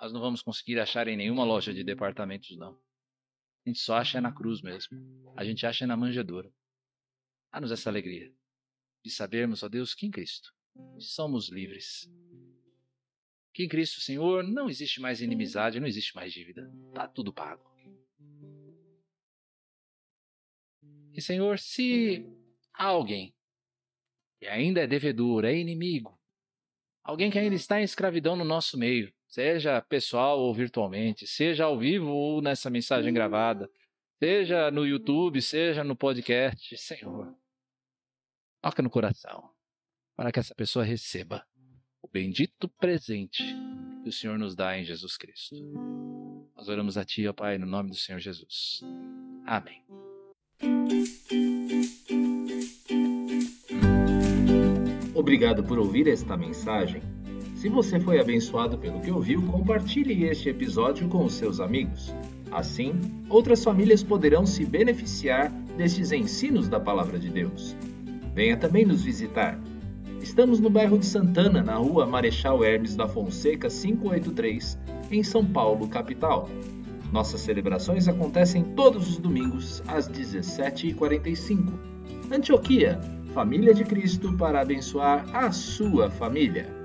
Nós 0.00 0.12
não 0.12 0.20
vamos 0.20 0.42
conseguir 0.42 0.80
achar 0.80 1.06
em 1.06 1.16
nenhuma 1.16 1.44
loja 1.44 1.72
de 1.72 1.84
departamentos, 1.84 2.56
não. 2.56 2.72
A 3.64 3.68
gente 3.68 3.78
só 3.78 3.96
acha 3.96 4.20
na 4.20 4.32
cruz 4.32 4.60
mesmo. 4.60 4.98
A 5.36 5.44
gente 5.44 5.64
acha 5.64 5.86
na 5.86 5.96
manjedoura. 5.96 6.52
Dá-nos 7.52 7.70
essa 7.70 7.88
alegria 7.88 8.32
de 9.04 9.10
sabermos, 9.10 9.62
ó 9.62 9.68
Deus, 9.68 9.94
que 9.94 10.06
em 10.06 10.10
Cristo 10.10 10.52
somos 10.98 11.48
livres. 11.48 12.10
Que 13.54 13.64
em 13.64 13.68
Cristo, 13.68 14.00
Senhor, 14.00 14.42
não 14.42 14.68
existe 14.68 15.00
mais 15.00 15.20
inimizade, 15.20 15.80
não 15.80 15.86
existe 15.86 16.14
mais 16.14 16.32
dívida. 16.32 16.72
Está 16.88 17.06
tudo 17.06 17.32
pago. 17.32 17.68
E, 21.12 21.20
Senhor, 21.20 21.58
se 21.58 22.24
alguém 22.72 23.34
que 24.38 24.46
ainda 24.46 24.80
é 24.80 24.86
devedor, 24.86 25.44
é 25.44 25.54
inimigo, 25.54 26.18
alguém 27.02 27.30
que 27.30 27.38
ainda 27.38 27.56
está 27.56 27.80
em 27.80 27.84
escravidão 27.84 28.36
no 28.36 28.44
nosso 28.44 28.78
meio, 28.78 29.12
seja 29.26 29.80
pessoal 29.82 30.38
ou 30.38 30.54
virtualmente, 30.54 31.26
seja 31.26 31.64
ao 31.64 31.78
vivo 31.78 32.10
ou 32.10 32.40
nessa 32.40 32.70
mensagem 32.70 33.12
gravada, 33.12 33.70
seja 34.18 34.70
no 34.70 34.86
YouTube, 34.86 35.40
seja 35.42 35.82
no 35.82 35.96
podcast, 35.96 36.76
Senhor, 36.76 37.34
toca 38.62 38.82
no 38.82 38.90
coração 38.90 39.50
para 40.16 40.32
que 40.32 40.38
essa 40.38 40.54
pessoa 40.54 40.84
receba 40.84 41.46
o 42.02 42.08
bendito 42.08 42.68
presente 42.68 43.44
que 44.02 44.08
o 44.08 44.12
Senhor 44.12 44.38
nos 44.38 44.54
dá 44.54 44.78
em 44.78 44.84
Jesus 44.84 45.16
Cristo. 45.16 45.54
Nós 46.56 46.68
oramos 46.68 46.96
a 46.96 47.04
Ti, 47.04 47.28
ó 47.28 47.32
Pai, 47.32 47.58
no 47.58 47.66
nome 47.66 47.90
do 47.90 47.96
Senhor 47.96 48.18
Jesus. 48.18 48.80
Amém. 49.46 49.84
Obrigado 55.18 55.64
por 55.64 55.80
ouvir 55.80 56.06
esta 56.06 56.36
mensagem. 56.36 57.02
Se 57.56 57.68
você 57.68 57.98
foi 57.98 58.20
abençoado 58.20 58.78
pelo 58.78 59.00
que 59.00 59.10
ouviu, 59.10 59.42
compartilhe 59.42 60.22
este 60.22 60.48
episódio 60.48 61.08
com 61.08 61.24
os 61.24 61.32
seus 61.32 61.58
amigos. 61.58 62.14
Assim, 62.52 62.94
outras 63.28 63.64
famílias 63.64 64.00
poderão 64.00 64.46
se 64.46 64.64
beneficiar 64.64 65.50
destes 65.76 66.12
ensinos 66.12 66.68
da 66.68 66.78
Palavra 66.78 67.18
de 67.18 67.30
Deus. 67.30 67.76
Venha 68.32 68.56
também 68.56 68.86
nos 68.86 69.02
visitar. 69.02 69.60
Estamos 70.22 70.60
no 70.60 70.70
bairro 70.70 70.96
de 70.96 71.06
Santana, 71.06 71.64
na 71.64 71.74
rua 71.74 72.06
Marechal 72.06 72.62
Hermes 72.62 72.94
da 72.94 73.08
Fonseca 73.08 73.68
583, 73.68 74.78
em 75.10 75.24
São 75.24 75.44
Paulo, 75.44 75.88
capital. 75.88 76.48
Nossas 77.10 77.40
celebrações 77.40 78.06
acontecem 78.06 78.62
todos 78.62 79.08
os 79.08 79.18
domingos 79.18 79.82
às 79.88 80.08
17h45. 80.08 81.72
Antioquia, 82.30 83.00
família 83.34 83.74
de 83.74 83.84
Cristo 83.84 84.36
para 84.36 84.60
abençoar 84.60 85.24
a 85.34 85.52
sua 85.52 86.10
família. 86.10 86.77